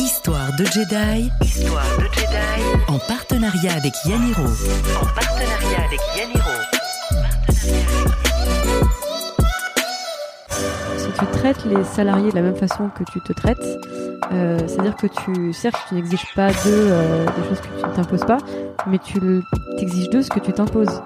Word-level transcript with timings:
Histoire 0.00 0.50
de 0.58 0.64
Jedi. 0.64 1.30
Histoire 1.42 1.98
de 1.98 2.04
Jedi. 2.14 2.88
En 2.88 2.98
partenariat 2.98 3.72
avec 3.74 3.92
Yaniro. 4.04 4.42
En 4.42 5.06
partenariat 5.14 5.84
avec 5.86 6.00
Yaniro. 6.16 6.50
Si 10.96 11.08
tu 11.18 11.26
traites 11.38 11.64
les 11.64 11.84
salariés 11.84 12.30
de 12.30 12.36
la 12.36 12.42
même 12.42 12.56
façon 12.56 12.88
que 12.88 13.04
tu 13.10 13.20
te 13.20 13.32
traites, 13.32 13.58
euh, 14.32 14.58
c'est-à-dire 14.66 14.96
que 14.96 15.06
tu, 15.06 15.52
certes, 15.52 15.76
tu 15.88 15.94
n'exiges 15.94 16.26
pas 16.34 16.50
d'eux 16.50 16.58
euh, 16.66 17.24
des 17.24 17.48
choses 17.48 17.60
que 17.60 17.80
tu 17.80 17.86
ne 17.86 17.94
t'imposes 17.94 18.24
pas, 18.24 18.38
mais 18.86 18.98
tu 18.98 19.20
t'exiges 19.78 20.10
d'eux 20.10 20.22
ce 20.22 20.30
que 20.30 20.40
tu 20.40 20.52
t'imposes. 20.52 21.02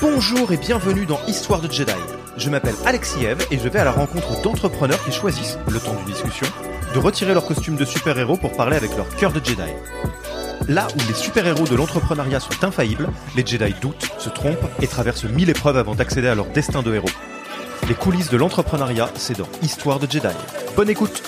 Bonjour 0.00 0.52
et 0.52 0.56
bienvenue 0.56 1.06
dans 1.06 1.18
Histoire 1.26 1.60
de 1.60 1.70
Jedi. 1.70 1.92
Je 2.36 2.50
m'appelle 2.50 2.74
Alexis 2.84 3.24
Eve 3.24 3.46
et 3.52 3.58
je 3.58 3.68
vais 3.68 3.78
à 3.78 3.84
la 3.84 3.92
rencontre 3.92 4.42
d'entrepreneurs 4.42 5.02
qui 5.04 5.12
choisissent, 5.12 5.56
le 5.68 5.78
temps 5.78 5.94
d'une 5.94 6.12
discussion, 6.12 6.46
de 6.92 6.98
retirer 6.98 7.32
leur 7.32 7.46
costume 7.46 7.76
de 7.76 7.84
super-héros 7.84 8.36
pour 8.36 8.52
parler 8.56 8.76
avec 8.76 8.96
leur 8.96 9.08
cœur 9.16 9.32
de 9.32 9.44
Jedi. 9.44 9.62
Là 10.68 10.88
où 10.96 11.08
les 11.08 11.14
super-héros 11.14 11.66
de 11.66 11.76
l'entrepreneuriat 11.76 12.40
sont 12.40 12.64
infaillibles, 12.64 13.08
les 13.36 13.46
Jedi 13.46 13.74
doutent, 13.80 14.10
se 14.18 14.30
trompent 14.30 14.66
et 14.82 14.88
traversent 14.88 15.24
mille 15.24 15.50
épreuves 15.50 15.76
avant 15.76 15.94
d'accéder 15.94 16.26
à 16.26 16.34
leur 16.34 16.46
destin 16.46 16.82
de 16.82 16.92
héros. 16.92 17.10
Les 17.88 17.94
coulisses 17.94 18.30
de 18.30 18.36
l'entrepreneuriat, 18.36 19.10
c'est 19.14 19.38
dans 19.38 19.48
Histoire 19.62 20.00
de 20.00 20.10
Jedi. 20.10 20.34
Bonne 20.74 20.88
écoute 20.88 21.22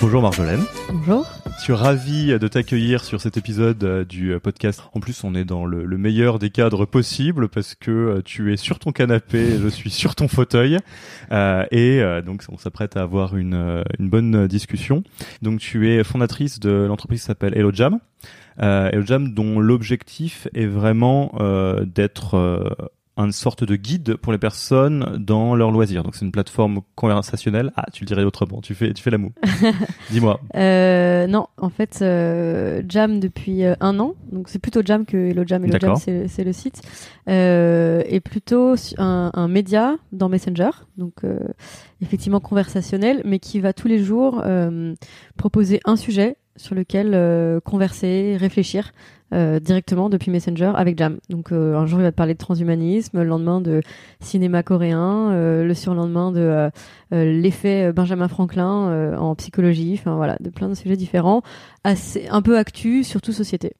Bonjour 0.00 0.22
Marjolaine. 0.22 0.62
Bonjour. 0.90 1.26
Je 1.58 1.62
suis 1.64 1.72
ravi 1.74 2.38
de 2.38 2.48
t'accueillir 2.48 3.04
sur 3.04 3.20
cet 3.20 3.36
épisode 3.36 3.84
euh, 3.84 4.04
du 4.04 4.32
euh, 4.32 4.40
podcast. 4.40 4.82
En 4.94 5.00
plus, 5.00 5.24
on 5.24 5.34
est 5.34 5.44
dans 5.44 5.66
le, 5.66 5.84
le 5.84 5.98
meilleur 5.98 6.38
des 6.38 6.48
cadres 6.48 6.86
possibles 6.86 7.48
parce 7.50 7.74
que 7.74 7.90
euh, 7.90 8.22
tu 8.24 8.52
es 8.52 8.56
sur 8.56 8.78
ton 8.78 8.92
canapé, 8.92 9.58
je 9.62 9.68
suis 9.68 9.90
sur 9.90 10.14
ton 10.14 10.26
fauteuil, 10.26 10.78
euh, 11.32 11.66
et 11.70 12.00
donc 12.24 12.44
on 12.50 12.56
s'apprête 12.56 12.96
à 12.96 13.02
avoir 13.02 13.36
une, 13.36 13.84
une 13.98 14.08
bonne 14.08 14.46
discussion. 14.46 15.02
Donc, 15.42 15.60
tu 15.60 15.90
es 15.90 16.02
fondatrice 16.02 16.60
de 16.60 16.70
l'entreprise 16.88 17.20
qui 17.20 17.26
s'appelle 17.26 17.56
Hello 17.56 17.70
Jam. 17.72 17.98
Euh, 18.62 18.90
Hello 18.92 19.04
Jam, 19.04 19.32
dont 19.32 19.60
l'objectif 19.60 20.48
est 20.54 20.66
vraiment 20.66 21.32
euh, 21.40 21.84
d'être 21.84 22.34
euh, 22.34 22.68
une 23.24 23.32
sorte 23.32 23.64
de 23.64 23.76
guide 23.76 24.16
pour 24.16 24.32
les 24.32 24.38
personnes 24.38 25.16
dans 25.18 25.54
leurs 25.54 25.70
loisirs. 25.70 26.02
Donc, 26.02 26.14
c'est 26.14 26.24
une 26.24 26.32
plateforme 26.32 26.80
conversationnelle. 26.94 27.72
Ah, 27.76 27.86
tu 27.92 28.04
le 28.04 28.06
dirais 28.06 28.24
autrement. 28.24 28.60
Tu 28.60 28.74
fais, 28.74 28.92
tu 28.92 29.02
fais 29.02 29.10
la 29.10 29.18
moue. 29.18 29.32
Dis-moi. 30.10 30.40
Euh, 30.56 31.26
non, 31.26 31.46
en 31.56 31.70
fait, 31.70 31.98
euh, 32.02 32.82
Jam 32.88 33.20
depuis 33.20 33.64
euh, 33.64 33.74
un 33.80 33.98
an, 33.98 34.14
donc 34.30 34.48
c'est 34.48 34.58
plutôt 34.58 34.82
Jam 34.84 35.04
que 35.04 35.16
Hello 35.16 35.44
Jam. 35.46 35.64
Hello 35.64 35.78
Jam, 35.80 35.96
c'est 35.96 36.44
le 36.44 36.52
site, 36.52 36.82
euh, 37.28 38.02
est 38.06 38.20
plutôt 38.20 38.74
un, 38.98 39.30
un 39.34 39.48
média 39.48 39.96
dans 40.12 40.28
Messenger, 40.28 40.70
donc 40.96 41.22
effectivement 42.00 42.40
conversationnel, 42.40 43.22
mais 43.24 43.38
qui 43.38 43.60
va 43.60 43.72
tous 43.72 43.88
les 43.88 44.02
jours 44.02 44.42
proposer 45.36 45.80
un 45.84 45.96
sujet 45.96 46.36
sur 46.60 46.74
lequel 46.74 47.12
euh, 47.14 47.60
converser, 47.60 48.36
réfléchir 48.38 48.92
euh, 49.32 49.60
directement 49.60 50.08
depuis 50.10 50.30
Messenger 50.30 50.72
avec 50.74 50.98
Jam. 50.98 51.18
Donc 51.28 51.52
euh, 51.52 51.76
un 51.76 51.86
jour 51.86 52.00
il 52.00 52.02
va 52.02 52.10
te 52.10 52.16
parler 52.16 52.34
de 52.34 52.38
transhumanisme, 52.38 53.18
le 53.18 53.24
lendemain 53.24 53.60
de 53.60 53.80
cinéma 54.20 54.62
coréen, 54.62 55.30
euh, 55.30 55.64
le 55.64 55.74
surlendemain 55.74 56.32
de 56.32 56.40
euh, 56.40 56.70
l'effet 57.10 57.92
Benjamin 57.92 58.28
Franklin 58.28 59.16
en 59.18 59.34
psychologie, 59.34 59.96
enfin 59.98 60.16
voilà, 60.16 60.36
de 60.40 60.50
plein 60.50 60.68
de 60.68 60.74
sujets 60.74 60.96
différents, 60.96 61.42
assez 61.84 62.28
un 62.28 62.42
peu 62.42 62.58
actu, 62.58 63.04
surtout 63.04 63.32
société. 63.32 63.72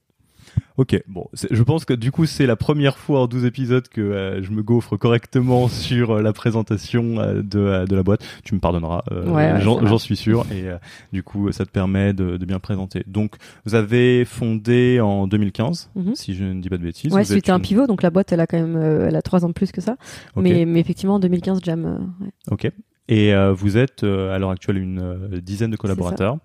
Ok, 0.77 0.99
bon, 1.09 1.27
je 1.51 1.63
pense 1.63 1.85
que 1.85 1.93
du 1.93 2.11
coup 2.11 2.25
c'est 2.25 2.47
la 2.47 2.57
première 2.57 2.97
fois 2.97 3.21
en 3.23 3.27
12 3.27 3.45
épisodes 3.45 3.87
que 3.89 4.01
euh, 4.01 4.43
je 4.43 4.51
me 4.51 4.63
gaufre 4.63 4.97
correctement 4.97 5.69
sur 5.69 6.13
euh, 6.13 6.23
la 6.23 6.33
présentation 6.33 7.19
euh, 7.21 7.43
de, 7.43 7.85
de 7.87 7.95
la 7.97 8.03
boîte. 8.03 8.25
Tu 8.45 8.55
me 8.55 8.61
pardonneras, 8.61 9.03
Ouais, 9.11 9.53
ouais, 9.53 9.61
j'en 9.61 9.99
suis 9.99 10.17
sûr, 10.17 10.47
et 10.51 10.67
du 11.13 11.23
coup 11.23 11.53
ça 11.53 11.67
te 11.67 11.71
permet 11.71 12.15
de, 12.15 12.39
de 12.39 12.45
bien 12.47 12.59
présenter. 12.61 13.03
Donc 13.07 13.37
vous 13.67 13.75
avez 13.75 14.25
fondé 14.25 15.01
en 15.01 15.27
2015, 15.27 15.91
Mhm. 15.95 16.15
si 16.15 16.35
je 16.35 16.45
ne 16.45 16.61
dis 16.63 16.69
pas 16.71 16.79
de 16.79 16.83
bêtises. 16.83 17.13
Ouais, 17.13 17.25
c'était 17.25 17.51
un 17.53 17.61
pivot, 17.61 17.87
donc 17.87 18.03
la 18.03 18.11
boîte 18.11 18.33
elle 18.33 18.41
a 18.41 18.47
quand 18.47 18.59
même, 18.59 18.77
elle 18.81 19.17
a 19.17 19.23
trois 19.23 19.45
ans 19.45 19.49
de 19.49 19.53
plus 19.55 19.73
que 19.73 19.81
ça, 19.83 19.97
mais, 20.37 20.65
mais 20.65 20.81
effectivement 20.81 21.17
en 21.17 21.21
2015 21.21 21.61
Jam. 21.63 21.99
ouais. 22.23 22.29
ok. 22.51 22.71
Et 23.09 23.35
vous 23.55 23.77
êtes 23.77 24.05
à 24.05 24.39
l'heure 24.39 24.51
actuelle 24.51 24.79
une 24.79 25.41
dizaine 25.43 25.71
de 25.73 25.77
collaborateurs. 25.77 26.39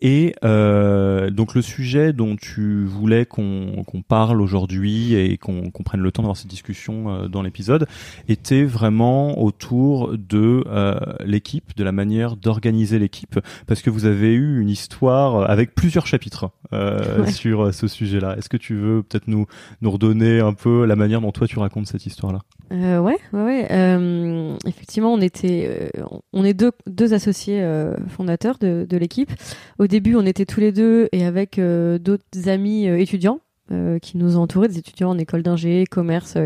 Et 0.00 0.34
euh, 0.44 1.30
donc 1.30 1.54
le 1.54 1.62
sujet 1.62 2.12
dont 2.12 2.36
tu 2.36 2.84
voulais 2.84 3.26
qu'on 3.26 3.84
qu'on 3.86 4.02
parle 4.02 4.40
aujourd'hui 4.40 5.14
et 5.14 5.36
qu'on 5.38 5.70
qu'on 5.70 5.82
prenne 5.82 6.00
le 6.00 6.12
temps 6.12 6.22
d'avoir 6.22 6.36
cette 6.36 6.48
discussion 6.50 7.10
euh, 7.10 7.28
dans 7.28 7.42
l'épisode 7.42 7.86
était 8.28 8.64
vraiment 8.64 9.40
autour 9.42 10.16
de 10.16 10.62
euh, 10.68 10.98
l'équipe, 11.24 11.76
de 11.76 11.82
la 11.84 11.92
manière 11.92 12.36
d'organiser 12.36 12.98
l'équipe, 12.98 13.40
parce 13.66 13.82
que 13.82 13.90
vous 13.90 14.04
avez 14.04 14.34
eu 14.34 14.60
une 14.60 14.68
histoire 14.68 15.50
avec 15.50 15.74
plusieurs 15.74 16.06
chapitres 16.06 16.50
euh, 16.72 16.98
Ouais. 17.24 17.32
sur 17.32 17.62
euh, 17.66 17.72
ce 17.72 17.88
sujet-là. 17.88 18.36
Est-ce 18.38 18.48
que 18.48 18.56
tu 18.56 18.76
veux 18.76 19.02
peut-être 19.02 19.26
nous 19.26 19.46
nous 19.82 19.90
redonner 19.90 20.38
un 20.40 20.52
peu 20.54 20.84
la 20.84 20.94
manière 20.94 21.20
dont 21.20 21.32
toi 21.32 21.46
tu 21.48 21.58
racontes 21.58 21.86
cette 21.88 22.06
histoire-là? 22.06 22.40
Euh, 22.70 23.00
ouais, 23.00 23.16
ouais, 23.32 23.42
ouais. 23.44 23.66
Euh, 23.70 24.54
effectivement, 24.66 25.12
on 25.12 25.20
était, 25.20 25.90
euh, 25.96 26.04
on 26.32 26.44
est 26.44 26.54
deux, 26.54 26.70
deux 26.86 27.14
associés 27.14 27.60
euh, 27.62 27.94
fondateurs 28.08 28.58
de, 28.58 28.86
de 28.88 28.96
l'équipe. 28.96 29.32
Au 29.78 29.86
début, 29.88 30.14
on 30.14 30.24
était 30.24 30.46
tous 30.46 30.60
les 30.60 30.70
deux 30.70 31.08
et 31.12 31.24
avec 31.24 31.58
euh, 31.58 31.98
d'autres 31.98 32.48
amis 32.48 32.88
euh, 32.88 32.98
étudiants 32.98 33.40
euh, 33.72 33.98
qui 33.98 34.16
nous 34.16 34.36
ont 34.36 34.42
entourés, 34.42 34.68
des 34.68 34.78
étudiants 34.78 35.10
en 35.10 35.18
école 35.18 35.42
d'ingé, 35.42 35.84
commerce, 35.90 36.38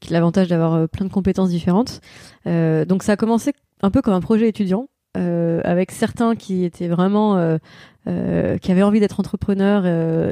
qui 0.00 0.12
l'avantage 0.12 0.48
d'avoir 0.48 0.88
plein 0.88 1.04
de 1.04 1.12
compétences 1.12 1.50
différentes. 1.50 2.00
Donc, 2.46 3.02
ça 3.02 3.12
a 3.12 3.16
commencé 3.16 3.52
un 3.82 3.90
peu 3.90 4.00
comme 4.00 4.14
un 4.14 4.20
projet 4.20 4.48
étudiant. 4.48 4.88
euh, 5.16 5.60
avec 5.64 5.90
certains 5.92 6.34
qui 6.34 6.64
étaient 6.64 6.88
vraiment 6.88 7.36
euh, 7.36 7.58
euh, 8.08 8.58
qui 8.58 8.72
avaient 8.72 8.82
envie 8.82 9.00
d'être 9.00 9.20
entrepreneurs 9.20 9.86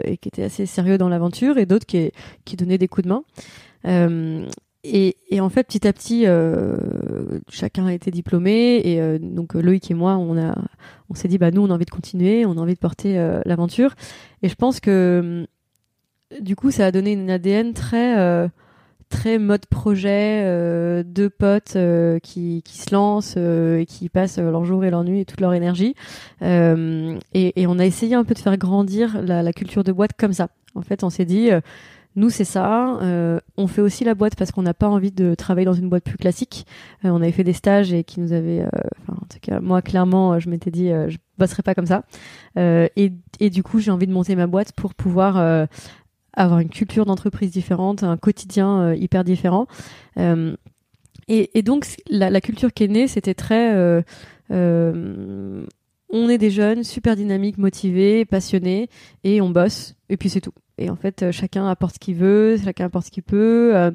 et 0.05 0.17
qui 0.17 0.29
étaient 0.29 0.43
assez 0.43 0.67
sérieux 0.67 0.99
dans 0.99 1.09
l'aventure 1.09 1.59
et 1.59 1.67
d'autres 1.67 1.87
qui, 1.87 2.11
qui 2.45 2.57
donnaient 2.57 2.79
des 2.79 2.89
coups 2.89 3.07
de 3.07 3.09
main. 3.09 3.23
Euh, 4.85 5.11
et, 5.31 5.41
en 5.41 5.49
fait, 5.49 5.65
petit 5.65 5.87
à 5.87 5.93
petit, 5.93 6.27
euh, 6.27 6.77
chacun 7.49 7.87
a 7.87 7.93
été 7.93 8.11
diplômé 8.11 8.81
et 8.85 9.01
euh, 9.01 9.19
donc 9.19 9.55
Loïc 9.55 9.91
et 9.91 9.95
moi, 9.95 10.17
on 10.17 10.37
a, 10.37 10.57
on 11.09 11.15
s'est 11.15 11.29
dit, 11.29 11.39
bah 11.39 11.51
nous, 11.51 11.63
on 11.63 11.71
a 11.71 11.75
envie 11.75 11.85
de 11.85 11.91
continuer, 11.91 12.47
on 12.47 12.53
a 12.53 12.61
envie 12.61 12.75
de 12.75 12.79
porter 12.79 13.19
euh, 13.19 13.41
l'aventure. 13.45 13.95
Et 14.43 14.49
je 14.49 14.55
pense 14.55 14.81
que 14.81 15.47
hum, 16.33 16.41
du 16.41 16.57
coup, 16.57 16.71
ça 16.71 16.87
a 16.87 16.91
donné 16.91 17.13
une 17.13 17.31
ADN 17.31 17.75
très, 17.75 18.19
euh, 18.19 18.49
très 19.09 19.39
mode 19.39 19.67
projet, 19.67 20.43
euh, 20.45 21.03
deux 21.05 21.31
potes 21.31 21.77
euh, 21.77 22.19
qui, 22.19 22.63
qui 22.65 22.79
se 22.79 22.93
lancent 22.95 23.35
euh, 23.37 23.81
et 23.81 23.87
qui 23.87 24.09
passent 24.09 24.39
leur 24.39 24.65
jour 24.65 24.85
et 24.85 24.91
leur 24.91 25.05
nuit 25.05 25.21
et 25.21 25.25
toute 25.25 25.41
leur 25.41 25.55
énergie. 25.55 25.95
Euh, 26.43 27.19
et, 27.35 27.67
on 27.67 27.79
a 27.79 27.87
essayé 27.87 28.15
un 28.15 28.25
peu 28.25 28.35
de 28.35 28.39
faire 28.39 28.57
grandir 28.57 29.23
la 29.23 29.53
culture 29.53 29.85
de 29.85 29.93
boîte 29.93 30.13
comme 30.19 30.33
ça. 30.33 30.49
En 30.75 30.83
fait, 30.83 31.05
on 31.05 31.11
s'est 31.11 31.27
dit. 31.27 31.51
Nous, 32.15 32.31
c'est 32.31 32.45
ça. 32.45 32.99
Euh, 33.01 33.41
on 33.57 33.67
fait 33.67 33.81
aussi 33.81 34.05
la 34.05 34.15
boîte 34.15 34.37
parce 34.37 34.53
qu'on 34.53 34.63
n'a 34.63 34.75
pas 34.75 34.89
envie 34.89 35.13
de 35.13 35.35
travailler 35.35 35.65
dans 35.65 35.73
une 35.73 35.89
boîte 35.89 36.05
plus 36.05 36.19
classique. 36.19 36.67
Euh, 37.05 37.11
on 37.11 37.17
avait 37.17 37.33
fait 37.33 37.45
des 37.45 37.53
stages 37.53 37.93
et 37.93 38.05
qui 38.05 38.21
nous 38.21 38.33
avaient. 38.33 38.61
euh, 38.61 38.69
Enfin, 39.03 39.19
en 39.21 39.27
tout 39.27 39.39
cas, 39.41 39.61
moi, 39.61 39.83
clairement, 39.83 40.35
euh, 40.35 40.39
je 40.39 40.49
m'étais 40.51 40.71
dit, 40.71 40.91
euh, 40.91 41.09
je 41.09 41.19
bosserai 41.39 41.63
pas 41.63 41.75
comme 41.75 41.87
ça. 41.87 42.05
Et, 42.57 43.13
et 43.41 43.51
du 43.51 43.63
coup, 43.63 43.79
j'ai 43.81 43.91
envie 43.91 44.07
de 44.07 44.13
monter 44.13 44.37
ma 44.37 44.47
boîte 44.47 44.73
pour 44.73 44.95
pouvoir 44.95 45.67
avoir 46.35 46.61
une 46.61 46.69
culture 46.69 47.05
d'entreprise 47.07 47.51
différente, 47.51 48.03
un 48.03 48.17
quotidien 48.17 48.95
hyper 48.95 49.25
différent. 49.25 49.67
Et, 50.19 51.59
et 51.59 51.63
donc, 51.63 51.87
la, 52.11 52.31
la 52.31 52.41
culture 52.41 52.73
qui 52.73 52.85
est 52.85 52.89
née, 52.89 53.09
c'était 53.09 53.35
très. 53.35 53.75
On 56.13 56.29
est 56.29 56.39
des 56.39 56.51
jeunes 56.51 56.85
super 56.85 57.17
dynamiques, 57.17 57.59
motivés, 57.59 58.25
passionnés, 58.25 58.89
et 59.25 59.41
on 59.41 59.51
bosse, 59.51 59.95
et 60.09 60.17
puis 60.17 60.29
c'est 60.29 60.41
tout. 60.41 60.53
Et 60.79 60.91
en 60.91 60.97
fait, 60.97 61.23
euh, 61.23 61.33
chacun 61.33 61.67
apporte 61.67 61.95
ce 61.95 61.99
qu'il 61.99 62.17
veut, 62.17 62.59
chacun 62.63 62.87
apporte 62.87 63.07
ce 63.07 63.11
qu'il 63.11 63.23
peut, 63.23 63.73
euh, 63.75 63.91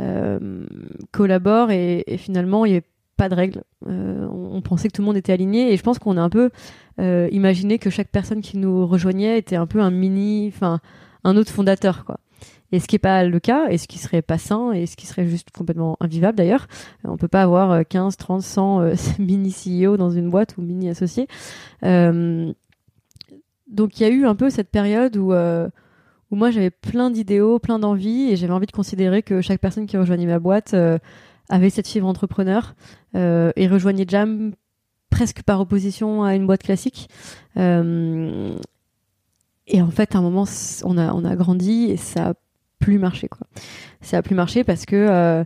euh, 0.00 0.66
collabore, 1.12 1.70
et, 1.70 2.04
finalement, 2.18 2.64
il 2.64 2.72
n'y 2.72 2.78
a 2.78 2.82
pas 3.16 3.28
de 3.28 3.34
règles. 3.34 3.62
On, 3.84 4.60
pensait 4.62 4.88
que 4.88 4.92
tout 4.92 5.02
le 5.02 5.06
monde 5.06 5.16
était 5.16 5.32
aligné, 5.32 5.72
et 5.72 5.76
je 5.76 5.82
pense 5.82 5.98
qu'on 5.98 6.16
a 6.16 6.22
un 6.22 6.30
peu 6.30 6.50
imaginé 6.98 7.78
que 7.78 7.90
chaque 7.90 8.08
personne 8.08 8.40
qui 8.40 8.56
nous 8.58 8.86
rejoignait 8.86 9.38
était 9.38 9.56
un 9.56 9.66
peu 9.66 9.80
un 9.80 9.90
mini, 9.90 10.52
enfin, 10.54 10.80
un 11.24 11.36
autre 11.36 11.50
fondateur, 11.50 12.04
quoi. 12.04 12.18
Et 12.70 12.80
ce 12.80 12.86
qui 12.86 12.96
n'est 12.96 13.00
pas 13.00 13.24
le 13.24 13.40
cas, 13.40 13.68
et 13.68 13.78
ce 13.78 13.88
qui 13.88 13.98
serait 13.98 14.20
pas 14.22 14.36
sain, 14.38 14.72
et 14.72 14.86
ce 14.86 14.96
qui 14.96 15.06
serait 15.06 15.26
juste 15.26 15.50
complètement 15.50 15.96
invivable 16.00 16.36
d'ailleurs. 16.36 16.66
Euh, 17.04 17.10
On 17.10 17.16
peut 17.16 17.28
pas 17.28 17.42
avoir 17.42 17.70
euh, 17.72 17.82
15, 17.88 18.16
30, 18.16 18.42
100 18.42 18.80
euh, 18.80 18.94
mini 19.18 19.52
CEO 19.52 19.96
dans 19.96 20.10
une 20.10 20.28
boîte 20.30 20.56
ou 20.58 20.62
mini 20.62 20.90
associés. 20.90 21.28
Euh, 21.84 22.52
donc 23.68 23.98
il 24.00 24.02
y 24.02 24.06
a 24.06 24.10
eu 24.10 24.26
un 24.26 24.34
peu 24.34 24.50
cette 24.50 24.70
période 24.70 25.16
où, 25.16 25.32
euh, 25.32 25.68
où 26.30 26.36
moi 26.36 26.50
j'avais 26.50 26.70
plein 26.70 27.10
d'idéaux, 27.10 27.58
plein 27.58 27.78
d'envies, 27.78 28.30
et 28.30 28.36
j'avais 28.36 28.52
envie 28.52 28.66
de 28.66 28.72
considérer 28.72 29.22
que 29.22 29.40
chaque 29.40 29.60
personne 29.60 29.86
qui 29.86 29.96
rejoignait 29.96 30.26
ma 30.26 30.38
boîte 30.38 30.74
avait 31.50 31.70
cette 31.70 31.88
fibre 31.88 32.06
entrepreneur 32.06 32.74
et 33.14 33.68
rejoignait 33.68 34.06
Jam 34.08 34.52
presque 35.10 35.42
par 35.42 35.60
opposition 35.60 36.24
à 36.24 36.34
une 36.34 36.46
boîte 36.46 36.62
classique. 36.62 37.10
Et 39.68 39.82
en 39.82 39.90
fait, 39.90 40.14
à 40.14 40.18
un 40.18 40.22
moment, 40.22 40.46
on 40.84 40.96
a, 40.96 41.12
on 41.12 41.24
a 41.26 41.36
grandi 41.36 41.90
et 41.90 41.98
ça 41.98 42.30
a 42.30 42.34
plus 42.78 42.98
marché, 42.98 43.28
quoi. 43.28 43.46
Ça 44.00 44.18
a 44.18 44.22
plus 44.22 44.34
marché 44.34 44.64
parce 44.64 44.86
que 44.86 44.96
euh, 44.96 45.44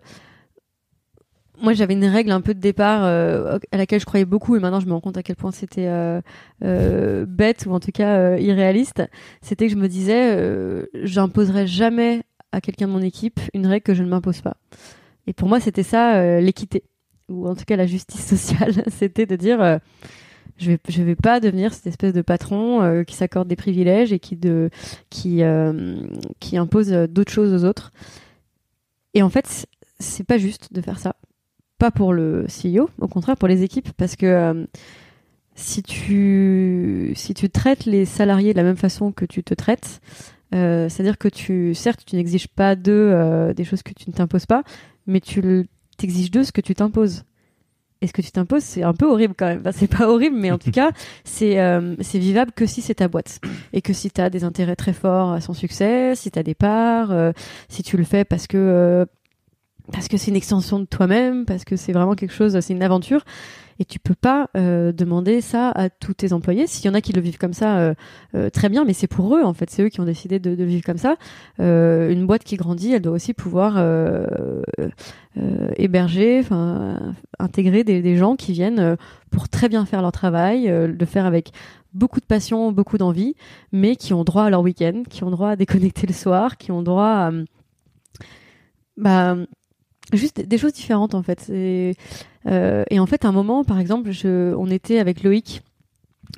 moi 1.61 1.73
j'avais 1.73 1.95
une 1.95 2.05
règle 2.05 2.31
un 2.31 2.41
peu 2.41 2.55
de 2.55 2.61
départ 2.61 3.05
euh, 3.05 3.59
à 3.71 3.77
laquelle 3.77 4.01
je 4.01 4.05
croyais 4.05 4.25
beaucoup 4.25 4.57
et 4.57 4.61
maintenant 4.61 4.81
je 4.81 4.87
me 4.87 4.93
rends 4.93 5.01
compte 5.01 5.17
à 5.17 5.23
quel 5.23 5.37
point 5.37 5.53
c'était 5.53 5.87
euh, 5.89 7.27
bête 7.27 7.67
ou 7.67 7.73
en 7.73 7.81
tout 7.81 7.93
cas 7.93 8.37
irréaliste. 8.37 9.03
C'était 9.41 9.67
que 9.67 9.73
je 9.73 9.79
me 9.79 9.89
disais, 9.89 10.87
j'imposerai 11.03 11.67
jamais 11.67 12.23
à 12.53 12.61
quelqu'un 12.61 12.87
de 12.87 12.93
mon 12.93 13.03
équipe 13.03 13.41
une 13.55 13.67
règle 13.67 13.85
que 13.85 13.95
je 13.95 14.03
ne 14.03 14.09
m'impose 14.09 14.43
pas. 14.43 14.57
Et 15.27 15.33
pour 15.33 15.49
moi 15.49 15.61
c'était 15.61 15.83
ça 15.83 16.41
l'équité 16.41 16.85
ou 17.29 17.49
en 17.49 17.55
tout 17.55 17.65
cas 17.65 17.77
la 17.77 17.87
justice 17.87 18.27
sociale. 18.37 18.85
c'était 18.89 19.27
de 19.27 19.37
dire, 19.37 19.81
je 20.63 20.71
vais 20.71 21.05
vais 21.05 21.17
pas 21.17 21.41
devenir 21.41 21.75
cette 21.75 21.87
espèce 21.87 22.13
de 22.13 22.23
patron 22.23 22.83
euh, 22.83 23.05
qui 23.05 23.15
s'accorde 23.15 23.49
des 23.49 23.57
privilèges 23.57 24.13
et 24.13 24.19
qui 24.19 24.39
euh, 24.45 24.69
qui 26.41 26.57
impose 26.57 26.91
d'autres 26.91 27.33
choses 27.33 27.53
aux 27.53 27.67
autres. 27.67 27.93
Et 29.15 29.23
en 29.23 29.29
fait 29.29 29.67
c'est 29.99 30.25
pas 30.25 30.39
juste 30.39 30.73
de 30.73 30.81
faire 30.81 30.99
ça 30.99 31.17
pas 31.79 31.91
pour 31.91 32.13
le 32.13 32.47
CEO, 32.47 32.91
au 33.01 33.09
contraire 33.09 33.37
pour 33.37 33.49
les 33.49 33.63
équipes, 33.63 33.91
parce 33.97 34.15
que 34.15 34.27
euh, 34.27 34.67
si 35.55 35.83
tu 35.83 37.13
si 37.17 37.35
tu 37.35 37.51
traites 37.51 37.85
les 37.85 38.05
salariés 38.05 38.53
de 38.53 38.59
la 38.59 38.65
même 38.65 38.77
façon 38.77 39.13
que 39.13 39.25
tu 39.25 39.43
te 39.43 39.55
traites, 39.55 40.01
c'est-à-dire 40.53 41.17
que 41.17 41.29
tu 41.29 41.75
certes 41.75 42.03
tu 42.07 42.15
n'exiges 42.17 42.49
pas 42.49 42.77
d'eux 42.77 43.53
des 43.55 43.65
choses 43.65 43.83
que 43.83 43.95
tu 43.95 44.11
ne 44.11 44.15
t'imposes 44.15 44.47
pas, 44.47 44.65
mais 45.07 45.21
tu 45.21 45.67
t'exiges 45.97 46.31
d'eux 46.31 46.45
ce 46.45 46.53
que 46.53 46.61
tu 46.61 46.75
t'imposes. 46.75 47.25
Et 48.03 48.09
ce 48.09 48.13
que 48.13 48.21
tu 48.21 48.33
t'imposes, 48.33 48.65
c'est 48.65 48.83
un 48.83 48.93
peu 48.93 49.07
horrible 49.07 49.35
quand 49.39 49.47
même. 49.47 49.61
Enfin, 49.61 49.71
c'est 49.73 49.87
pas 49.87 50.09
horrible, 50.09 50.37
mais 50.37 50.51
en 50.51 50.59
tout 50.59 50.71
cas, 50.73 50.91
c'est 51.25 51.61
euh, 51.61 51.95
c'est 52.01 52.19
vivable 52.19 52.53
que 52.53 52.67
si 52.67 52.83
c'est 52.83 52.97
ta 52.97 53.09
boîte 53.09 53.41
et 53.73 53.81
que 53.81 53.93
si 53.93 54.11
tu 54.11 54.21
as 54.21 54.29
des 54.29 54.45
intérêts 54.45 54.77
très 54.77 54.93
forts 54.93 55.33
à 55.33 55.41
son 55.41 55.55
succès, 55.55 56.15
si 56.17 56.31
tu 56.31 56.39
as 56.39 56.43
des 56.43 56.55
parts, 56.55 57.13
euh, 57.13 57.33
si 57.69 57.83
tu 57.83 57.97
le 57.97 58.05
fais 58.05 58.25
parce 58.25 58.47
que 58.49 58.59
euh, 58.59 59.07
parce 59.91 60.09
que 60.09 60.17
c'est 60.17 60.31
une 60.31 60.37
extension 60.37 60.79
de 60.79 60.85
toi-même, 60.85 61.45
parce 61.45 61.65
que 61.65 61.77
c'est 61.77 61.93
vraiment 61.93 62.15
quelque 62.15 62.33
chose, 62.35 62.59
c'est 62.61 62.73
une 62.73 62.83
aventure. 62.83 63.25
Et 63.79 63.85
tu 63.85 63.99
peux 63.99 64.15
pas 64.15 64.49
euh, 64.57 64.93
demander 64.93 65.41
ça 65.41 65.71
à 65.71 65.89
tous 65.91 66.15
tes 66.15 66.33
employés. 66.33 66.67
S'il 66.67 66.87
y 66.87 66.89
en 66.89 66.95
a 66.95 67.01
qui 67.01 67.13
le 67.13 67.21
vivent 67.21 67.39
comme 67.39 67.55
ça, 67.55 67.79
euh, 67.79 67.95
euh, 68.35 68.51
très 68.51 68.69
bien, 68.69 68.85
mais 68.85 68.93
c'est 68.93 69.07
pour 69.09 69.35
eux 69.35 69.43
en 69.43 69.55
fait. 69.55 69.71
C'est 69.71 69.83
eux 69.83 69.89
qui 69.89 70.01
ont 70.01 70.05
décidé 70.05 70.39
de, 70.39 70.55
de 70.55 70.65
vivre 70.65 70.85
comme 70.85 70.99
ça. 70.99 71.17
Euh, 71.59 72.11
une 72.11 72.27
boîte 72.27 72.45
qui 72.45 72.57
grandit, 72.57 72.93
elle 72.93 73.03
doit 73.03 73.15
aussi 73.15 73.35
pouvoir 73.35 73.75
euh, 73.79 74.27
héberger, 75.77 76.43
intégrer 77.39 77.83
des, 77.83 78.03
des 78.03 78.17
gens 78.17 78.37
qui 78.37 78.53
viennent 78.53 78.97
pour 79.31 79.49
très 79.49 79.69
bien 79.69 79.85
faire 79.85 80.03
leur 80.03 80.13
travail, 80.13 80.69
le 80.69 81.07
faire 81.07 81.27
avec 81.27 81.51
beaucoup 81.95 82.21
de 82.21 82.27
passion, 82.27 82.71
beaucoup 82.73 82.99
d'envie, 82.99 83.35
mais 83.73 83.97
qui 83.97 84.15
ont 84.15 84.23
droit 84.23 84.45
à 84.45 84.51
leur 84.51 84.61
week-end, 84.61 85.03
qui 85.09 85.25
ont 85.25 85.31
droit 85.31 85.51
à 85.51 85.57
déconnecter 85.57 86.07
le 86.07 86.13
soir, 86.13 86.57
qui 86.57 86.71
ont 86.71 86.83
droit 86.83 87.07
à 87.07 87.33
bah 88.99 89.37
juste 90.17 90.41
des 90.41 90.59
choses 90.59 90.73
différentes 90.73 91.15
en 91.15 91.23
fait. 91.23 91.49
Et, 91.51 91.95
euh, 92.47 92.85
et 92.91 92.99
en 92.99 93.07
fait, 93.07 93.25
à 93.25 93.29
un 93.29 93.33
moment, 93.33 93.65
par 93.65 93.79
exemple, 93.79 94.11
on 94.25 94.71
était 94.71 94.99
avec 94.99 95.23
Loïc, 95.23 95.63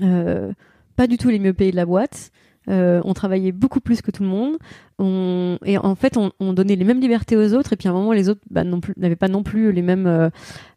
euh, 0.03 0.53
pas 0.97 1.07
du 1.07 1.17
tout 1.19 1.29
les 1.29 1.39
mieux 1.39 1.53
payés 1.53 1.71
de 1.71 1.77
la 1.77 1.87
boîte. 1.87 2.31
Euh, 2.71 3.03
on 3.05 3.13
travaillait 3.13 3.53
beaucoup 3.53 3.81
plus 3.81 4.01
que 4.01 4.11
tout 4.11 4.23
le 4.23 4.29
monde. 4.29 4.57
On, 4.99 5.59
et 5.65 5.77
en 5.77 5.95
fait, 5.95 6.17
on, 6.17 6.33
on 6.41 6.55
donnait 6.55 6.77
les 6.77 6.85
mêmes 6.85 7.01
libertés 7.01 7.37
aux 7.37 7.53
autres. 7.53 7.75
Et 7.75 7.77
puis 7.77 7.89
à 7.89 7.91
un 7.91 7.95
moment, 7.95 8.13
les 8.13 8.29
autres 8.29 8.41
bah, 8.51 8.65
n'avaient 8.97 9.17
pas 9.17 9.29
non 9.29 9.43
plus 9.43 9.73
les 9.73 9.83
mêmes 9.83 10.31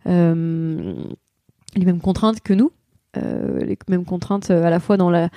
les 0.05 1.85
mêmes 1.85 2.01
contraintes 2.01 2.41
que 2.41 2.53
nous. 2.53 2.71
Les 3.15 3.77
mêmes 3.87 4.05
contraintes 4.05 4.51
à 4.51 4.69
la 4.69 4.79
fois 4.79 4.97
dans 4.97 5.09
la 5.09 5.29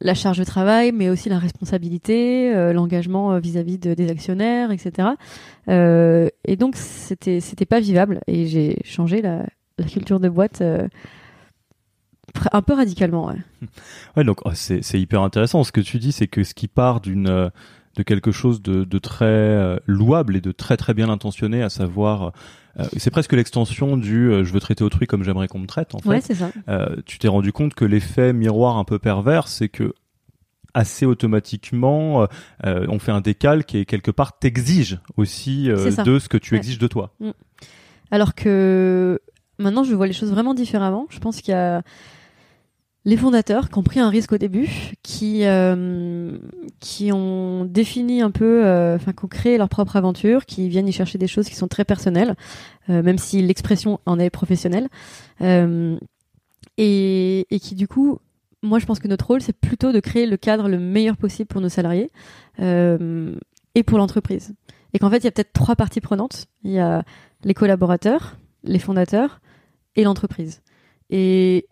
la 0.00 0.14
charge 0.14 0.38
de 0.38 0.44
travail, 0.44 0.92
mais 0.92 1.10
aussi 1.10 1.28
la 1.28 1.38
responsabilité, 1.38 2.54
euh, 2.54 2.72
l'engagement 2.72 3.32
euh, 3.32 3.38
vis-à-vis 3.38 3.78
de, 3.78 3.94
des 3.94 4.10
actionnaires, 4.10 4.70
etc. 4.70 5.08
Euh, 5.68 6.28
et 6.44 6.56
donc 6.56 6.76
c'était 6.76 7.40
c'était 7.40 7.66
pas 7.66 7.80
vivable 7.80 8.20
et 8.26 8.46
j'ai 8.46 8.78
changé 8.84 9.20
la, 9.20 9.44
la 9.78 9.84
culture 9.84 10.18
de 10.18 10.28
boîte 10.28 10.62
euh, 10.62 10.88
un 12.52 12.62
peu 12.62 12.74
radicalement. 12.74 13.26
Ouais. 13.26 13.36
Ouais, 14.16 14.24
donc 14.24 14.40
oh, 14.44 14.50
c'est 14.54 14.82
c'est 14.82 15.00
hyper 15.00 15.22
intéressant. 15.22 15.62
Ce 15.64 15.72
que 15.72 15.80
tu 15.80 15.98
dis, 15.98 16.12
c'est 16.12 16.26
que 16.26 16.42
ce 16.42 16.54
qui 16.54 16.66
part 16.66 17.00
d'une 17.00 17.28
euh, 17.28 17.50
de 18.00 18.04
quelque 18.04 18.32
chose 18.32 18.62
de, 18.62 18.84
de 18.84 18.98
très 18.98 19.26
euh, 19.26 19.76
louable 19.86 20.34
et 20.34 20.40
de 20.40 20.52
très 20.52 20.78
très 20.78 20.94
bien 20.94 21.10
intentionné, 21.10 21.62
à 21.62 21.68
savoir, 21.68 22.32
euh, 22.78 22.84
c'est 22.96 23.10
presque 23.10 23.34
l'extension 23.34 23.98
du 23.98 24.30
euh, 24.30 24.42
je 24.42 24.54
veux 24.54 24.60
traiter 24.60 24.82
autrui 24.82 25.06
comme 25.06 25.22
j'aimerais 25.22 25.48
qu'on 25.48 25.58
me 25.58 25.66
traite. 25.66 25.94
En 25.94 25.98
fait, 25.98 26.08
Ouais, 26.08 26.20
ça. 26.22 26.50
Euh, 26.68 26.96
tu 27.04 27.18
t'es 27.18 27.28
rendu 27.28 27.52
compte 27.52 27.74
que 27.74 27.84
l'effet 27.84 28.32
miroir 28.32 28.78
un 28.78 28.84
peu 28.84 28.98
pervers, 28.98 29.48
c'est 29.48 29.68
que 29.68 29.92
assez 30.72 31.04
automatiquement, 31.04 32.26
on 32.64 32.98
fait 33.00 33.10
un 33.10 33.20
décalque 33.20 33.74
et 33.74 33.84
quelque 33.84 34.12
part 34.12 34.38
t'exige 34.38 35.00
aussi 35.16 35.64
de 35.66 36.18
ce 36.20 36.28
que 36.28 36.38
tu 36.38 36.54
Ouais. 36.54 36.58
exiges 36.60 36.78
de 36.78 36.86
toi. 36.86 37.10
Alors 38.12 38.36
que 38.36 39.20
maintenant, 39.58 39.82
je 39.82 39.92
vois 39.96 40.06
les 40.06 40.12
choses 40.12 40.30
vraiment 40.30 40.54
différemment. 40.54 41.06
Je 41.10 41.18
pense 41.18 41.40
qu'il 41.40 41.50
y 41.52 41.56
a 41.56 41.82
les 43.04 43.16
fondateurs 43.16 43.70
qui 43.70 43.78
ont 43.78 43.82
pris 43.82 43.98
un 43.98 44.10
risque 44.10 44.32
au 44.32 44.38
début, 44.38 44.92
qui 45.02 45.44
euh, 45.44 46.38
qui 46.80 47.12
ont 47.12 47.64
défini 47.64 48.20
un 48.20 48.30
peu, 48.30 48.64
euh, 48.64 48.96
enfin, 48.96 49.12
qui 49.12 49.24
ont 49.24 49.28
créé 49.28 49.56
leur 49.56 49.68
propre 49.68 49.96
aventure, 49.96 50.44
qui 50.44 50.68
viennent 50.68 50.88
y 50.88 50.92
chercher 50.92 51.16
des 51.16 51.26
choses 51.26 51.48
qui 51.48 51.54
sont 51.54 51.68
très 51.68 51.84
personnelles, 51.84 52.36
euh, 52.90 53.02
même 53.02 53.18
si 53.18 53.40
l'expression 53.40 54.00
en 54.04 54.18
est 54.18 54.30
professionnelle, 54.30 54.88
et, 56.76 57.46
et 57.50 57.60
qui 57.60 57.74
du 57.74 57.88
coup, 57.88 58.18
moi, 58.62 58.78
je 58.78 58.86
pense 58.86 58.98
que 58.98 59.08
notre 59.08 59.26
rôle, 59.26 59.40
c'est 59.40 59.56
plutôt 59.56 59.92
de 59.92 60.00
créer 60.00 60.26
le 60.26 60.36
cadre 60.36 60.68
le 60.68 60.78
meilleur 60.78 61.16
possible 61.16 61.46
pour 61.46 61.60
nos 61.60 61.68
salariés 61.68 62.10
et 62.58 63.82
pour 63.82 63.98
l'entreprise. 63.98 64.54
Et 64.92 64.98
qu'en 64.98 65.08
fait, 65.08 65.18
il 65.18 65.24
y 65.24 65.28
a 65.28 65.30
peut-être 65.30 65.52
trois 65.52 65.76
parties 65.76 66.00
prenantes. 66.00 66.46
Il 66.64 66.72
y 66.72 66.78
a 66.78 67.04
les 67.44 67.54
collaborateurs, 67.54 68.36
les 68.64 68.78
fondateurs 68.78 69.40
et 69.96 70.04
l'entreprise. 70.04 70.62
Et 71.10 71.66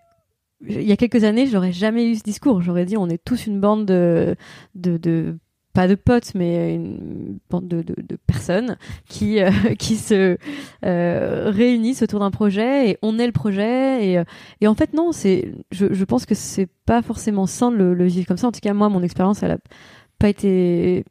il 0.67 0.83
y 0.83 0.93
a 0.93 0.97
quelques 0.97 1.25
années, 1.25 1.47
j'aurais 1.47 1.73
jamais 1.73 2.11
eu 2.11 2.17
ce 2.17 2.23
discours. 2.23 2.63
J'aurais 2.63 2.85
dit, 2.85 2.97
on 2.97 3.09
est 3.09 3.23
tous 3.23 3.47
une 3.47 3.61
bande 3.61 3.87
de, 3.87 4.37
de, 4.75 4.97
de 4.97 5.37
pas 5.73 5.87
de 5.87 5.95
potes, 5.95 6.35
mais 6.35 6.75
une 6.75 7.39
bande 7.51 7.69
de, 7.69 7.83
de, 7.83 7.95
de 7.97 8.17
personnes 8.27 8.77
qui 9.09 9.41
euh, 9.41 9.51
qui 9.79 9.97
se 9.97 10.37
euh, 10.85 11.51
réunissent 11.51 12.03
autour 12.03 12.21
d'un 12.21 12.33
projet 12.33 12.91
et 12.91 12.99
on 13.03 13.19
est 13.19 13.27
le 13.27 13.33
projet. 13.33 14.05
Et, 14.05 14.19
euh, 14.19 14.25
et 14.61 14.67
en 14.67 14.75
fait, 14.75 14.95
non, 14.95 15.13
c'est, 15.13 15.53
je, 15.71 15.93
je 15.93 16.05
pense 16.05 16.27
que 16.27 16.35
c'est 16.35 16.69
pas 16.87 17.03
forcément 17.03 17.47
sain 17.47 17.71
de 17.71 17.77
le, 17.77 17.95
le 17.95 18.07
vivre 18.07 18.27
comme 18.27 18.37
ça. 18.37 18.49
En 18.49 18.53
tout 18.53 18.61
cas, 18.61 18.75
moi, 18.75 18.89
mon 18.89 19.03
expérience, 19.03 19.43
elle 19.43 19.53
a 19.53 19.59
pas 20.19 20.29
été 20.29 21.05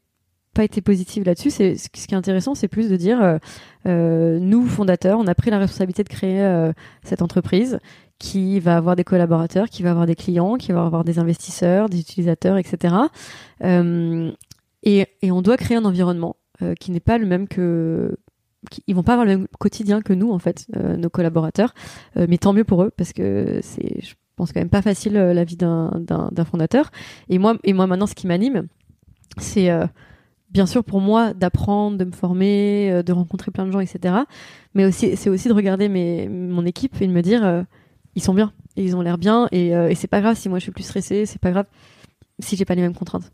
pas 0.57 0.63
été 0.63 0.81
positive 0.81 1.23
là-dessus. 1.23 1.51
C'est 1.51 1.77
ce 1.77 1.89
qui 1.89 2.13
est 2.13 2.17
intéressant, 2.17 2.55
c'est 2.55 2.67
plus 2.67 2.89
de 2.89 2.95
dire, 2.95 3.21
euh, 3.21 3.37
euh, 3.87 4.39
nous 4.39 4.65
fondateurs, 4.65 5.19
on 5.19 5.27
a 5.27 5.35
pris 5.35 5.51
la 5.51 5.59
responsabilité 5.59 6.03
de 6.03 6.09
créer 6.09 6.41
euh, 6.41 6.73
cette 7.03 7.21
entreprise 7.21 7.79
qui 8.19 8.59
va 8.59 8.77
avoir 8.77 8.95
des 8.95 9.03
collaborateurs, 9.03 9.69
qui 9.69 9.83
va 9.83 9.91
avoir 9.91 10.05
des 10.05 10.15
clients, 10.15 10.55
qui 10.55 10.71
va 10.71 10.83
avoir 10.83 11.03
des 11.03 11.19
investisseurs, 11.19 11.89
des 11.89 11.99
utilisateurs, 11.99 12.57
etc. 12.57 12.95
Euh, 13.63 14.31
et, 14.83 15.05
on 15.29 15.41
doit 15.41 15.57
créer 15.57 15.77
un 15.77 15.85
environnement 15.85 16.35
euh, 16.61 16.73
qui 16.73 16.91
n'est 16.91 16.99
pas 16.99 17.17
le 17.17 17.25
même 17.25 17.47
que 17.47 18.17
qui- 18.71 18.83
ils 18.87 18.95
vont 18.95 19.03
pas 19.03 19.13
avoir 19.13 19.25
le 19.25 19.37
même 19.37 19.47
quotidien 19.59 20.01
que 20.01 20.13
nous 20.13 20.31
en 20.31 20.39
fait, 20.39 20.65
euh, 20.75 20.97
nos 20.97 21.09
collaborateurs. 21.09 21.73
Mais 22.15 22.37
tant 22.37 22.53
mieux 22.53 22.63
pour 22.63 22.83
eux 22.83 22.91
parce 22.95 23.13
que 23.13 23.59
c'est, 23.61 24.01
je 24.01 24.15
pense 24.35 24.51
quand 24.51 24.59
même 24.59 24.69
pas 24.69 24.81
facile 24.81 25.13
la 25.13 25.43
vie 25.43 25.57
d'un 25.57 25.91
fondateur. 26.49 26.89
Et 27.29 27.37
moi 27.37 27.57
et 27.63 27.73
moi 27.73 27.85
maintenant, 27.87 28.07
ce 28.07 28.15
qui 28.15 28.25
m'anime, 28.27 28.67
c'est 29.37 29.69
bien 30.49 30.65
sûr 30.65 30.83
pour 30.83 31.01
moi 31.01 31.33
d'apprendre, 31.33 31.97
de 31.97 32.05
me 32.05 32.11
former, 32.11 33.03
de 33.05 33.13
rencontrer 33.13 33.51
plein 33.51 33.65
de 33.67 33.71
gens, 33.71 33.79
etc. 33.79 34.15
Mais 34.73 34.85
aussi 34.85 35.15
c'est 35.15 35.29
aussi 35.29 35.47
de 35.47 35.53
regarder 35.53 35.87
mes 35.87 36.27
mon 36.27 36.65
équipe 36.65 36.99
et 36.99 37.07
de 37.07 37.13
me 37.13 37.21
dire 37.21 37.65
ils 38.17 38.23
sont 38.23 38.33
bien, 38.33 38.51
et 38.75 38.83
ils 38.83 38.95
ont 38.95 39.01
l'air 39.01 39.19
bien 39.19 39.47
et, 39.51 39.75
euh, 39.75 39.89
et 39.89 39.95
c'est 39.95 40.07
pas 40.07 40.21
grave 40.21 40.35
si 40.35 40.49
moi 40.49 40.57
je 40.57 40.63
suis 40.63 40.71
plus 40.71 40.83
stressée, 40.83 41.27
c'est 41.27 41.39
pas 41.39 41.51
grave 41.51 41.67
si 42.39 42.55
j'ai 42.55 42.65
pas 42.65 42.73
les 42.73 42.81
mêmes 42.81 42.95
contraintes. 42.95 43.31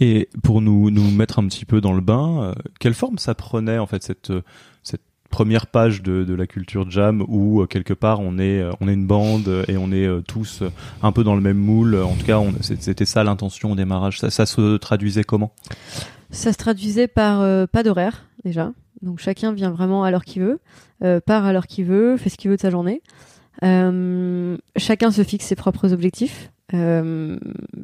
Et 0.00 0.28
pour 0.42 0.60
nous, 0.60 0.90
nous 0.90 1.08
mettre 1.10 1.38
un 1.38 1.46
petit 1.46 1.64
peu 1.64 1.80
dans 1.80 1.92
le 1.92 2.00
bain, 2.00 2.42
euh, 2.42 2.54
quelle 2.80 2.94
forme 2.94 3.18
ça 3.18 3.36
prenait 3.36 3.78
en 3.78 3.86
fait 3.86 4.02
cette, 4.02 4.30
euh, 4.30 4.42
cette 4.82 5.02
première 5.30 5.68
page 5.68 6.02
de, 6.02 6.24
de 6.24 6.34
la 6.34 6.48
culture 6.48 6.90
jam 6.90 7.24
où 7.28 7.62
euh, 7.62 7.66
quelque 7.66 7.94
part 7.94 8.18
on 8.18 8.38
est, 8.38 8.60
euh, 8.60 8.72
on 8.80 8.88
est 8.88 8.94
une 8.94 9.06
bande 9.06 9.64
et 9.68 9.76
on 9.76 9.92
est 9.92 10.08
tous 10.26 10.64
un 11.00 11.12
peu 11.12 11.22
dans 11.22 11.36
le 11.36 11.40
même 11.40 11.58
moule. 11.58 11.94
En 11.94 12.14
tout 12.14 12.26
cas, 12.26 12.42
c'était 12.60 13.04
ça 13.04 13.22
l'intention 13.22 13.72
au 13.72 13.74
démarrage. 13.76 14.18
Ça, 14.18 14.30
ça 14.30 14.46
se 14.46 14.78
traduisait 14.78 15.22
comment? 15.22 15.52
Ça 16.30 16.52
se 16.52 16.58
traduisait 16.58 17.06
par 17.08 17.68
pas 17.68 17.84
d'horaire 17.84 18.24
déjà. 18.44 18.72
Donc 19.00 19.20
chacun 19.20 19.52
vient 19.52 19.70
vraiment 19.70 20.02
à 20.02 20.10
l'heure 20.10 20.24
qu'il 20.24 20.42
veut, 20.42 20.58
part 21.20 21.44
à 21.44 21.52
l'heure 21.52 21.68
qu'il 21.68 21.84
veut, 21.84 22.16
fait 22.16 22.30
ce 22.30 22.36
qu'il 22.36 22.50
veut 22.50 22.56
de 22.56 22.62
sa 22.62 22.70
journée. 22.70 23.00
Euh, 23.64 24.56
chacun 24.76 25.10
se 25.10 25.22
fixe 25.22 25.46
ses 25.46 25.56
propres 25.56 25.92
objectifs. 25.92 26.50
Euh, 26.74 27.38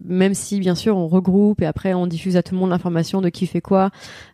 même 0.05 0.35
si 0.35 0.61
bien 0.61 0.75
sûr 0.75 0.95
on 0.95 1.09
regroupe 1.09 1.63
et 1.63 1.65
après 1.65 1.95
on 1.95 2.07
diffuse 2.07 2.37
à 2.37 2.43
tout 2.43 2.55
le 2.55 2.61
monde 2.61 2.69
l'information 2.69 3.23
de 3.23 3.31
qui 3.31 3.47
fait 3.47 3.63
quoi, 3.63 3.89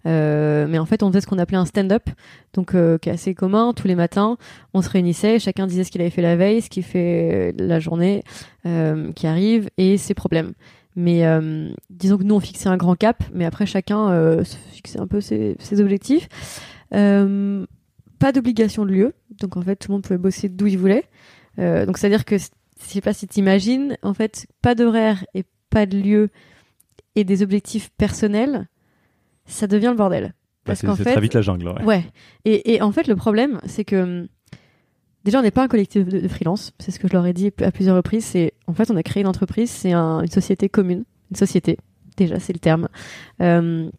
Euh, 0.07 0.67
mais 0.69 0.81
en 0.81 0.87
fait 0.87 1.05
on 1.05 1.09
faisait 1.09 1.21
ce 1.21 1.29
qu'on 1.29 1.39
appelait 1.39 1.57
un 1.57 1.65
stand-up, 1.65 2.11
donc 2.53 2.75
euh, 2.75 2.99
qui 2.99 3.11
est 3.11 3.13
assez 3.13 3.33
commun. 3.33 3.73
Tous 3.75 3.87
les 3.87 3.95
matins, 3.95 4.39
on 4.75 4.83
se 4.83 4.91
réunissait, 4.91 5.39
chacun 5.39 5.69
disait 5.69 5.85
ce 5.85 5.93
qu'il 5.93 6.01
avait 6.01 6.11
fait 6.11 6.23
la 6.23 6.35
veille, 6.35 6.63
ce 6.63 6.69
qu'il 6.69 6.83
fait 6.83 7.55
la 7.59 7.79
journée 7.79 8.25
euh, 8.67 9.13
qui 9.13 9.29
arrive 9.29 9.71
et 9.79 9.97
ses 9.97 10.15
problèmes. 10.15 10.53
Mais 10.97 11.25
euh, 11.25 11.69
disons 11.89 12.19
que 12.19 12.25
nous, 12.25 12.35
on 12.35 12.41
fixait 12.41 12.69
un 12.69 12.77
grand 12.77 12.97
cap, 12.97 13.23
mais 13.33 13.45
après, 13.45 13.65
chacun 13.65 14.09
se 14.43 14.57
fixait 14.73 14.99
un 14.99 15.07
peu 15.07 15.21
ses, 15.21 15.55
ses 15.61 15.81
objectifs. 15.81 16.29
Pas 18.21 18.31
d'obligation 18.33 18.85
de 18.87 18.91
lieu, 18.93 19.15
donc 19.41 19.57
en 19.57 19.63
fait 19.63 19.75
tout 19.77 19.89
le 19.89 19.95
monde 19.95 20.03
pouvait 20.03 20.19
bosser 20.19 20.49
d'où 20.49 20.67
il 20.69 20.79
voulait. 20.79 21.05
Euh, 21.59 21.85
donc 21.87 21.99
c'est 21.99 22.07
à 22.07 22.11
dire 22.11 22.25
que 22.25 22.39
je 22.39 22.45
sais 22.79 23.01
pas 23.01 23.13
si 23.13 23.27
t'imagines, 23.27 23.97
en 24.03 24.15
fait 24.15 24.47
pas 24.63 24.75
d'horaire 24.77 25.25
et 25.35 25.45
pas 25.71 25.87
de 25.87 25.99
lieu 25.99 26.29
et 27.17 27.25
des 27.25 27.43
objectifs 27.43 27.91
personnels, 27.99 28.69
ça 29.47 29.67
devient 29.67 29.89
le 29.91 29.97
bordel. 29.97 30.23
Bah, 30.25 30.33
Parce 30.67 30.81
c'est 30.81 30.87
qu'en 30.87 30.95
c'est 30.97 31.03
fait, 31.05 31.13
très 31.13 31.21
vite 31.21 31.35
la 31.35 31.43
jungle. 31.43 31.67
Ouais. 31.69 31.85
Ouais. 31.85 32.05
Et, 32.45 32.75
et 32.75 32.83
en 32.83 32.93
fait, 32.93 33.09
le 33.09 33.17
problème, 33.17 33.59
c'est 33.67 33.85
que 33.85 33.97
hum, 34.21 34.29
déjà, 35.25 35.39
on 35.41 35.43
n'est 35.43 35.51
pas 35.51 35.65
un 35.65 35.69
collectif 35.69 36.05
de, 36.05 36.21
de 36.21 36.29
freelance. 36.29 36.73
C'est 36.79 36.91
ce 36.93 36.99
que 37.01 37.09
je 37.09 37.15
leur 37.15 37.27
ai 37.27 37.33
dit 37.33 37.51
à 37.63 37.73
plusieurs 37.73 37.97
reprises. 37.97 38.25
C'est 38.27 38.53
en 38.67 38.75
fait, 38.75 38.91
on 38.91 38.97
a 38.97 39.03
créé 39.03 39.23
une 39.23 39.27
entreprise, 39.29 39.71
c'est 39.71 39.93
un- 39.93 40.21
une 40.21 40.31
société 40.31 40.69
commune, 40.69 41.05
une 41.31 41.37
société. 41.37 41.79
Déjà, 42.17 42.39
c'est 42.39 42.53
le 42.53 42.59
terme. 42.59 42.89
Euh, 43.41 43.91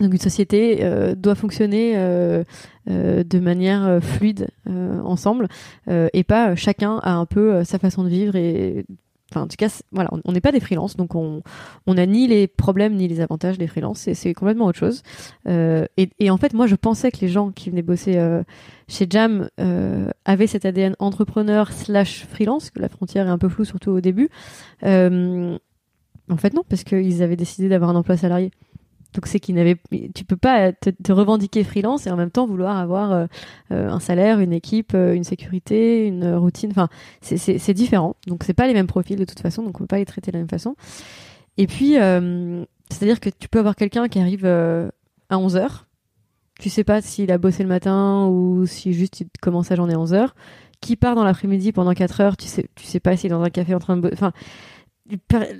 donc, 0.00 0.12
une 0.12 0.18
société 0.18 0.78
euh, 0.82 1.14
doit 1.14 1.34
fonctionner 1.36 1.92
euh, 1.96 2.42
euh, 2.90 3.22
de 3.22 3.38
manière 3.38 3.84
euh, 3.86 4.00
fluide 4.00 4.48
euh, 4.68 5.00
ensemble 5.02 5.46
euh, 5.88 6.08
et 6.12 6.24
pas 6.24 6.56
chacun 6.56 6.98
a 7.02 7.12
un 7.14 7.26
peu 7.26 7.62
sa 7.64 7.78
façon 7.78 8.02
de 8.04 8.08
vivre 8.08 8.36
et 8.36 8.84
Enfin, 9.32 9.46
en 9.46 9.48
tout 9.48 9.56
cas, 9.56 9.80
voilà, 9.90 10.10
on- 10.24 10.30
n'est 10.30 10.40
pas 10.42 10.52
des 10.52 10.60
freelances, 10.60 10.96
donc 10.96 11.16
on 11.16 11.42
on 11.88 11.94
n'a 11.94 12.06
ni 12.06 12.28
les 12.28 12.46
problèmes 12.46 12.94
ni 12.94 13.08
les 13.08 13.20
avantages 13.20 13.58
des 13.58 13.66
freelances. 13.66 13.98
C'est- 14.00 14.14
C'est 14.14 14.32
complètement 14.32 14.66
autre 14.66 14.78
chose. 14.78 15.02
Et, 15.48 16.10
et 16.20 16.30
en 16.30 16.36
fait, 16.36 16.52
moi, 16.54 16.68
je 16.68 16.76
pensais 16.76 17.10
que 17.10 17.18
les 17.20 17.26
gens 17.28 17.50
qui 17.50 17.68
venaient 17.70 17.82
bosser 17.82 18.16
chez 18.86 19.06
Jam 19.10 19.48
avaient 20.24 20.46
cet 20.46 20.66
ADN 20.66 20.94
entrepreneur 21.00 21.72
slash 21.72 22.26
freelance, 22.26 22.70
que 22.70 22.78
la 22.80 22.88
frontière 22.88 23.26
est 23.26 23.30
un 23.30 23.38
peu 23.38 23.48
floue, 23.48 23.64
surtout 23.64 23.90
au 23.90 24.00
début. 24.00 24.28
En 26.30 26.36
fait, 26.38 26.54
non, 26.54 26.62
parce 26.68 26.84
qu'ils 26.84 27.22
avaient 27.22 27.36
décidé 27.36 27.68
d'avoir 27.68 27.90
un 27.90 27.96
emploi 27.96 28.16
salarié. 28.16 28.50
Donc 29.14 29.26
c'est 29.26 29.38
qu'ils 29.38 29.54
n'avaient, 29.54 29.76
tu 30.14 30.24
peux 30.24 30.36
pas 30.36 30.72
te, 30.72 31.12
revendiquer 31.12 31.62
freelance 31.62 32.06
et 32.06 32.10
en 32.10 32.16
même 32.16 32.30
temps 32.30 32.46
vouloir 32.46 32.76
avoir 32.76 33.12
euh, 33.12 33.26
euh, 33.70 33.88
un 33.88 34.00
salaire, 34.00 34.40
une 34.40 34.52
équipe, 34.52 34.92
euh, 34.94 35.14
une 35.14 35.24
sécurité, 35.24 36.06
une 36.06 36.34
routine. 36.34 36.70
Enfin, 36.70 36.88
c'est- 37.20 37.74
différent. 37.74 38.16
Donc 38.26 38.44
c'est 38.44 38.54
pas 38.54 38.66
les 38.66 38.74
mêmes 38.74 38.86
profils 38.86 39.16
de 39.16 39.24
toute 39.24 39.40
façon, 39.40 39.62
donc 39.62 39.76
on 39.76 39.80
peut 39.80 39.86
pas 39.86 39.98
les 39.98 40.04
traiter 40.04 40.30
de 40.30 40.36
la 40.36 40.40
même 40.40 40.48
façon. 40.48 40.76
Et 41.56 41.66
puis, 41.66 41.92
c'est-à-dire 42.90 43.20
que 43.20 43.30
tu 43.30 43.48
peux 43.48 43.60
avoir 43.60 43.76
quelqu'un 43.76 44.08
qui 44.08 44.18
arrive 44.18 44.44
à 44.46 45.38
11 45.38 45.56
heures. 45.56 45.86
Tu 46.60 46.70
sais 46.70 46.84
pas 46.84 47.00
s'il 47.00 47.32
a 47.32 47.38
bossé 47.38 47.62
le 47.62 47.68
matin 47.68 48.26
ou 48.26 48.66
si 48.66 48.92
juste 48.92 49.20
il 49.20 49.26
commence 49.40 49.68
sa 49.68 49.76
journée 49.76 49.94
à 49.94 49.98
11 49.98 50.14
heures. 50.14 50.34
Qui 50.80 50.96
part 50.96 51.14
dans 51.14 51.24
l'après-midi 51.24 51.72
pendant 51.72 51.94
4 51.94 52.20
heures. 52.20 52.36
Tu 52.36 52.46
sais, 52.46 52.66
tu 52.74 52.84
sais 52.84 53.00
pas 53.00 53.16
s'il 53.16 53.28
est 53.28 53.34
dans 53.34 53.42
un 53.42 53.50
café 53.50 53.74
en 53.74 53.78
train 53.78 53.96
de. 53.96 54.10
Enfin, 54.12 54.32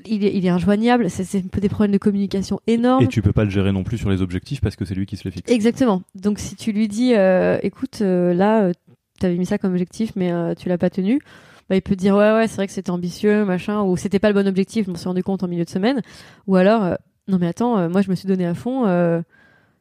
il 0.07 0.25
est, 0.25 0.35
il 0.35 0.47
est 0.47 0.51
injoignable. 0.51 1.11
C'est 1.11 1.25
c'est 1.25 1.39
un 1.39 1.49
peu 1.49 1.61
des 1.61 1.69
problèmes 1.69 1.93
de 1.93 1.99
communication 1.99 2.61
énormes. 2.67 3.05
Et 3.05 3.09
tu 3.09 3.23
peux 3.23 3.33
pas 3.33 3.45
le 3.45 3.51
gérer 3.51 3.73
non 3.73 3.85
plus 3.85 3.99
sur 3.99 4.11
les 4.11 4.23
objectifs 4.23 4.61
parce 4.61 4.77
que 4.77 4.85
c'est 4.85 4.95
lui 4.95 5.07
qui 5.07 5.17
se 5.17 5.25
les 5.25 5.31
fixe. 5.31 5.51
Exactement. 5.51 6.03
Donc 6.15 6.39
si 6.39 6.57
tu 6.57 6.73
lui 6.73 6.89
dis, 6.89 7.15
euh, 7.15 7.59
écoute, 7.63 7.99
euh, 8.01 8.33
là, 8.33 8.63
euh, 8.63 8.73
t'avais 9.21 9.37
mis 9.37 9.47
ça 9.47 9.59
comme 9.59 9.73
objectif, 9.73 10.13
mais 10.17 10.33
euh, 10.33 10.55
tu 10.55 10.69
l'as 10.69 10.79
pas 10.79 10.91
tenu, 10.91 11.21
bah, 11.69 11.77
il 11.77 11.83
peut 11.83 11.95
te 11.95 12.01
dire, 12.01 12.17
ouais, 12.17 12.33
ouais, 12.33 12.49
c'est 12.49 12.57
vrai 12.57 12.67
que 12.67 12.73
c'était 12.73 12.91
ambitieux, 12.91 13.45
machin, 13.45 13.83
ou 13.83 13.97
c'était 13.97 14.19
pas 14.19 14.29
le 14.29 14.35
bon 14.35 14.47
objectif, 14.49 14.87
je 14.87 14.91
m'en 14.91 14.97
suis 14.97 15.09
rendu 15.09 15.23
compte 15.23 15.43
en 15.43 15.49
milieu 15.49 15.65
de 15.65 15.71
semaine. 15.71 16.01
Ou 16.47 16.57
alors, 16.57 16.85
euh, 16.85 16.95
non 17.29 17.39
mais 17.39 17.47
attends, 17.47 17.89
moi 17.89 18.03
je 18.03 18.11
me 18.11 18.15
suis 18.15 18.29
donné 18.29 18.47
à 18.47 18.55
fond, 18.55 18.87
euh, 18.87 19.21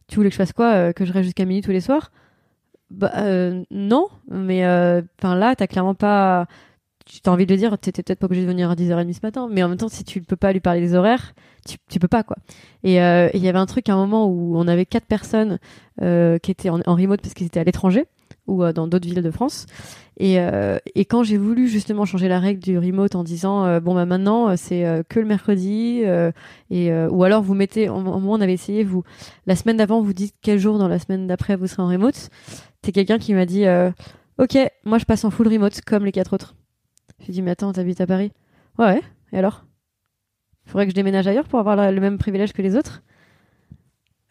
tu 0.07 0.15
voulais 0.15 0.29
que 0.29 0.33
je 0.33 0.37
fasse 0.37 0.53
quoi 0.53 0.93
Que 0.93 1.05
je 1.05 1.11
reste 1.13 1.25
jusqu'à 1.25 1.45
minuit 1.45 1.61
tous 1.61 1.71
les 1.71 1.81
soirs? 1.81 2.11
Bah 2.89 3.11
euh, 3.17 3.63
non, 3.71 4.07
mais 4.29 4.65
enfin 5.19 5.35
là, 5.35 5.55
t'as 5.55 5.67
clairement 5.67 5.95
pas... 5.95 6.47
Tu 7.05 7.19
as 7.25 7.31
envie 7.31 7.45
de 7.45 7.51
le 7.51 7.57
dire, 7.57 7.77
t'étais 7.77 8.01
peut-être 8.01 8.19
pas 8.19 8.27
obligé 8.27 8.43
de 8.43 8.47
venir 8.47 8.69
à 8.69 8.75
10h30 8.75 9.13
ce 9.13 9.19
matin, 9.23 9.49
mais 9.51 9.61
en 9.61 9.69
même 9.69 9.77
temps, 9.77 9.89
si 9.89 10.03
tu 10.03 10.21
peux 10.21 10.35
pas 10.35 10.53
lui 10.53 10.61
parler 10.61 10.79
des 10.79 10.95
horaires, 10.95 11.33
tu, 11.67 11.77
tu 11.89 11.99
peux 11.99 12.07
pas, 12.07 12.23
quoi. 12.23 12.37
Et 12.83 13.01
euh, 13.01 13.29
il 13.33 13.41
y 13.41 13.47
avait 13.47 13.59
un 13.59 13.65
truc 13.65 13.89
à 13.89 13.93
un 13.93 13.97
moment 13.97 14.27
où 14.27 14.57
on 14.57 14.67
avait 14.67 14.85
quatre 14.85 15.05
personnes 15.05 15.59
euh, 16.01 16.37
qui 16.37 16.51
étaient 16.51 16.69
en, 16.69 16.79
en 16.85 16.95
remote 16.95 17.21
parce 17.21 17.33
qu'ils 17.33 17.47
étaient 17.47 17.59
à 17.59 17.63
l'étranger 17.63 18.05
ou 18.47 18.63
euh, 18.63 18.73
dans 18.73 18.87
d'autres 18.87 19.07
villes 19.07 19.21
de 19.21 19.31
France. 19.31 19.65
Et, 20.17 20.37
quand 21.09 21.23
j'ai 21.23 21.37
voulu 21.37 21.67
justement 21.67 22.05
changer 22.05 22.27
la 22.27 22.39
règle 22.39 22.59
du 22.61 22.77
remote 22.77 23.15
en 23.15 23.23
disant 23.23 23.79
bon 23.79 23.95
bah 23.95 24.05
maintenant 24.05 24.55
c'est 24.55 25.03
que 25.09 25.19
le 25.19 25.25
mercredi 25.25 26.03
ou 26.69 27.23
alors 27.23 27.41
vous 27.41 27.55
mettez 27.55 27.89
au 27.89 27.99
moment 27.99 28.33
on 28.33 28.41
avait 28.41 28.53
essayé 28.53 28.83
vous 28.83 29.03
la 29.47 29.55
semaine 29.55 29.77
d'avant 29.77 30.01
vous 30.01 30.13
dites 30.13 30.35
quel 30.43 30.59
jour 30.59 30.77
dans 30.77 30.87
la 30.87 30.99
semaine 30.99 31.25
d'après 31.25 31.55
vous 31.55 31.65
serez 31.65 31.81
en 31.81 31.87
remote. 31.87 32.29
T'es 32.83 32.91
quelqu'un 32.91 33.17
qui 33.17 33.33
m'a 33.33 33.47
dit 33.47 33.65
ok 34.37 34.57
moi 34.85 34.99
je 34.99 35.05
passe 35.05 35.25
en 35.25 35.31
full 35.31 35.47
remote 35.47 35.81
comme 35.81 36.05
les 36.05 36.11
quatre 36.11 36.33
autres. 36.33 36.53
J'ai 37.19 37.31
dit 37.33 37.41
mais 37.41 37.51
attends 37.51 37.71
t'habites 37.71 38.01
à 38.01 38.07
Paris? 38.07 38.31
Ouais, 38.77 39.01
et 39.31 39.37
alors? 39.37 39.65
Faudrait 40.65 40.85
que 40.85 40.91
je 40.91 40.95
déménage 40.95 41.27
ailleurs 41.27 41.47
pour 41.47 41.59
avoir 41.59 41.91
le 41.91 42.01
même 42.01 42.17
privilège 42.17 42.53
que 42.53 42.61
les 42.61 42.75
autres? 42.75 43.01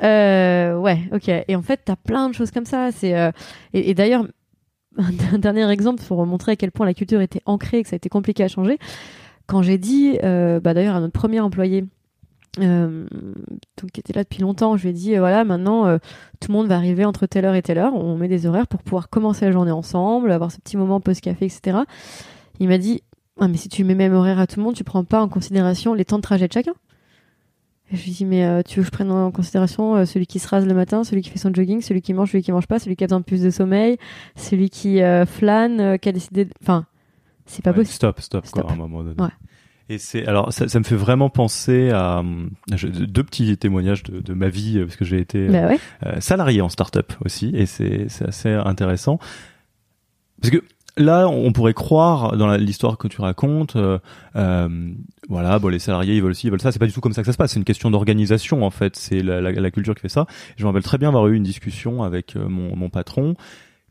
Euh, 0.03 0.77
ouais, 0.77 0.99
ok. 1.13 1.29
Et 1.29 1.57
en 1.57 1.63
fait, 1.63 1.81
t'as 1.85 1.97
plein 1.97 2.29
de 2.29 2.35
choses 2.35 2.51
comme 2.51 2.65
ça. 2.65 2.91
C'est 2.93 3.17
euh, 3.17 3.31
et, 3.73 3.95
d'ailleurs, 3.95 4.27
un 4.99 5.39
dernier 5.39 5.71
exemple 5.71 6.03
pour 6.03 6.25
montrer 6.27 6.53
à 6.53 6.57
quel 6.57 6.73
point 6.73 6.87
la 6.87 6.95
culture 6.95 7.21
était 7.21 7.43
ancrée 7.47 7.79
et 7.79 7.83
que 7.83 7.89
ça 7.89 7.95
a 7.95 7.99
été 7.99 8.09
compliqué 8.09 8.43
à 8.43 8.49
changer. 8.49 8.79
Quand 9.47 9.63
j'ai 9.63 9.79
dit, 9.79 10.19
euh, 10.23 10.61
bah 10.61 10.73
d'ailleurs 10.75 10.97
à 10.97 11.01
notre 11.01 11.13
premier 11.13 11.41
employé, 11.41 11.85
donc 12.59 13.91
qui 13.93 14.01
était 14.01 14.13
là 14.13 14.25
depuis 14.25 14.43
longtemps, 14.43 14.77
je 14.77 14.83
lui 14.83 14.91
ai 14.91 14.93
dit 14.93 15.17
voilà 15.17 15.43
maintenant 15.43 15.99
tout 15.99 16.49
le 16.49 16.53
monde 16.53 16.67
va 16.67 16.77
arriver 16.77 17.07
entre 17.07 17.27
telle 17.27 17.47
heure 17.47 17.55
et 17.55 17.63
telle 17.63 17.79
heure, 17.79 17.95
on 17.95 18.17
met 18.17 18.29
des 18.29 18.45
horaires 18.47 18.67
pour 18.67 18.83
pouvoir 18.83 19.09
commencer 19.09 19.47
la 19.47 19.53
journée 19.53 19.71
ensemble, 19.71 20.31
avoir 20.31 20.53
ce 20.53 20.59
petit 20.59 20.77
moment 20.77 21.01
post 21.01 21.23
café, 21.23 21.47
etc. 21.47 21.79
Il 22.61 22.69
m'a 22.69 22.79
dit 22.79 23.03
ah 23.41 23.49
mais 23.49 23.57
si 23.57 23.69
tu 23.69 23.83
mets 23.85 23.95
même 23.95 24.13
horaire 24.15 24.39
à 24.39 24.47
tout 24.47 24.61
le 24.61 24.65
monde, 24.65 24.75
tu 24.75 24.85
prends 24.85 25.05
pas 25.05 25.21
en 25.23 25.29
considération 25.29 25.95
les 25.95 26.05
temps 26.05 26.17
de 26.19 26.23
trajet 26.23 26.49
de 26.49 26.53
chacun. 26.53 26.75
Et 27.91 27.97
je 27.97 28.05
lui 28.05 28.11
dis 28.13 28.25
mais 28.25 28.45
euh, 28.45 28.63
tu 28.63 28.77
veux 28.79 28.83
que 28.83 28.87
je 28.87 28.91
prenne 28.93 29.11
en 29.11 29.31
considération 29.31 29.97
euh, 29.97 30.05
celui 30.05 30.27
qui 30.27 30.39
se 30.39 30.49
rase 30.49 30.67
le 30.67 30.75
matin, 30.75 31.05
celui 31.05 31.23
qui 31.23 31.31
fait 31.31 31.39
son 31.39 31.53
jogging, 31.53 31.81
celui 31.83 32.01
qui 32.03 32.15
mange, 32.15 32.31
celui 32.31 32.43
qui 32.43 32.53
mange 32.53 32.67
pas, 32.67 32.79
celui 32.79 32.97
qui 32.97 33.05
a 33.05 33.07
besoin 33.07 33.21
de 33.21 33.25
plus 33.25 33.43
de 33.43 33.51
sommeil, 33.51 33.99
celui 34.37 34.71
qui 34.71 35.03
euh, 35.03 35.27
flâne, 35.27 35.99
qui 35.99 36.09
a 36.09 36.13
décidé, 36.13 36.45
de... 36.47 36.51
enfin 36.63 36.87
c'est 37.45 37.63
pas 37.65 37.71
Ouais, 37.71 37.77
possible. 37.79 37.95
Stop, 37.95 38.21
stop, 38.21 38.47
Stop. 38.47 38.63
quoi, 38.63 38.71
à 38.71 38.75
un 38.75 38.77
moment 38.77 39.03
donné. 39.03 39.21
Ouais. 39.21 39.29
Et 39.89 39.99
c'est 39.99 40.25
alors 40.27 40.53
ça, 40.53 40.69
ça 40.69 40.79
me 40.79 40.85
fait 40.85 40.95
vraiment 40.97 41.29
penser 41.29 41.91
à 41.91 42.23
je- 42.73 42.87
deux 42.87 43.25
petits 43.25 43.59
témoignages 43.59 44.05
de, 44.05 44.21
de 44.21 44.33
ma 44.33 44.49
vie 44.49 44.79
parce 44.85 44.97
que 44.97 45.05
j'ai 45.05 45.19
été 45.19 45.49
Bah 45.49 45.67
ouais. 45.67 45.81
euh, 46.07 46.21
salarié 46.21 46.63
en 46.63 46.69
start-up 46.69 47.13
aussi 47.25 47.51
et 47.55 47.67
c'est 47.67 48.07
c'est 48.09 48.27
assez 48.29 48.51
intéressant 48.51 49.19
parce 50.41 50.51
que 50.51 50.63
là 50.97 51.29
on 51.29 51.53
pourrait 51.53 51.75
croire 51.75 52.37
dans 52.37 52.55
l'histoire 52.57 52.99
que 52.99 53.09
tu 53.09 53.21
racontes 53.21 53.77
euh, 53.77 53.99
euh, 54.37 54.93
voilà 55.29 55.59
bon 55.59 55.69
les 55.69 55.79
salariés 55.79 56.17
ils 56.17 56.23
veulent 56.23 56.35
ci 56.35 56.49
ils 56.49 56.51
veulent 56.51 56.61
ça. 56.61 56.73
C'est 56.73 56.79
pas 56.79 56.87
du 56.87 56.93
tout 56.93 57.01
comme 57.01 57.13
ça 57.13 57.23
que 57.23 57.27
ça 57.27 57.33
se 57.33 57.39
passe. 57.39 57.53
C'est 57.53 57.59
une 57.59 57.65
question 57.65 57.91
d'organisation 57.91 58.65
en 58.65 58.71
fait. 58.71 58.97
C'est 58.97 59.23
la, 59.23 59.71
culture 59.71 59.95
qui 59.95 60.03
fait 60.03 60.09
ça. 60.09 60.27
Je 60.57 60.65
me 60.65 60.69
rappelle 60.69 60.83
très 60.83 60.99
bien 60.99 61.09
avoir 61.09 61.29
eu 61.29 61.37
une 61.37 61.43
discussion 61.43 62.03
avec 62.03 62.37
euh, 62.37 62.49
mon, 62.49 62.91
patron 62.91 63.35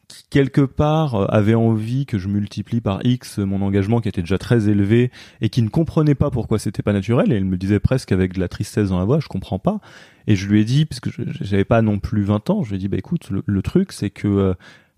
qui 0.08 0.25
quelque 0.29 0.62
part 0.62 1.15
euh, 1.15 1.25
avait 1.29 1.55
envie 1.55 2.05
que 2.05 2.17
je 2.20 2.27
multiplie 2.27 2.81
par 2.81 3.00
X 3.05 3.39
mon 3.39 3.62
engagement 3.62 4.01
qui 4.01 4.10
était 4.10 4.22
déjà 4.22 4.38
très 4.38 4.67
élevé 4.67 5.10
et 5.39 5.50
qui 5.50 5.62
ne 5.62 5.70
comprenait 5.70 6.15
pas 6.15 6.29
pourquoi 6.29 6.60
c'était 6.60 6.84
pas 6.84 6.93
naturel. 6.93 7.31
Et 7.31 7.38
il 7.38 7.46
me 7.46 7.58
disait 7.58 7.79
presque 7.79 8.12
avec 8.12 8.34
de 8.34 8.39
la 8.39 8.50
tristesse 8.50 8.89
dans 8.89 9.00
la 9.00 9.05
voix 9.05 9.20
je 9.20 9.27
comprends 9.27 9.60
pas. 9.60 9.79
Et 10.27 10.36
je 10.36 10.48
lui 10.48 10.62
ai 10.62 10.65
dit 10.65 10.86
parce 10.86 11.00
que 11.00 11.10
je- 11.10 11.24
j'avais 11.41 11.65
pas 11.65 11.81
non 11.81 11.98
plus 11.98 12.24
20 12.24 12.50
ans 12.50 12.63
je 12.63 12.70
lui 12.70 12.75
ai 12.75 12.79
dit 12.79 12.89
bah 12.89 12.98
écoute 12.98 13.29
le, 13.31 13.62
truc 13.62 13.93
c'est 13.93 14.10
que 14.10 14.53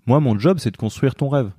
moi 0.08 0.20
mon 0.20 0.38
job 0.38 0.58
c'est 0.60 0.72
de 0.72 0.78
construire 0.78 1.16
ton 1.16 1.30
rêve 1.30 1.52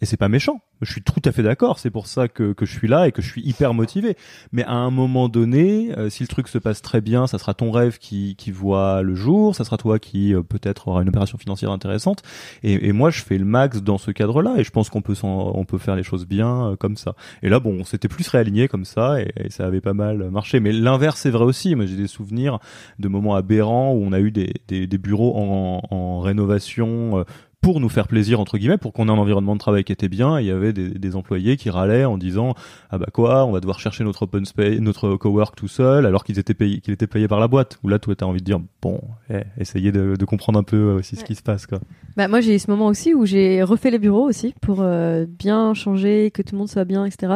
et 0.00 0.06
c'est 0.06 0.16
pas 0.16 0.28
méchant. 0.28 0.60
Je 0.80 0.92
suis 0.92 1.02
tout 1.02 1.20
à 1.24 1.32
fait 1.32 1.42
d'accord. 1.42 1.78
C'est 1.80 1.90
pour 1.90 2.06
ça 2.06 2.28
que, 2.28 2.52
que 2.52 2.64
je 2.64 2.72
suis 2.72 2.86
là 2.86 3.08
et 3.08 3.12
que 3.12 3.20
je 3.20 3.28
suis 3.28 3.42
hyper 3.42 3.74
motivé. 3.74 4.16
Mais 4.52 4.62
à 4.64 4.74
un 4.74 4.90
moment 4.90 5.28
donné 5.28 5.90
euh, 5.96 6.08
si 6.08 6.22
le 6.22 6.28
truc 6.28 6.46
se 6.46 6.58
passe 6.58 6.82
très 6.82 7.00
bien 7.00 7.26
ça 7.26 7.38
sera 7.38 7.52
ton 7.54 7.72
rêve 7.72 7.98
qui, 7.98 8.36
qui 8.36 8.52
voit 8.52 9.02
le 9.02 9.14
jour. 9.14 9.56
Ça 9.56 9.64
sera 9.64 9.76
toi 9.76 9.98
qui 9.98 10.34
euh, 10.34 10.42
peut-être 10.42 10.88
aura 10.88 11.02
une 11.02 11.08
opération 11.08 11.36
financière 11.36 11.72
intéressante. 11.72 12.22
Et, 12.62 12.88
et 12.88 12.92
moi 12.92 13.10
je 13.10 13.22
fais 13.22 13.38
le 13.38 13.44
max 13.44 13.82
dans 13.82 13.98
ce 13.98 14.12
cadre 14.12 14.40
là 14.42 14.54
et 14.56 14.64
je 14.64 14.70
pense 14.70 14.88
qu'on 14.88 15.02
peut 15.02 15.14
on 15.22 15.64
peut 15.64 15.78
faire 15.78 15.96
les 15.96 16.04
choses 16.04 16.26
bien 16.26 16.70
euh, 16.70 16.76
comme 16.76 16.96
ça. 16.96 17.14
Et 17.42 17.48
là 17.48 17.58
bon 17.58 17.78
on 17.80 17.84
s'était 17.84 18.08
plus 18.08 18.28
réaligné 18.28 18.68
comme 18.68 18.84
ça 18.84 19.20
et, 19.20 19.32
ça 19.50 19.66
avait 19.66 19.80
pas 19.80 19.94
mal 19.94 20.30
marché. 20.30 20.60
Mais 20.60 20.72
l'inverse 20.72 21.20
c'est 21.20 21.30
vrai 21.30 21.44
aussi. 21.44 21.74
Moi 21.74 21.86
j'ai 21.86 21.96
des 21.96 22.06
souvenirs 22.06 22.60
de 23.00 23.08
moments 23.08 23.34
aberrants 23.34 23.92
où 23.92 24.04
on 24.04 24.12
a 24.12 24.20
eu 24.20 24.30
des, 24.30 24.54
des, 24.68 24.86
des 24.86 24.98
bureaux 24.98 25.36
en, 25.36 25.82
en 25.90 26.20
rénovation 26.20 27.24
pour 27.60 27.80
nous 27.80 27.88
faire 27.88 28.06
plaisir 28.06 28.40
entre 28.40 28.56
guillemets 28.56 28.78
pour 28.78 28.92
qu'on 28.92 29.08
ait 29.08 29.10
un 29.10 29.18
environnement 29.18 29.54
de 29.54 29.60
travail 29.60 29.84
qui 29.84 29.92
était 29.92 30.08
bien. 30.08 30.38
Et 30.38 30.42
il 30.42 30.46
y 30.46 30.50
avait 30.50 30.72
des, 30.72 30.90
des 30.90 31.16
employés 31.16 31.56
qui 31.56 31.70
râlaient 31.70 32.04
en 32.04 32.16
disant 32.16 32.54
ah 32.90 32.98
bah 32.98 33.08
quoi 33.12 33.44
on 33.44 33.52
va 33.52 33.60
devoir 33.60 33.80
chercher 33.80 34.04
notre 34.04 34.22
open 34.22 34.44
space 34.44 34.78
notre 34.78 35.16
cowork 35.16 35.56
tout 35.56 35.68
seul 35.68 36.06
alors 36.06 36.24
qu'ils 36.24 36.38
étaient 36.38 36.54
payés 36.54 36.80
qu'ils 36.80 36.94
étaient 36.94 37.06
payés 37.06 37.28
par 37.28 37.40
la 37.40 37.48
boîte 37.48 37.78
où 37.82 37.88
là 37.88 37.98
toi 37.98 38.14
t'as 38.14 38.26
envie 38.26 38.40
de 38.40 38.44
dire 38.44 38.60
bon 38.80 39.00
eh, 39.30 39.42
essayez 39.58 39.92
de, 39.92 40.14
de 40.16 40.24
comprendre 40.24 40.58
un 40.58 40.62
peu 40.62 40.92
aussi 40.92 41.16
ce 41.16 41.24
qui 41.24 41.34
se 41.34 41.42
passe 41.42 41.66
quoi 41.66 41.80
Bah 42.16 42.28
moi 42.28 42.40
j'ai 42.40 42.54
eu 42.54 42.58
ce 42.58 42.70
moment 42.70 42.86
aussi 42.86 43.12
où 43.14 43.26
j'ai 43.26 43.62
refait 43.62 43.90
les 43.90 43.98
bureaux 43.98 44.28
aussi 44.28 44.54
pour 44.60 44.78
euh, 44.80 45.26
bien 45.28 45.74
changer, 45.74 46.30
que 46.30 46.42
tout 46.42 46.54
le 46.54 46.58
monde 46.58 46.68
soit 46.68 46.84
bien, 46.84 47.04
etc. 47.04 47.32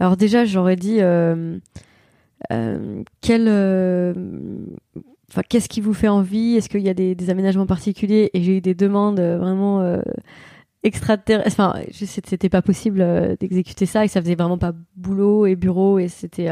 Alors 0.00 0.16
déjà 0.16 0.44
j'aurais 0.44 0.76
dit 0.76 0.98
euh, 1.00 1.58
euh, 2.52 3.02
quel, 3.20 3.46
euh, 3.48 4.14
enfin 5.30 5.42
qu'est-ce 5.48 5.68
qui 5.68 5.80
vous 5.80 5.94
fait 5.94 6.08
envie? 6.08 6.56
Est-ce 6.56 6.68
qu'il 6.68 6.80
y 6.80 6.88
a 6.88 6.94
des, 6.94 7.30
aménagements 7.30 7.66
particuliers? 7.66 8.30
Et 8.34 8.42
j'ai 8.42 8.58
eu 8.58 8.60
des 8.60 8.74
demandes 8.74 9.20
euh, 9.20 9.38
vraiment 9.38 9.80
euh, 9.80 10.00
extraterrestre. 10.82 11.48
Enfin, 11.48 11.74
c'était 11.92 12.48
pas 12.48 12.62
possible 12.62 13.00
euh, 13.00 13.36
d'exécuter 13.38 13.86
ça 13.86 14.04
et 14.04 14.08
ça 14.08 14.20
faisait 14.20 14.34
vraiment 14.34 14.58
pas 14.58 14.72
boulot 14.96 15.46
et 15.46 15.56
bureau 15.56 15.98
et 15.98 16.08
c'était. 16.08 16.50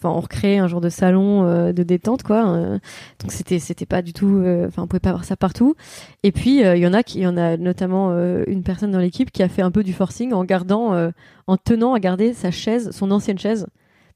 Enfin, 0.00 0.10
on 0.10 0.20
recréait 0.20 0.58
un 0.58 0.68
genre 0.68 0.80
de 0.80 0.90
salon 0.90 1.72
de 1.72 1.82
détente, 1.82 2.22
quoi. 2.22 2.48
euh, 2.48 2.78
donc 3.18 3.32
c'était 3.32 3.58
c'était 3.58 3.84
pas 3.84 4.00
du 4.00 4.12
tout. 4.12 4.44
Enfin, 4.66 4.82
on 4.82 4.86
pouvait 4.86 5.00
pas 5.00 5.10
avoir 5.10 5.24
ça 5.24 5.36
partout. 5.36 5.74
Et 6.22 6.30
puis 6.32 6.60
il 6.60 6.78
y 6.78 6.86
en 6.86 6.94
a 6.94 7.02
qui, 7.02 7.18
il 7.18 7.22
y 7.22 7.26
en 7.26 7.36
a 7.36 7.56
notamment 7.56 8.12
une 8.46 8.62
personne 8.62 8.92
dans 8.92 9.00
l'équipe 9.00 9.32
qui 9.32 9.42
a 9.42 9.48
fait 9.48 9.62
un 9.62 9.72
peu 9.72 9.82
du 9.82 9.92
forcing 9.92 10.32
en 10.32 10.44
gardant, 10.44 11.10
en 11.48 11.56
tenant 11.56 11.94
à 11.94 12.00
garder 12.00 12.32
sa 12.32 12.52
chaise, 12.52 12.92
son 12.92 13.10
ancienne 13.10 13.38
chaise. 13.38 13.66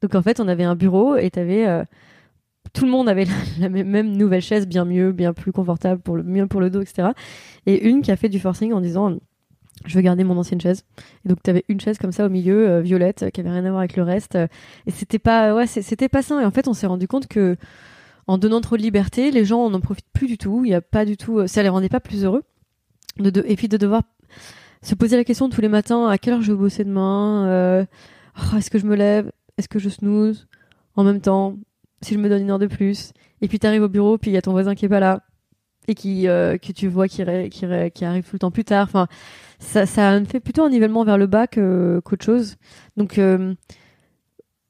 Donc 0.02 0.14
en 0.14 0.22
fait, 0.22 0.38
on 0.38 0.46
avait 0.46 0.64
un 0.64 0.76
bureau 0.76 1.16
et 1.16 1.30
t'avais 1.30 1.66
tout 2.72 2.84
le 2.84 2.90
monde 2.90 3.08
avait 3.08 3.26
la, 3.60 3.68
même, 3.68 4.16
nouvelle 4.16 4.42
chaise, 4.42 4.66
bien 4.66 4.84
mieux, 4.84 5.12
bien 5.12 5.32
plus 5.32 5.52
confortable 5.52 6.00
pour 6.00 6.16
le 6.16 6.22
mieux 6.22 6.46
pour 6.46 6.60
le 6.60 6.70
dos, 6.70 6.80
etc. 6.80 7.08
Et 7.66 7.88
une 7.88 8.02
qui 8.02 8.10
a 8.10 8.16
fait 8.16 8.28
du 8.28 8.40
forcing 8.40 8.72
en 8.72 8.80
disant 8.80 9.18
je 9.84 9.96
veux 9.96 10.02
garder 10.02 10.24
mon 10.24 10.36
ancienne 10.36 10.60
chaise. 10.60 10.84
Et 11.24 11.28
donc 11.28 11.42
t'avais 11.42 11.64
une 11.68 11.80
chaise 11.80 11.98
comme 11.98 12.12
ça 12.12 12.26
au 12.26 12.28
milieu, 12.28 12.68
euh, 12.68 12.80
violette, 12.80 13.30
qui 13.32 13.40
avait 13.40 13.50
rien 13.50 13.64
à 13.64 13.70
voir 13.70 13.80
avec 13.80 13.96
le 13.96 14.02
reste. 14.02 14.36
euh, 14.36 14.46
et 14.86 14.90
c'était 14.90 15.18
pas, 15.18 15.54
ouais, 15.54 15.66
c'était 15.66 16.08
pas 16.08 16.22
sain. 16.22 16.40
Et 16.40 16.44
en 16.44 16.50
fait, 16.50 16.68
on 16.68 16.74
s'est 16.74 16.86
rendu 16.86 17.08
compte 17.08 17.26
que 17.26 17.56
en 18.28 18.38
donnant 18.38 18.60
trop 18.60 18.76
de 18.76 18.82
liberté, 18.82 19.30
les 19.30 19.44
gens 19.44 19.68
n'en 19.68 19.80
profitent 19.80 20.10
plus 20.12 20.28
du 20.28 20.38
tout. 20.38 20.62
Il 20.64 20.70
y 20.70 20.74
a 20.74 20.80
pas 20.80 21.04
du 21.04 21.16
tout, 21.16 21.38
euh, 21.38 21.46
ça 21.46 21.62
les 21.62 21.68
rendait 21.68 21.88
pas 21.88 22.00
plus 22.00 22.24
heureux. 22.24 22.44
Et 23.44 23.56
puis 23.56 23.68
de 23.68 23.76
devoir 23.76 24.02
se 24.82 24.94
poser 24.94 25.16
la 25.16 25.24
question 25.24 25.50
tous 25.50 25.60
les 25.60 25.68
matins 25.68 26.08
à 26.08 26.16
quelle 26.18 26.34
heure 26.34 26.42
je 26.42 26.52
vais 26.52 26.58
bosser 26.58 26.84
demain. 26.84 27.86
oh, 28.38 28.56
est-ce 28.56 28.70
que 28.70 28.78
je 28.78 28.86
me 28.86 28.96
lève? 28.96 29.30
Est-ce 29.58 29.68
que 29.68 29.78
je 29.78 29.88
snooze? 29.88 30.46
En 30.96 31.04
même 31.04 31.20
temps, 31.20 31.56
si 32.02 32.14
je 32.14 32.18
me 32.18 32.28
donne 32.28 32.42
une 32.42 32.50
heure 32.50 32.58
de 32.58 32.66
plus. 32.66 33.12
Et 33.40 33.48
puis 33.48 33.58
t'arrives 33.58 33.82
au 33.82 33.88
bureau, 33.88 34.18
puis 34.18 34.30
il 34.30 34.34
y 34.34 34.36
a 34.36 34.42
ton 34.42 34.52
voisin 34.52 34.74
qui 34.74 34.84
est 34.84 34.88
pas 34.88 35.00
là 35.00 35.22
et 35.88 35.94
qui 35.94 36.28
euh, 36.28 36.58
que 36.58 36.72
tu 36.72 36.88
vois 36.88 37.08
qui, 37.08 37.22
arrive 37.22 38.24
tout 38.24 38.34
le 38.34 38.38
temps 38.38 38.50
plus 38.50 38.64
tard. 38.64 38.84
Enfin, 38.84 39.08
ça, 39.58 39.86
ça 39.86 40.24
fait 40.24 40.40
plutôt 40.40 40.62
un 40.62 40.70
nivellement 40.70 41.04
vers 41.04 41.18
le 41.18 41.26
bas 41.26 41.46
que- 41.46 42.00
qu'autre 42.04 42.24
chose. 42.24 42.56
Donc, 42.96 43.18
euh, 43.18 43.54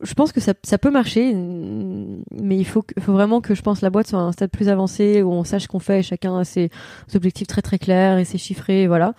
je 0.03 0.15
pense 0.15 0.33
que 0.33 0.41
ça, 0.41 0.55
peut 0.55 0.91
marcher, 0.91 1.33
mais 1.33 2.57
il 2.57 2.65
faut, 2.65 2.85
vraiment 3.07 3.41
que 3.41 3.55
je 3.55 3.63
pense 3.63 3.83
la 3.83 3.91
boîte 3.91 4.09
soit 4.09 4.19
à 4.19 4.23
un 4.23 4.33
stade 4.33 4.51
plus 4.51 4.69
avancé 4.69 5.23
où 5.23 5.31
on 5.31 5.45
sache 5.45 5.69
qu'on 5.69 5.79
fait 5.79 6.01
et 6.01 6.03
chacun 6.03 6.37
a 6.39 6.45
ses 6.45 6.71
objectifs 7.15 7.47
très 7.47 7.63
très 7.63 7.79
clairs 7.79 8.19
et 8.19 8.25
ses 8.25 8.39
chiffrés, 8.39 8.89
voilà. 8.89 9.15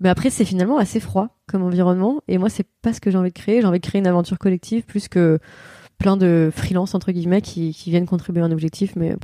Mais 0.00 0.08
après, 0.08 0.30
c'est 0.30 0.46
finalement 0.46 0.78
assez 0.78 0.98
froid 0.98 1.36
comme 1.46 1.62
environnement 1.62 2.22
et 2.26 2.38
moi, 2.38 2.48
c'est 2.48 2.66
pas 2.82 2.94
ce 2.94 3.00
que 3.00 3.10
j'ai 3.10 3.18
envie 3.18 3.30
de 3.30 3.34
créer. 3.34 3.60
J'ai 3.60 3.66
envie 3.66 3.80
de 3.80 3.86
créer 3.86 4.00
une 4.00 4.06
aventure 4.06 4.38
collective 4.38 4.84
plus 4.84 5.08
que 5.08 5.38
plein 6.04 6.18
de 6.18 6.50
freelance 6.54 6.94
entre 6.94 7.12
guillemets 7.12 7.40
qui, 7.40 7.72
qui 7.72 7.88
viennent 7.88 8.04
contribuer 8.04 8.42
à 8.42 8.44
un 8.44 8.52
objectif, 8.52 8.92
mais 8.94 9.16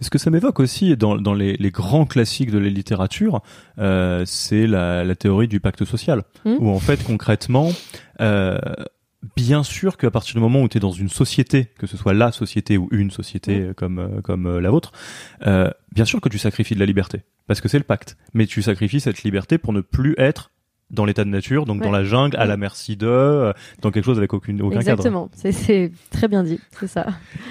Ce 0.00 0.08
que 0.08 0.16
ça 0.16 0.30
m'évoque 0.30 0.60
aussi 0.60 0.96
dans, 0.96 1.16
dans 1.16 1.34
les, 1.34 1.58
les 1.58 1.70
grands 1.70 2.06
classiques 2.06 2.50
de 2.50 2.56
la 2.56 2.70
littérature, 2.70 3.42
euh, 3.78 4.22
c'est 4.24 4.66
la, 4.66 5.04
la 5.04 5.14
théorie 5.14 5.46
du 5.46 5.60
pacte 5.60 5.84
social, 5.84 6.22
Mm. 6.46 6.56
où 6.60 6.70
en 6.70 6.78
fait 6.78 7.04
concrètement, 7.04 7.70
euh, 8.22 8.58
bien 9.36 9.62
sûr 9.62 9.98
qu'à 9.98 10.10
partir 10.10 10.34
du 10.36 10.40
moment 10.40 10.62
où 10.62 10.68
tu 10.68 10.78
es 10.78 10.80
dans 10.80 10.90
une 10.90 11.10
société, 11.10 11.66
que 11.78 11.86
ce 11.86 11.98
soit 11.98 12.14
la 12.14 12.32
société 12.32 12.78
ou 12.78 12.88
une 12.92 13.10
société 13.10 13.60
euh, 13.60 13.74
comme, 13.74 13.98
euh, 13.98 14.20
comme 14.22 14.46
euh, 14.46 14.60
la 14.60 14.70
vôtre, 14.70 14.92
euh, 15.46 15.70
bien 15.94 16.06
sûr 16.06 16.22
que 16.22 16.30
tu 16.30 16.38
sacrifies 16.38 16.76
de 16.76 16.80
la 16.80 16.86
liberté, 16.86 17.24
parce 17.46 17.60
que 17.60 17.68
c'est 17.68 17.78
le 17.78 17.84
pacte, 17.84 18.16
mais 18.32 18.46
tu 18.46 18.62
sacrifies 18.62 19.00
cette 19.00 19.22
liberté 19.22 19.58
pour 19.58 19.74
ne 19.74 19.82
plus 19.82 20.14
être 20.16 20.50
dans 20.90 21.04
l'état 21.04 21.24
de 21.24 21.30
nature, 21.30 21.64
donc 21.66 21.82
dans 21.82 21.90
la 21.90 22.04
jungle, 22.04 22.36
à 22.36 22.42
Ouais. 22.42 22.46
la 22.46 22.56
merci 22.56 22.96
de, 22.96 23.06
euh, 23.08 23.52
dans 23.82 23.90
quelque 23.90 24.04
chose 24.04 24.18
avec 24.18 24.32
aucune, 24.32 24.62
aucun 24.62 24.78
cadre. 24.78 24.90
exactement. 24.92 25.30
C'est- 25.34 25.90
très 26.10 26.28
bien 26.28 26.44
dit, 26.44 26.60
c'est 26.78 26.86
ça. 26.86 27.06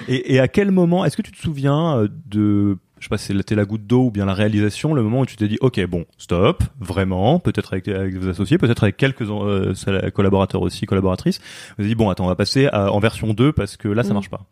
Et, 0.08 0.34
et 0.34 0.40
à 0.40 0.48
quel 0.48 0.70
moment, 0.70 1.04
est-ce 1.04 1.16
que 1.16 1.22
tu 1.22 1.32
te 1.32 1.38
souviens 1.38 1.98
euh, 1.98 2.08
de, 2.30 2.78
je 2.98 3.04
sais 3.04 3.08
pas 3.10 3.18
si 3.18 3.36
c'était 3.36 3.54
la 3.54 3.66
goutte 3.66 3.86
d'eau 3.86 4.04
ou 4.06 4.10
bien 4.10 4.24
la 4.24 4.32
réalisation, 4.32 4.94
le 4.94 5.02
moment 5.02 5.20
où 5.20 5.26
tu 5.26 5.36
t'es 5.36 5.48
dit, 5.48 5.58
ok, 5.60 5.84
bon, 5.86 6.06
stop, 6.16 6.64
vraiment, 6.80 7.38
peut-être 7.38 7.74
avec, 7.74 7.88
avec 7.88 8.14
vos 8.16 8.30
associés, 8.30 8.56
peut-être 8.56 8.84
avec 8.84 8.96
quelques 8.96 9.22
euh, 9.30 9.74
collaborateurs 10.14 10.62
aussi, 10.62 10.86
collaboratrices, 10.86 11.38
vous 11.76 11.82
avez 11.82 11.88
dit, 11.88 11.94
bon, 11.94 12.08
attends, 12.08 12.24
on 12.24 12.28
va 12.28 12.36
passer 12.36 12.68
à- 12.68 12.90
en 12.90 12.98
version 13.00 13.34
2 13.34 13.52
parce 13.52 13.76
que 13.76 13.88
là, 13.88 14.02
ça 14.02 14.10
Mm. 14.10 14.14
marche 14.14 14.30
pas. 14.30 14.46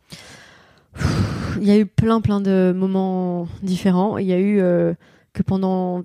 Il 1.61 1.67
y 1.67 1.71
a 1.71 1.79
eu 1.79 1.87
plein 1.87 2.21
plein 2.21 2.41
de 2.41 2.75
moments 2.77 3.49
différents. 3.63 4.19
Il 4.19 4.27
y 4.27 4.33
a 4.33 4.39
eu 4.39 4.61
euh, 4.61 4.93
que 5.33 5.43
pendant 5.43 6.03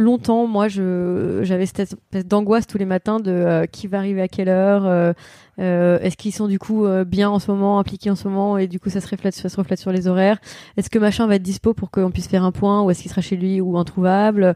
longtemps, 0.00 0.46
moi, 0.46 0.68
j'avais 0.68 1.66
cette 1.66 1.80
espèce 1.80 2.26
d'angoisse 2.26 2.66
tous 2.66 2.78
les 2.78 2.84
matins 2.84 3.20
de 3.20 3.30
euh, 3.30 3.66
qui 3.66 3.86
va 3.86 3.98
arriver 3.98 4.22
à 4.22 4.28
quelle 4.28 4.48
heure. 4.48 4.84
euh, 4.86 5.12
euh, 5.60 5.98
Est-ce 6.00 6.16
qu'ils 6.16 6.32
sont 6.34 6.48
du 6.48 6.58
coup 6.58 6.86
bien 7.06 7.28
en 7.30 7.38
ce 7.38 7.50
moment, 7.50 7.78
impliqués 7.78 8.10
en 8.10 8.16
ce 8.16 8.26
moment, 8.26 8.58
et 8.58 8.66
du 8.66 8.80
coup 8.80 8.88
ça 8.90 9.00
se 9.00 9.08
reflète, 9.08 9.34
ça 9.34 9.48
se 9.48 9.56
reflète 9.56 9.78
sur 9.78 9.92
les 9.92 10.08
horaires. 10.08 10.38
Est-ce 10.76 10.88
que 10.90 10.98
machin 10.98 11.26
va 11.26 11.36
être 11.36 11.42
dispo 11.42 11.74
pour 11.74 11.90
qu'on 11.90 12.10
puisse 12.10 12.28
faire 12.28 12.44
un 12.44 12.52
point, 12.52 12.82
ou 12.82 12.90
est-ce 12.90 13.02
qu'il 13.02 13.10
sera 13.10 13.20
chez 13.20 13.36
lui 13.36 13.60
ou 13.60 13.76
introuvable? 13.78 14.54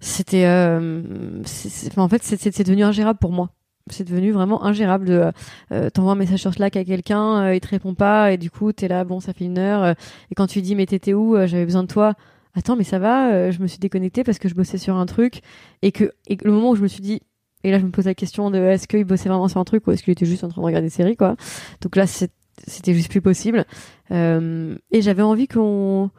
C'était, 0.00 0.46
en 0.46 2.08
fait, 2.08 2.22
c'est- 2.22 2.62
devenu 2.64 2.82
ingérable 2.84 3.18
pour 3.18 3.32
moi. 3.32 3.50
C'est 3.90 4.04
devenu 4.08 4.32
vraiment 4.32 4.64
ingérable 4.64 5.04
de 5.04 5.30
euh, 5.70 5.90
t'envoies 5.90 6.12
un 6.12 6.16
message 6.16 6.40
sur 6.40 6.54
Slack 6.54 6.74
à 6.76 6.84
quelqu'un, 6.84 7.52
il 7.52 7.60
te 7.60 7.68
répond 7.68 7.94
pas 7.94 8.32
et 8.32 8.38
du 8.38 8.50
coup 8.50 8.72
t'es 8.72 8.88
là, 8.88 9.04
bon 9.04 9.20
ça 9.20 9.34
fait 9.34 9.44
une 9.44 9.58
heure 9.58 9.94
et 10.30 10.34
quand 10.34 10.46
tu 10.46 10.62
dis 10.62 10.74
mais 10.74 10.86
t'étais 10.86 11.12
où, 11.12 11.36
j'avais 11.46 11.66
besoin 11.66 11.82
de 11.82 11.88
toi. 11.88 12.14
Attends 12.56 12.76
mais 12.76 12.84
ça 12.84 12.98
va, 13.00 13.32
euh, 13.32 13.50
je 13.50 13.60
me 13.60 13.66
suis 13.66 13.78
déconnectée 13.78 14.22
parce 14.22 14.38
que 14.38 14.48
je 14.48 14.54
bossais 14.54 14.78
sur 14.78 14.96
un 14.96 15.06
truc 15.06 15.40
et 15.82 15.90
que 15.92 16.12
et 16.28 16.36
le 16.42 16.52
moment 16.52 16.70
où 16.70 16.76
je 16.76 16.82
me 16.82 16.88
suis 16.88 17.02
dit 17.02 17.20
et 17.64 17.70
là 17.70 17.78
je 17.80 17.84
me 17.84 17.90
pose 17.90 18.04
la 18.06 18.14
question 18.14 18.50
de 18.50 18.58
est-ce 18.58 18.86
qu'il 18.86 19.04
bossait 19.04 19.28
vraiment 19.28 19.48
sur 19.48 19.58
un 19.60 19.64
truc 19.64 19.86
ou 19.86 19.90
est-ce 19.90 20.02
qu'il 20.04 20.12
était 20.12 20.26
juste 20.26 20.44
en 20.44 20.48
train 20.48 20.60
de 20.60 20.66
regarder 20.66 20.86
des 20.86 20.90
séries 20.94 21.16
quoi. 21.16 21.36
Donc 21.80 21.96
là 21.96 22.06
c'était 22.06 22.94
juste 22.94 23.10
plus 23.10 23.20
possible 23.22 23.64
Euh, 24.12 24.76
et 24.92 25.00
j'avais 25.02 25.22
envie 25.22 25.48
qu'on 25.48 26.10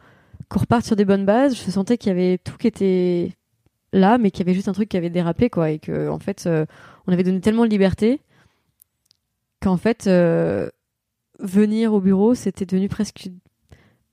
qu'on 0.50 0.60
reparte 0.60 0.86
sur 0.86 0.96
des 0.96 1.06
bonnes 1.06 1.26
bases. 1.26 1.56
Je 1.56 1.72
sentais 1.72 1.98
qu'il 1.98 2.10
y 2.10 2.12
avait 2.12 2.38
tout 2.40 2.58
qui 2.58 2.68
était 2.68 3.32
là 3.94 4.18
mais 4.18 4.32
qu'il 4.32 4.46
y 4.46 4.50
avait 4.50 4.56
juste 4.56 4.68
un 4.68 4.74
truc 4.74 4.90
qui 4.90 4.98
avait 4.98 5.10
dérapé 5.12 5.50
quoi 5.50 5.70
et 5.72 5.80
que 5.80 6.10
en 6.10 6.20
fait 6.20 6.46
euh, 6.48 6.66
on 7.08 7.14
avait 7.14 7.24
donné 7.24 7.40
tellement 7.40 7.64
de 7.64 7.70
liberté 7.70 8.20
qu'en 9.62 9.78
fait 9.78 10.08
euh, 10.08 10.70
venir 11.40 11.94
au 11.94 12.02
bureau 12.02 12.36
c'était 12.36 12.66
devenu 12.66 12.90
presque 12.90 13.30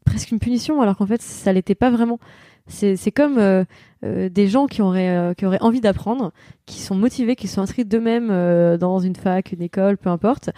presque 0.04 0.30
une 0.30 0.38
punition 0.38 0.80
alors 0.80 0.96
qu'en 0.96 1.06
fait 1.06 1.22
ça 1.22 1.52
l'était 1.52 1.74
pas 1.74 1.90
vraiment. 1.90 2.18
C'est 2.68 3.10
comme 3.10 3.38
euh, 3.38 3.64
euh, 4.04 4.28
des 4.28 4.46
gens 4.46 4.66
qui 4.66 4.82
auraient 4.82 5.16
euh, 5.16 5.34
qui 5.34 5.46
auraient 5.46 5.60
envie 5.62 5.80
d'apprendre 5.80 6.32
qui 6.64 6.80
sont 6.80 6.94
motivés 6.94 7.34
qui 7.34 7.48
sont 7.48 7.60
inscrits 7.60 7.84
d'eux-mêmes 7.84 8.28
dans 8.78 9.00
une 9.00 9.16
fac 9.16 9.52
une 9.52 9.62
école 9.62 9.98
peu 9.98 10.10
importe. 10.10 10.50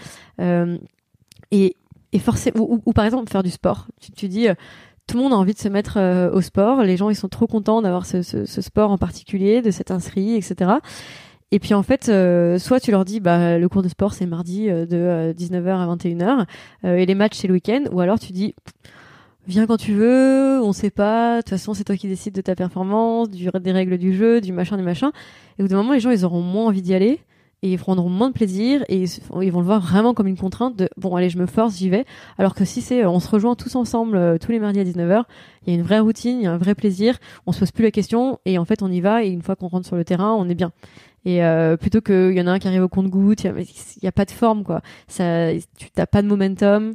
Et 1.51 1.77
et 2.13 2.19
forcément 2.19 2.81
ou, 2.85 2.93
par 2.93 3.05
exemple 3.05 3.31
faire 3.31 3.43
du 3.43 3.51
sport. 3.51 3.89
Tu, 4.17 4.29
dis 4.29 4.47
tout 5.07 5.17
le 5.17 5.23
monde 5.23 5.33
a 5.33 5.37
envie 5.37 5.55
de 5.55 5.59
se 5.59 5.69
mettre 5.69 5.99
au 6.33 6.41
sport. 6.41 6.83
Les 6.83 6.97
gens 6.97 7.11
ils 7.11 7.17
sont 7.17 7.29
trop 7.29 7.47
contents 7.47 7.83
d'avoir 7.83 8.07
ce, 8.07 8.23
sport 8.47 8.91
en 8.91 8.99
particulier 8.99 9.63
de 9.63 9.71
s'être 9.71 9.91
inscrit 9.91 10.35
etc 10.35 10.73
et 11.51 11.61
puis 11.61 11.73
en 11.73 11.85
fait, 11.85 12.11
soit 12.59 12.81
tu 12.81 12.91
leur 12.91 13.05
dis 13.05 13.21
bah 13.21 13.59
le 13.59 13.69
cours 13.69 13.83
de 13.83 13.89
sport 13.89 14.13
c'est 14.13 14.27
mardi 14.27 14.67
de 14.67 14.89
euh, 14.93 15.33
19h 15.33 15.69
à 15.69 15.95
21h 15.95 16.47
euh, 16.85 16.97
et 16.97 17.07
les 17.07 17.15
matchs 17.15 17.37
c'est 17.37 17.47
le 17.47 17.55
week-end, 17.55 17.85
ou 17.93 18.01
alors 18.01 18.19
tu 18.19 18.33
dis 18.33 18.57
viens 19.47 19.67
quand 19.67 19.77
tu 19.77 19.93
veux, 19.93 20.61
on 20.63 20.73
sait 20.73 20.91
pas, 20.91 21.37
de 21.37 21.43
toute 21.43 21.51
façon 21.51 21.75
c'est 21.75 21.85
toi 21.85 21.97
qui 21.97 22.09
décides 22.09 22.35
de 22.35 22.41
ta 22.41 22.55
performance, 22.55 23.29
des 23.31 23.73
règles 23.73 23.99
du 23.99 24.15
jeu, 24.15 24.41
du 24.41 24.53
machin, 24.53 24.77
du 24.77 24.83
machin. 24.83 25.13
Et 25.59 25.63
au 25.63 25.65
bout 25.65 25.69
d'un 25.69 25.77
moment 25.77 25.93
les 25.93 26.01
gens 26.01 26.11
ils 26.11 26.25
auront 26.25 26.41
moins 26.41 26.67
envie 26.67 26.83
d'y 26.83 26.95
aller 26.95 27.21
et 27.63 27.73
ils 27.73 27.79
prendront 27.79 28.11
moins 28.11 28.29
de 28.29 28.35
plaisir 28.35 28.85
et 28.89 29.05
ils, 29.05 29.53
vont 29.53 29.61
le 29.61 29.67
voir 29.67 29.81
vraiment 29.81 30.13
comme 30.13 30.27
une 30.27 30.37
contrainte 30.37 30.77
de 30.77 30.89
bon 30.99 31.17
allez 31.17 31.31
je 31.31 31.39
me 31.39 31.47
force 31.47 31.77
j'y 31.79 31.89
vais. 31.89 32.05
Alors 32.39 32.55
que 32.55 32.65
si 32.65 32.83
c'est 32.83 33.03
euh, 33.03 33.09
on 33.09 33.21
se 33.21 33.29
rejoint 33.29 33.55
tous 33.55 33.75
ensemble 33.75 34.17
euh, 34.17 34.37
tous 34.39 34.53
les 34.53 34.59
mardis 34.59 34.81
à 34.81 34.85
19h, 34.85 35.25
il 35.67 35.73
y 35.73 35.77
a 35.77 35.79
une 35.79 35.85
vraie 35.85 36.01
routine, 36.01 36.39
il 36.41 36.45
y 36.45 36.47
a 36.47 36.53
un 36.53 36.59
vrai 36.59 36.75
plaisir, 36.75 37.19
on 37.47 37.53
se 37.53 37.61
pose 37.61 37.73
plus 37.73 37.85
la 37.85 37.91
question 37.91 38.39
et 38.45 38.59
en 38.59 38.65
fait 38.65 38.83
on 38.83 38.91
y 38.91 39.01
va 39.01 39.25
et 39.25 39.29
une 39.29 39.43
fois 39.43 39.57
qu'on 39.57 39.69
rentre 39.69 39.87
sur 39.87 39.97
le 39.97 40.05
terrain 40.05 40.35
on 40.35 40.49
est 40.49 40.55
bien. 40.55 40.73
Et 41.25 41.43
euh, 41.43 41.77
plutôt 41.77 42.01
qu'il 42.01 42.33
y 42.33 42.41
en 42.41 42.47
a 42.47 42.53
un 42.53 42.59
qui 42.59 42.69
arrive 42.69 42.83
au 42.83 42.89
compte-goutte, 42.89 43.45
il 43.45 43.53
n'y 44.03 44.09
a, 44.09 44.13
pas 44.13 44.27
de 44.27 44.31
forme, 44.31 44.63
quoi. 44.63 44.83
Ça, 45.09 45.53
tu 45.79 45.89
n'as 45.97 46.07
pas 46.07 46.21
de 46.21 46.27
momentum. 46.27 46.95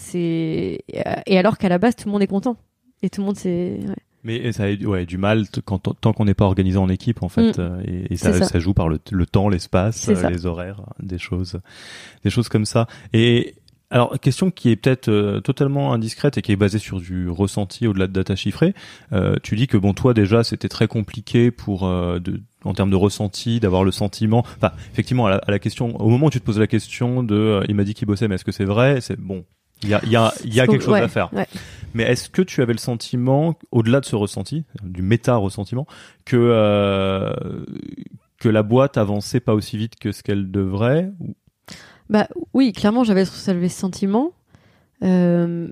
C'est 0.00 0.84
et 1.26 1.38
alors 1.38 1.58
qu'à 1.58 1.68
la 1.68 1.78
base 1.78 1.96
tout 1.96 2.06
le 2.06 2.12
monde 2.12 2.22
est 2.22 2.28
content 2.28 2.56
et 3.02 3.10
tout 3.10 3.20
le 3.20 3.26
monde 3.26 3.36
c'est. 3.36 3.80
ouais. 3.86 3.94
Mais 4.24 4.52
ça 4.52 4.64
a 4.64 4.74
ouais, 4.74 5.06
du 5.06 5.16
mal 5.16 5.46
quand, 5.64 5.78
tant 5.78 6.12
qu'on 6.12 6.24
n'est 6.24 6.34
pas 6.34 6.44
organisé 6.44 6.76
en 6.76 6.88
équipe, 6.88 7.22
en 7.22 7.28
fait. 7.28 7.56
Mm. 7.56 7.60
euh, 7.60 8.04
et, 8.10 8.16
ça, 8.16 8.32
ça. 8.32 8.44
ça 8.44 8.58
joue 8.58 8.74
par 8.74 8.88
le, 8.88 8.98
le 9.12 9.26
temps, 9.26 9.48
l'espace, 9.48 10.08
euh, 10.08 10.28
les 10.28 10.44
horaires, 10.44 10.82
des 11.00 11.18
choses, 11.18 11.60
des 12.24 12.30
choses 12.30 12.48
comme 12.48 12.64
ça. 12.64 12.88
Et 13.12 13.54
alors, 13.90 14.18
question 14.20 14.50
qui 14.50 14.70
est 14.70 14.76
peut-être 14.76 15.08
euh, 15.08 15.40
totalement 15.40 15.94
indiscrète 15.94 16.36
et 16.36 16.42
qui 16.42 16.52
est 16.52 16.56
basée 16.56 16.78
sur 16.78 17.00
du 17.00 17.28
ressenti 17.30 17.86
au-delà 17.86 18.06
de 18.06 18.12
data 18.12 18.36
chiffrée. 18.36 18.74
Euh, 19.12 19.36
tu 19.42 19.56
dis 19.56 19.66
que 19.66 19.78
bon, 19.78 19.94
toi 19.94 20.12
déjà, 20.12 20.44
c'était 20.44 20.68
très 20.68 20.88
compliqué 20.88 21.50
pour 21.50 21.86
euh, 21.86 22.18
de, 22.18 22.42
en 22.64 22.74
termes 22.74 22.90
de 22.90 22.96
ressenti, 22.96 23.60
d'avoir 23.60 23.84
le 23.84 23.90
sentiment. 23.92 24.44
Enfin, 24.56 24.72
effectivement, 24.92 25.26
à 25.26 25.30
la, 25.30 25.36
à 25.36 25.50
la 25.50 25.58
question, 25.58 25.96
au 26.00 26.08
moment 26.10 26.26
où 26.26 26.30
tu 26.30 26.40
te 26.40 26.44
poses 26.44 26.58
la 26.58 26.66
question 26.66 27.22
de, 27.22 27.62
il 27.68 27.74
m'a 27.74 27.84
dit 27.84 27.94
qu'il 27.94 28.06
bossait, 28.06 28.28
mais 28.28 28.34
est-ce 28.34 28.44
que 28.44 28.52
c'est 28.52 28.64
vrai? 28.64 29.00
C'est 29.00 29.18
bon. 29.18 29.44
Il 29.82 29.88
y 29.90 29.94
a, 29.94 30.00
il 30.04 30.10
y 30.10 30.16
a, 30.16 30.32
il 30.44 30.54
y 30.54 30.60
a 30.60 30.64
Faut- 30.66 30.72
quelque 30.72 30.82
chose 30.84 30.92
ouais, 30.94 31.00
à 31.02 31.08
faire. 31.08 31.32
ouais. 31.32 31.46
Mais 31.94 32.02
est-ce 32.04 32.28
que 32.28 32.42
tu 32.42 32.60
avais 32.62 32.72
le 32.74 32.78
sentiment, 32.78 33.54
au-delà 33.70 34.00
de 34.00 34.04
ce 34.04 34.14
ressenti, 34.16 34.64
du 34.82 35.02
méta-ressentiment, 35.02 35.86
que 36.24 36.36
euh, 36.36 37.32
que 38.38 38.48
la 38.48 38.62
boîte 38.62 38.98
avançait 38.98 39.40
pas 39.40 39.54
aussi 39.54 39.76
vite 39.78 39.96
que 39.98 40.12
ce 40.12 40.22
qu'elle 40.22 40.50
devrait 40.50 41.10
Bah 42.10 42.28
oui, 42.54 42.72
clairement 42.72 43.04
j'avais 43.04 43.24
ce 43.24 43.68
sentiment. 43.68 44.32
Euh, 45.02 45.68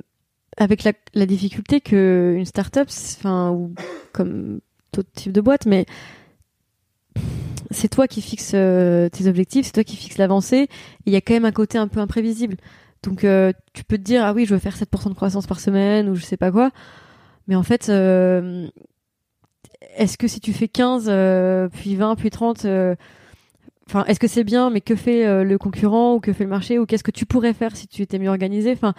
avec 0.57 0.85
la, 0.85 0.93
la 1.15 1.27
difficulté 1.27 1.81
que 1.81 2.35
une 2.37 2.47
start-up, 2.47 2.89
enfin 3.19 3.51
ou 3.51 3.75
comme 4.13 4.61
tout 4.93 5.03
type 5.15 5.33
de 5.33 5.41
boîte, 5.41 5.67
mais 5.67 5.85
c'est 7.71 7.89
toi 7.89 8.07
qui 8.07 8.23
fixes 8.23 8.53
tes 8.53 9.27
objectifs, 9.27 9.67
c'est 9.67 9.73
toi 9.73 9.85
qui 9.85 9.97
fixes 9.97 10.19
l'avancée. 10.19 10.69
Il 11.05 11.13
y 11.13 11.17
a 11.17 11.21
quand 11.21 11.35
même 11.35 11.45
un 11.45 11.53
côté 11.53 11.77
un 11.79 11.89
peu 11.89 12.01
imprévisible. 12.01 12.57
Donc 13.03 13.21
tu 13.21 13.85
peux 13.85 13.99
te 13.99 14.03
dire 14.03 14.25
ah 14.25 14.33
oui 14.33 14.47
je 14.47 14.55
veux 14.55 14.61
faire 14.61 14.77
7% 14.77 15.11
de 15.11 15.15
croissance 15.15 15.47
par 15.47 15.61
semaine 15.61 16.09
ou 16.09 16.15
je 16.15 16.25
sais 16.25 16.37
pas 16.37 16.51
quoi. 16.51 16.71
Mais 17.49 17.55
en 17.55 17.63
fait, 17.63 17.89
est-ce 17.89 18.71
que 20.19 20.27
si 20.27 20.41
tu 20.41 20.53
fais 20.53 20.69
15, 20.69 21.71
puis 21.73 21.95
20, 21.95 22.17
puis 22.17 22.31
30, 22.31 22.67
Enfin, 23.89 24.05
est-ce 24.07 24.19
que 24.19 24.27
c'est 24.27 24.43
bien, 24.43 24.69
mais 24.69 24.81
que 24.81 24.97
fait 24.97 25.25
euh, 25.25 25.45
le 25.45 25.59
concurrent 25.59 26.15
ou 26.15 26.21
que 26.21 26.33
fait 26.33 26.43
le 26.43 26.51
marché 26.51 26.81
ou 26.81 26.87
qu'est-ce 26.87 27.05
que 27.05 27.13
tu 27.13 27.25
pourrais 27.25 27.53
faire 27.53 27.77
si 27.77 27.87
tu 27.87 28.03
étais 28.03 28.19
mieux 28.19 28.29
organisé? 28.29 28.73
Enfin, 28.73 28.95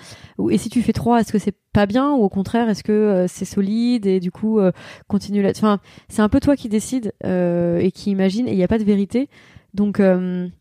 et 0.50 0.58
si 0.58 0.70
tu 0.70 0.82
fais 0.82 0.94
trois, 0.94 1.20
est-ce 1.20 1.34
que 1.34 1.40
c'est 1.40 1.56
pas 1.74 1.86
bien 1.86 2.12
ou 2.12 2.24
au 2.24 2.30
contraire, 2.30 2.70
est-ce 2.70 2.86
que 2.86 2.94
euh, 2.94 3.28
c'est 3.28 3.44
solide 3.44 4.06
et 4.06 4.22
du 4.22 4.32
coup 4.32 4.60
euh, 4.60 4.72
continue 5.10 5.42
là 5.42 5.52
Enfin, 5.54 5.82
c'est 6.08 6.22
un 6.22 6.30
peu 6.30 6.40
toi 6.40 6.56
qui 6.56 6.70
décide 6.70 7.12
et 7.26 7.92
qui 7.94 8.12
imagine 8.12 8.48
et 8.48 8.52
il 8.52 8.58
n'y 8.58 8.64
a 8.64 8.70
pas 8.70 8.80
de 8.80 8.86
vérité. 8.86 9.28
Donc, 9.74 9.98
c'est 10.00 10.52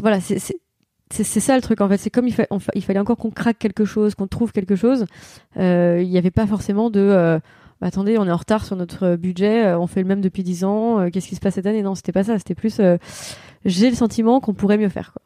voilà, 0.00 0.20
c'est 0.20 0.60
c'est 1.10 1.24
ça 1.24 1.54
le 1.54 1.62
truc 1.62 1.80
en 1.80 1.88
fait. 1.88 1.98
C'est 1.98 2.10
comme 2.10 2.26
il, 2.26 2.34
il 2.74 2.82
fallait 2.82 2.98
encore 2.98 3.16
qu'on 3.16 3.30
craque 3.30 3.58
quelque 3.58 3.84
chose, 3.84 4.14
qu'on 4.14 4.26
trouve 4.26 4.52
quelque 4.52 4.76
chose. 4.76 5.06
Il 5.56 6.08
n'y 6.08 6.18
avait 6.18 6.30
pas 6.30 6.46
forcément 6.46 6.90
de 6.90 7.40
bah, 7.80 7.88
attendez, 7.88 8.18
on 8.18 8.26
est 8.26 8.30
en 8.30 8.36
retard 8.36 8.64
sur 8.64 8.76
notre 8.76 9.16
budget, 9.16 9.66
euh, 9.66 9.78
on 9.78 9.86
fait 9.86 10.00
le 10.00 10.08
même 10.08 10.20
depuis 10.20 10.42
10 10.42 10.64
ans, 10.64 11.00
euh, 11.00 11.10
qu'est-ce 11.10 11.28
qui 11.28 11.34
se 11.34 11.40
passe 11.40 11.54
cette 11.54 11.66
année? 11.66 11.82
Non, 11.82 11.94
c'était 11.94 12.12
pas 12.12 12.24
ça, 12.24 12.38
c'était 12.38 12.54
plus 12.54 12.80
euh, 12.80 12.96
j'ai 13.64 13.90
le 13.90 13.96
sentiment 13.96 14.40
qu'on 14.40 14.54
pourrait 14.54 14.78
mieux 14.78 14.88
faire. 14.88 15.12
Quoi. 15.12 15.22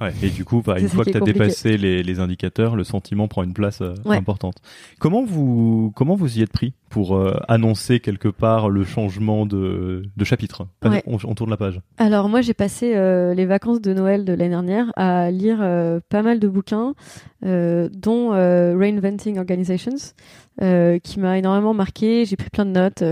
Ouais, 0.00 0.12
et 0.24 0.30
du 0.30 0.44
coup, 0.44 0.60
bah, 0.60 0.80
une 0.80 0.88
fois 0.88 1.04
que 1.04 1.10
tu 1.10 1.16
as 1.16 1.20
dépassé 1.20 1.76
les, 1.76 2.02
les, 2.02 2.18
indicateurs, 2.18 2.74
le 2.74 2.82
sentiment 2.82 3.28
prend 3.28 3.44
une 3.44 3.54
place 3.54 3.80
euh, 3.80 3.94
importante. 4.06 4.56
Comment 4.98 5.24
vous, 5.24 5.92
comment 5.94 6.16
vous 6.16 6.38
y 6.38 6.42
êtes 6.42 6.50
pris 6.50 6.74
pour 6.88 7.14
euh, 7.14 7.38
annoncer 7.46 8.00
quelque 8.00 8.26
part 8.26 8.68
le 8.68 8.82
changement 8.82 9.46
de, 9.46 10.02
de 10.16 10.24
chapitre? 10.24 10.66
On, 11.06 11.34
tourne 11.34 11.50
la 11.50 11.56
page. 11.56 11.80
Alors 11.98 12.28
moi, 12.28 12.40
j'ai 12.40 12.54
passé 12.54 12.96
euh, 12.96 13.34
les 13.34 13.46
vacances 13.46 13.80
de 13.80 13.94
Noël 13.94 14.24
de 14.24 14.32
l'année 14.32 14.50
dernière 14.50 14.92
à 14.96 15.30
lire 15.30 15.58
pas 16.08 16.22
mal 16.22 16.40
de 16.40 16.48
bouquins, 16.48 16.94
dont 17.42 18.30
Reinventing 18.30 19.38
Organizations, 19.38 19.94
qui 20.58 21.20
m'a 21.20 21.38
énormément 21.38 21.74
marqué. 21.74 22.24
J'ai 22.24 22.36
pris 22.36 22.50
plein 22.50 22.66
de 22.66 22.72
notes 22.72 23.04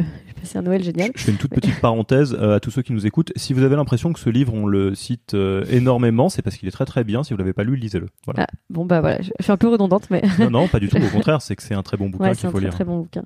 c'est 0.43 0.59
un 0.59 0.63
Noël 0.63 0.83
génial. 0.83 1.11
Je, 1.15 1.25
fais 1.25 1.33
une 1.33 1.39
toute 1.39 1.53
petite 1.53 1.81
parenthèse 1.81 2.37
euh, 2.39 2.57
à 2.57 2.61
tous 2.61 2.71
ceux 2.71 2.83
qui 2.83 2.93
nous 2.93 3.07
écoutent. 3.07 3.33
Si 3.37 3.53
vous 3.53 3.63
avez 3.63 3.77
l'impression 3.77 4.13
que 4.13 4.19
ce 4.19 4.31
livre, 4.31 4.53
on 4.55 4.67
le 4.67 4.95
cite 4.95 5.35
euh, 5.35 5.65
énormément, 5.71 6.29
c'est 6.29 6.43
parce 6.43 6.57
qu'il 6.57 6.69
est 6.69 6.73
très 6.73 6.85
très 6.85 7.05
bien. 7.05 7.23
Si 7.23 7.33
vous 7.33 7.39
l'avez 7.39 7.53
pas 7.53 7.65
lu, 7.65 7.77
lisez-le. 7.77 8.09
Voilà. 8.25 8.47
Ah, 8.49 8.55
bon 8.71 8.85
bah 8.85 9.01
voilà, 9.01 9.21
je, 9.21 9.31
suis 9.41 9.53
un 9.53 9.57
peu 9.57 9.69
redondante, 9.69 10.09
mais 10.11 10.23
non 10.39 10.51
non, 10.51 10.69
pas 10.69 10.81
du 10.81 10.89
tout. 10.91 10.97
Au 10.97 11.11
contraire, 11.11 11.43
c'est 11.43 11.57
que 11.57 11.63
c'est 11.63 11.75
un 11.75 11.83
très 11.83 11.97
bon 11.97 12.09
bouquin 12.09 12.35
qu'il 12.35 12.51
faut 12.51 12.59
lire. 12.59 12.71
C'est 12.71 12.75
un 12.75 12.79
très, 12.79 12.85
bon 12.85 13.01
bouquin 13.01 13.25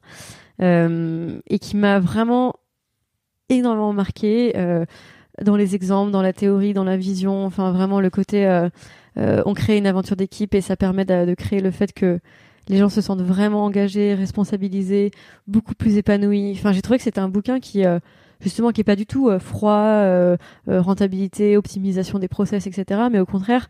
euh, 0.63 1.39
et 1.49 1.59
qui 1.59 1.77
m'a 1.77 2.01
vraiment 2.01 2.55
énormément 3.49 3.93
marqué 3.93 4.53
dans 5.43 5.57
les 5.57 5.75
exemples, 5.75 6.11
dans 6.11 6.23
la 6.23 6.33
théorie, 6.33 6.73
dans 6.73 6.85
la 6.85 6.97
vision. 6.97 7.45
Enfin 7.45 7.73
vraiment 7.73 8.01
le 8.01 8.11
côté, 8.11 8.69
on 9.17 9.55
crée 9.55 9.79
une 9.79 9.87
aventure 9.87 10.17
d'équipe 10.17 10.55
et 10.55 10.61
ça 10.61 10.77
permet 10.77 11.05
de, 11.05 11.27
de 11.27 11.35
créer 11.35 11.61
le 11.61 11.71
fait 11.71 11.93
que 11.93 12.21
les 12.69 12.79
gens 12.79 12.89
se 12.89 13.01
sentent 13.01 13.23
vraiment 13.23 13.65
engagés, 13.65 14.15
responsabilisés, 14.15 15.11
beaucoup 15.47 15.75
plus 15.75 15.97
épanouis. 15.97 16.53
Enfin, 16.53 16.73
j'ai 16.73 16.83
trouvé 16.83 16.99
que 16.99 17.05
c'était 17.05 17.21
un 17.21 17.29
bouquin 17.29 17.61
qui 17.61 17.85
euh, 17.85 18.01
justement 18.41 18.73
qui 18.73 18.81
est 18.81 18.85
pas 18.85 18.97
du 18.97 19.07
tout 19.07 19.29
euh, 19.29 19.39
froid, 19.39 19.73
euh, 19.73 20.37
rentabilité, 20.67 21.57
optimisation 21.57 22.19
des 22.19 22.29
process, 22.29 22.67
etc. 22.67 23.03
Mais 23.11 23.21
au 23.21 23.27
contraire, 23.27 23.69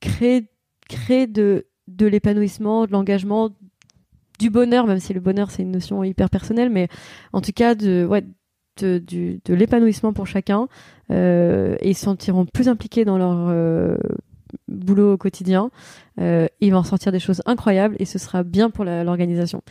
créer 0.00 0.48
créer 0.88 1.26
de 1.26 1.66
de 1.88 2.06
l'épanouissement, 2.06 2.86
de 2.86 2.92
l'engagement, 2.92 3.50
du 4.38 4.50
bonheur, 4.50 4.86
même 4.86 5.00
si 5.00 5.12
le 5.12 5.20
bonheur 5.20 5.50
c'est 5.50 5.62
une 5.62 5.72
notion 5.72 6.04
hyper 6.04 6.30
personnelle, 6.30 6.70
mais 6.70 6.88
en 7.32 7.40
tout 7.40 7.52
cas 7.52 7.74
de 7.74 8.06
ouais 8.06 8.24
de, 8.80 9.02
de 9.44 9.54
l'épanouissement 9.54 10.12
pour 10.12 10.28
chacun 10.28 10.68
et 11.10 11.76
ils 11.82 11.96
se 11.96 12.04
sentiront 12.04 12.46
plus 12.46 12.68
impliqués 12.68 13.04
dans 13.04 13.18
leur 13.18 13.98
boulot 14.68 15.14
au 15.14 15.16
quotidien, 15.16 15.70
euh, 16.20 16.46
il 16.60 16.72
va 16.72 16.78
en 16.78 16.84
sortir 16.84 17.12
des 17.12 17.20
choses 17.20 17.42
incroyables 17.46 17.96
et 17.98 18.04
ce 18.04 18.18
sera 18.18 18.42
bien 18.42 18.70
pour 18.70 18.84
l'organisation. 18.84 19.62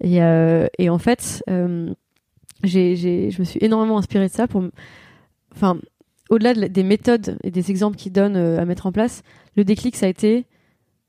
Et, 0.00 0.22
euh, 0.22 0.66
et, 0.78 0.90
en 0.90 0.98
fait, 0.98 1.42
euh, 1.50 1.92
je 2.62 3.38
me 3.38 3.44
suis 3.44 3.58
énormément 3.62 3.98
inspirée 3.98 4.28
de 4.28 4.32
ça 4.32 4.46
pour, 4.46 4.64
enfin, 5.54 5.78
au-delà 6.30 6.54
des 6.54 6.82
méthodes 6.82 7.38
et 7.42 7.50
des 7.50 7.70
exemples 7.70 7.96
qu'il 7.96 8.12
donne 8.12 8.36
à 8.36 8.64
mettre 8.64 8.86
en 8.86 8.92
place, 8.92 9.22
le 9.56 9.64
déclic 9.64 9.96
ça 9.96 10.06
a 10.06 10.08
été, 10.08 10.46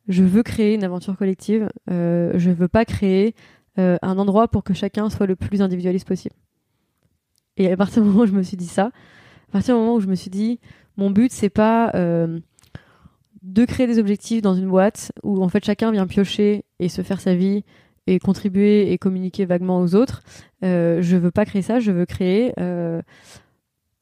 je 0.08 0.24
veux 0.24 0.44
créer 0.44 0.76
une 0.76 0.84
aventure 0.84 1.18
collective, 1.18 1.70
euh, 1.90 2.34
je 2.36 2.52
veux 2.52 2.68
pas 2.68 2.86
créer 2.86 3.36
un 3.78 4.18
endroit 4.18 4.48
pour 4.48 4.64
que 4.64 4.74
chacun 4.74 5.10
soit 5.10 5.26
le 5.26 5.36
plus 5.36 5.62
individualiste 5.62 6.08
possible. 6.08 6.36
Et 7.58 7.70
à 7.70 7.76
partir 7.76 8.02
du 8.02 8.08
moment 8.08 8.22
où 8.24 8.26
je 8.26 8.32
me 8.32 8.42
suis 8.42 8.56
dit 8.56 8.68
ça, 8.68 8.92
à 9.50 9.52
partir 9.52 9.76
du 9.76 9.82
moment 9.82 9.96
où 9.96 10.00
je 10.00 10.08
me 10.08 10.16
suis 10.16 10.30
dit, 10.30 10.62
mon 10.96 11.10
but 11.12 11.32
c'est 11.32 11.50
pas 11.50 11.92
de 13.46 13.64
créer 13.66 13.86
des 13.88 14.00
objectifs 14.00 14.42
dans 14.42 14.56
une 14.56 14.68
boîte 14.68 15.12
où 15.24 15.44
en 15.44 15.50
fait 15.50 15.64
chacun 15.64 15.92
vient 15.92 16.08
piocher 16.08 16.66
et 16.80 16.90
se 16.90 17.04
faire 17.04 17.22
sa 17.22 17.36
vie 17.36 17.64
et 18.08 18.20
contribuer 18.20 18.92
et 18.92 18.98
communiquer 18.98 19.46
vaguement 19.46 19.80
aux 19.80 19.96
autres. 19.96 20.22
Euh, 20.64 21.02
je 21.02 21.16
veux 21.16 21.32
pas 21.32 21.46
créer 21.46 21.62
ça, 21.62 21.80
je 21.80 21.92
veux 21.92 22.06
créer 22.06 22.54
euh, 22.60 23.02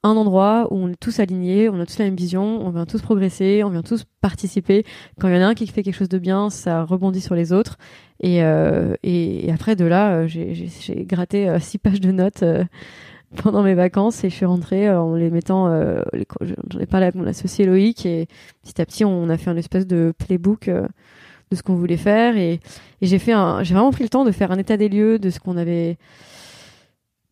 un 0.04 0.12
endroit 0.12 0.68
où 0.72 0.78
on 0.78 0.90
est 0.90 1.00
tous 1.00 1.20
alignés, 1.20 1.70
on 1.70 1.80
a 1.80 1.86
tous 1.86 2.00
la 2.00 2.06
même 2.06 2.16
vision, 2.16 2.66
on 2.66 2.70
vient 2.70 2.86
tous 2.86 3.02
progresser, 3.02 3.64
on 3.66 3.70
vient 3.70 3.82
tous 3.82 4.06
participer. 4.22 4.86
Quand 5.20 5.28
il 5.28 5.36
y 5.36 5.38
en 5.38 5.42
a 5.42 5.48
un 5.48 5.56
qui 5.56 5.68
fait 5.68 5.84
quelque 5.84 5.96
chose 5.96 6.10
de 6.10 6.20
bien, 6.20 6.50
ça 6.50 6.84
rebondit 6.84 7.22
sur 7.22 7.36
les 7.36 7.52
autres. 7.52 7.78
Et, 8.22 8.44
euh, 8.44 8.96
et, 9.04 9.52
après 9.52 9.76
de 9.76 9.86
là, 9.86 10.26
j'ai 10.26 11.06
gratté 11.06 11.54
six 11.60 11.78
pages 11.78 12.00
de 12.00 12.12
notes 12.12 12.44
pendant 13.42 13.64
mes 13.64 13.74
vacances 13.74 14.24
et 14.24 14.30
je 14.30 14.36
suis 14.36 14.46
rentrée 14.46 14.88
euh, 14.88 15.02
en 15.02 15.16
les 15.16 15.30
mettant 15.30 15.68
euh, 15.68 16.02
j'en 16.42 16.80
ai 16.80 16.86
parlé 16.86 17.06
avec 17.08 17.16
mon 17.16 17.26
associé 17.26 17.66
Loïc 17.66 18.06
et 18.06 18.28
petit 18.64 18.82
à 18.82 18.86
petit 18.86 19.06
on 19.06 19.30
a 19.30 19.38
fait 19.38 19.50
un 19.50 19.58
espèce 19.58 19.88
de 19.88 20.14
playbook 20.18 20.68
euh, 20.68 20.88
de 21.52 21.56
ce 21.56 21.64
qu'on 21.64 21.76
voulait 21.76 21.98
faire 21.98 22.38
et, 22.38 22.60
j'ai 23.02 23.20
fait 23.20 23.34
j'ai 23.64 23.74
vraiment 23.74 23.92
pris 23.92 24.04
le 24.04 24.10
temps 24.10 24.24
de 24.24 24.32
faire 24.32 24.52
un 24.52 24.58
état 24.58 24.78
des 24.78 24.88
lieux 24.88 25.20
de 25.20 25.30
ce 25.30 25.40
qu'on 25.40 25.58
avait 25.58 25.98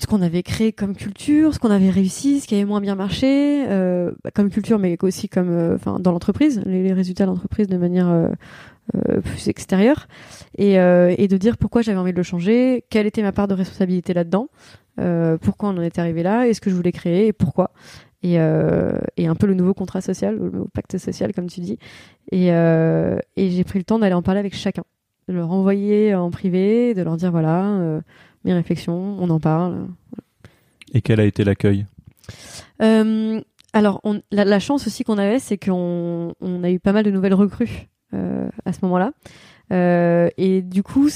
ce 0.01 0.07
qu'on 0.07 0.21
avait 0.23 0.41
créé 0.41 0.73
comme 0.73 0.95
culture, 0.95 1.53
ce 1.53 1.59
qu'on 1.59 1.69
avait 1.69 1.91
réussi, 1.91 2.39
ce 2.39 2.47
qui 2.47 2.55
avait 2.55 2.65
moins 2.65 2.81
bien 2.81 2.95
marché, 2.95 3.65
euh, 3.69 4.11
bah, 4.23 4.31
comme 4.33 4.49
culture, 4.49 4.79
mais 4.79 4.97
aussi 5.03 5.29
comme, 5.29 5.75
enfin, 5.75 5.99
dans 5.99 6.11
l'entreprise, 6.11 6.59
les, 6.65 6.91
résultats 6.91 7.25
de 7.25 7.29
l'entreprise 7.29 7.67
de 7.67 7.77
manière 7.77 8.09
euh, 8.09 9.21
plus 9.21 9.47
extérieure, 9.47 10.07
et, 10.57 10.73
et 10.73 11.27
de 11.27 11.37
dire 11.37 11.55
pourquoi 11.55 11.83
j'avais 11.83 11.99
envie 11.99 12.13
de 12.13 12.17
le 12.17 12.23
changer, 12.23 12.83
quelle 12.89 13.05
était 13.05 13.21
ma 13.21 13.31
part 13.31 13.47
de 13.47 13.53
responsabilité 13.53 14.15
là-dedans, 14.15 14.49
euh, 14.49 14.80
pourquoi 14.95 15.69
on 15.69 15.77
en 15.77 15.81
était 15.81 16.01
arrivé 16.01 16.23
là, 16.23 16.47
est-ce 16.47 16.61
que 16.61 16.69
je 16.69 16.75
voulais 16.75 16.91
créer? 16.91 17.27
Et 17.27 17.33
pourquoi? 17.33 17.71
Et, 18.23 18.39
euh, 18.39 18.99
et, 19.17 19.27
un 19.27 19.35
peu 19.35 19.47
le 19.47 19.55
nouveau 19.55 19.73
contrat 19.73 20.01
social, 20.01 20.37
le 20.37 20.49
nouveau 20.51 20.67
pacte 20.71 20.97
social, 20.97 21.33
comme 21.33 21.47
tu 21.47 21.59
dis. 21.59 21.79
Et, 22.31 22.51
euh, 22.51 23.17
et 23.35 23.49
j'ai 23.49 23.63
pris 23.63 23.79
le 23.79 23.83
temps 23.83 23.97
d'aller 23.97 24.13
en 24.13 24.21
parler 24.21 24.39
avec 24.39 24.53
chacun, 24.53 24.83
de 25.27 25.33
leur 25.33 25.51
envoyer 25.51 26.13
en 26.13 26.29
privé, 26.29 26.93
de 26.93 27.01
leur 27.01 27.17
dire 27.17 27.31
voilà, 27.31 27.65
euh, 27.65 28.01
mes 28.45 28.53
réflexions, 28.53 29.17
on 29.19 29.29
en 29.29 29.39
parle. 29.39 29.87
Et 30.93 31.01
quel 31.01 31.19
a 31.19 31.25
été 31.25 31.43
l'accueil? 31.43 31.87
Euh, 32.83 33.41
Alors, 33.73 34.01
on, 34.03 34.21
la, 34.31 34.45
la, 34.45 34.59
chance 34.59 34.85
aussi 34.85 35.03
qu'on 35.03 35.17
avait, 35.17 35.39
c'est 35.39 35.57
qu'on 35.57 36.33
on 36.39 36.63
a 36.63 36.69
eu 36.69 36.79
pas 36.79 36.91
mal 36.91 37.03
de 37.03 37.11
nouvelles 37.11 37.33
recrues 37.33 37.87
à 38.65 38.73
ce 38.73 38.79
moment-là. 38.83 39.13
et 40.37 40.61
du 40.61 40.83
coup, 40.83 41.09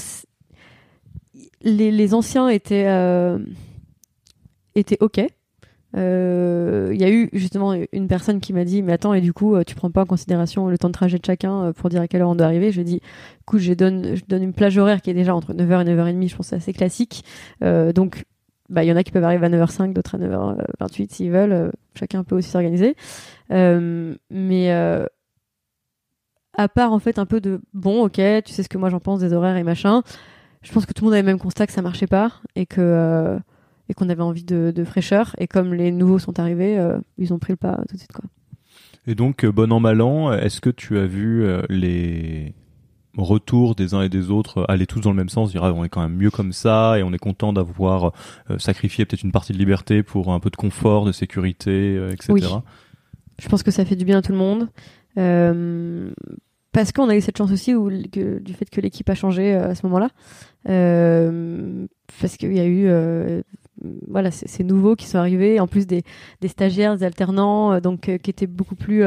les, 1.62 2.14
anciens 2.14 2.48
étaient 2.48 2.86
était 4.74 4.98
ok. 5.00 5.26
Euh, 5.96 6.90
il 6.92 7.00
y 7.00 7.04
a 7.04 7.10
eu 7.10 7.30
justement 7.32 7.74
une 7.92 8.06
personne 8.06 8.40
qui 8.40 8.52
m'a 8.52 8.64
dit 8.64 8.82
mais 8.82 8.92
attends 8.92 9.14
et 9.14 9.22
du 9.22 9.32
coup 9.32 9.54
euh, 9.54 9.64
tu 9.64 9.74
prends 9.74 9.90
pas 9.90 10.02
en 10.02 10.06
considération 10.06 10.68
le 10.68 10.76
temps 10.76 10.88
de 10.88 10.92
trajet 10.92 11.18
de 11.18 11.24
chacun 11.24 11.62
euh, 11.62 11.72
pour 11.72 11.88
dire 11.88 12.02
à 12.02 12.08
quelle 12.08 12.20
heure 12.20 12.28
on 12.28 12.34
doit 12.34 12.46
arriver? 12.46 12.70
Je 12.70 12.82
dis 12.82 13.00
écoute 13.42 13.60
je 13.60 13.72
donne 13.72 14.14
je 14.14 14.22
donne 14.28 14.42
une 14.42 14.52
plage 14.52 14.76
horaire 14.76 15.00
qui 15.00 15.10
est 15.10 15.14
déjà 15.14 15.34
entre 15.34 15.54
9h 15.54 15.82
et 15.82 15.94
9h30 15.94 16.28
je 16.28 16.36
pense 16.36 16.48
c'est 16.48 16.56
assez 16.56 16.72
classique. 16.72 17.24
Donc 17.60 18.24
bah 18.68 18.84
il 18.84 18.88
y 18.88 18.92
en 18.92 18.96
a 18.96 19.04
qui 19.04 19.12
peuvent 19.12 19.24
arriver 19.24 19.46
à 19.46 19.48
9h05 19.48 19.92
d'autres 19.92 20.16
à 20.16 20.18
9h28 20.18 21.12
s'ils 21.12 21.30
veulent 21.30 21.72
chacun 21.94 22.24
peut 22.24 22.36
aussi 22.36 22.50
s'organiser. 22.50 22.94
Mais 23.50 24.70
à 26.58 26.68
part 26.68 26.92
en 26.92 26.98
fait 26.98 27.18
un 27.18 27.26
peu 27.26 27.40
de 27.40 27.60
bon 27.72 28.04
ok 28.04 28.20
tu 28.44 28.52
sais 28.52 28.62
ce 28.62 28.68
que 28.68 28.76
moi 28.76 28.90
j'en 28.90 29.00
pense 29.00 29.20
des 29.20 29.32
horaires 29.32 29.56
et 29.56 29.62
machin 29.62 30.02
je 30.66 30.72
pense 30.72 30.84
que 30.84 30.92
tout 30.92 31.04
le 31.04 31.06
monde 31.06 31.14
avait 31.14 31.22
le 31.22 31.28
même 31.28 31.38
constat 31.38 31.66
que 31.66 31.72
ça 31.72 31.82
marchait 31.82 32.08
pas 32.08 32.40
et 32.56 32.66
que 32.66 33.38
et 33.88 33.94
qu'on 33.94 34.08
avait 34.08 34.22
envie 34.22 34.42
de, 34.42 34.72
de, 34.74 34.84
fraîcheur. 34.84 35.36
Et 35.38 35.46
comme 35.46 35.72
les 35.72 35.92
nouveaux 35.92 36.18
sont 36.18 36.40
arrivés, 36.40 36.76
euh, 36.76 36.98
ils 37.18 37.32
ont 37.32 37.38
pris 37.38 37.52
le 37.52 37.56
pas 37.56 37.76
tout 37.88 37.94
de 37.94 37.98
suite. 38.00 38.12
Quoi. 38.12 38.24
Et 39.06 39.14
donc, 39.14 39.44
euh, 39.44 39.52
bon 39.52 39.70
an, 39.70 39.78
mal 39.78 40.02
an, 40.02 40.32
est-ce 40.32 40.60
que 40.60 40.70
tu 40.70 40.98
as 40.98 41.06
vu 41.06 41.44
euh, 41.44 41.62
les 41.68 42.52
retours 43.16 43.76
des 43.76 43.94
uns 43.94 44.02
et 44.02 44.08
des 44.08 44.30
autres 44.30 44.66
aller 44.68 44.86
tous 44.86 44.98
dans 44.98 45.10
le 45.10 45.16
même 45.16 45.28
sens, 45.28 45.52
dire 45.52 45.62
ah, 45.62 45.72
on 45.72 45.84
est 45.84 45.88
quand 45.88 46.02
même 46.02 46.16
mieux 46.16 46.32
comme 46.32 46.52
ça 46.52 46.98
et 46.98 47.04
on 47.04 47.12
est 47.12 47.18
content 47.18 47.52
d'avoir 47.52 48.12
sacrifié 48.58 49.06
peut-être 49.06 49.22
une 49.22 49.32
partie 49.32 49.52
de 49.52 49.58
liberté 49.58 50.02
pour 50.02 50.32
un 50.32 50.40
peu 50.40 50.50
de 50.50 50.56
confort, 50.56 51.04
de 51.04 51.12
sécurité, 51.12 51.94
etc. 52.10 52.32
Oui. 52.32 52.42
Je 53.38 53.48
pense 53.48 53.62
que 53.62 53.70
ça 53.70 53.84
fait 53.84 53.96
du 53.96 54.04
bien 54.04 54.18
à 54.18 54.22
tout 54.22 54.32
le 54.32 54.38
monde. 54.38 54.68
Euh, 55.18 56.10
parce 56.76 56.92
qu'on 56.92 57.08
a 57.08 57.16
eu 57.16 57.22
cette 57.22 57.38
chance 57.38 57.50
aussi 57.50 57.72
du 57.72 58.52
fait 58.52 58.68
que 58.68 58.82
l'équipe 58.82 59.08
a 59.08 59.14
changé 59.14 59.54
à 59.54 59.74
ce 59.74 59.86
moment-là. 59.86 60.10
Euh, 60.68 61.86
parce 62.20 62.36
qu'il 62.36 62.52
y 62.52 62.60
a 62.60 62.66
eu 62.66 62.90
voilà, 64.06 64.30
c'est 64.30 64.62
nouveaux 64.62 64.94
qui 64.94 65.06
sont 65.06 65.16
arrivés, 65.16 65.58
en 65.58 65.66
plus 65.66 65.86
des, 65.86 66.02
des 66.42 66.48
stagiaires, 66.48 66.94
des 66.94 67.02
alternants, 67.02 67.80
donc 67.80 68.10
qui 68.18 68.30
étaient 68.30 68.46
beaucoup 68.46 68.74
plus, 68.74 69.04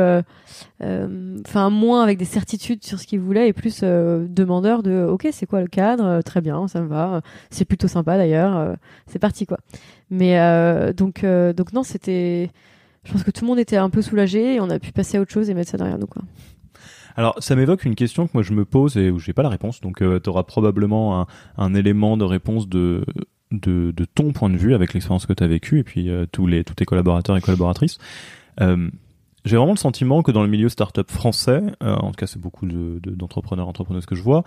enfin 0.80 1.70
moins 1.70 2.02
avec 2.02 2.18
des 2.18 2.26
certitudes 2.26 2.84
sur 2.84 3.00
ce 3.00 3.06
qu'ils 3.06 3.20
voulaient 3.20 3.48
et 3.48 3.54
plus 3.54 3.82
demandeurs 3.82 4.82
de, 4.82 5.06
ok, 5.08 5.28
c'est 5.32 5.46
quoi 5.46 5.62
le 5.62 5.68
cadre, 5.68 6.24
très 6.24 6.42
bien, 6.42 6.68
ça 6.68 6.82
me 6.82 6.88
va, 6.88 7.22
c'est 7.52 7.66
plutôt 7.66 7.88
sympa 7.88 8.18
d'ailleurs, 8.18 8.78
c'est 9.06 9.20
parti 9.20 9.46
quoi. 9.46 9.60
Mais 10.10 10.40
donc 10.94 11.24
donc 11.24 11.72
non, 11.74 11.84
c'était 11.84 12.50
je 13.04 13.12
pense 13.12 13.24
que 13.24 13.32
tout 13.32 13.46
le 13.46 13.48
monde 13.50 13.60
était 13.60 13.78
un 13.78 13.92
peu 13.92 14.02
soulagé 14.02 14.56
et 14.56 14.60
on 14.60 14.72
a 14.72 14.80
pu 14.80 14.92
passer 14.92 15.18
à 15.18 15.22
autre 15.22 15.32
chose 15.32 15.52
et 15.52 15.54
mettre 15.54 15.70
ça 15.70 15.78
derrière 15.78 16.00
nous. 16.00 16.08
Quoi. 16.08 16.24
Alors, 17.20 17.36
ça 17.40 17.54
m'évoque 17.58 17.84
une 17.84 17.96
question 17.96 18.28
que 18.28 18.32
moi 18.34 18.44
je 18.44 18.54
me 18.54 18.64
pose 18.64 18.96
et 18.96 19.12
où 19.12 19.20
j'ai 19.20 19.34
pas 19.34 19.44
la 19.44 19.50
réponse. 19.50 19.82
Donc, 19.82 20.02
euh, 20.02 20.22
tu 20.22 20.30
auras 20.30 20.44
probablement 20.44 21.20
un, 21.20 21.28
un, 21.58 21.74
élément 21.74 22.16
de 22.16 22.24
réponse 22.24 22.70
de, 22.70 23.04
de, 23.52 23.92
de, 23.92 24.06
ton 24.06 24.32
point 24.32 24.50
de 24.50 24.56
vue 24.56 24.74
avec 24.74 24.94
l'expérience 24.94 25.26
que 25.26 25.34
tu 25.34 25.44
as 25.44 25.48
vécue 25.48 25.80
et 25.80 25.84
puis 25.84 26.10
euh, 26.10 26.26
tous, 26.32 26.48
les, 26.48 26.64
tous 26.64 26.76
tes 26.76 26.86
collaborateurs 26.86 27.36
et 27.36 27.42
collaboratrices. 27.42 27.98
Euh, 28.62 28.90
j'ai 29.44 29.58
vraiment 29.58 29.74
le 29.74 29.78
sentiment 29.78 30.24
que 30.24 30.32
dans 30.32 30.44
le 30.44 30.48
milieu 30.48 30.70
startup 30.70 31.12
français, 31.12 31.62
en 31.82 32.12
tout 32.12 32.16
cas 32.18 32.28
c'est 32.28 32.40
beaucoup 32.40 32.66
d'entrepreneurs, 32.66 33.66
de, 33.66 33.70
entrepreneuses 33.70 34.06
que 34.06 34.16
je 34.16 34.24
vois, 34.24 34.46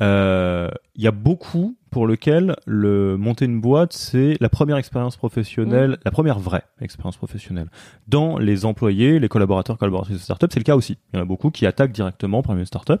il 0.00 0.04
euh, 0.04 0.70
y 0.96 1.06
a 1.06 1.12
beaucoup 1.12 1.76
pour 1.90 2.06
lequel 2.08 2.56
le 2.66 3.16
monter 3.16 3.44
une 3.44 3.60
boîte, 3.60 3.92
c'est 3.92 4.36
la 4.40 4.48
première 4.48 4.76
expérience 4.76 5.16
professionnelle, 5.16 5.90
mm. 5.90 5.96
la 6.04 6.10
première 6.10 6.40
vraie 6.40 6.64
expérience 6.80 7.16
professionnelle. 7.16 7.68
Dans 8.08 8.36
les 8.38 8.64
employés, 8.64 9.20
les 9.20 9.28
collaborateurs, 9.28 9.78
collaboratrices 9.78 10.16
de 10.16 10.22
start-up, 10.22 10.50
c'est 10.52 10.58
le 10.58 10.64
cas 10.64 10.74
aussi. 10.74 10.98
Il 11.12 11.16
y 11.16 11.18
en 11.20 11.22
a 11.22 11.24
beaucoup 11.24 11.50
qui 11.50 11.66
attaquent 11.66 11.92
directement 11.92 12.42
par 12.42 12.56
une 12.56 12.66
start-up. 12.66 13.00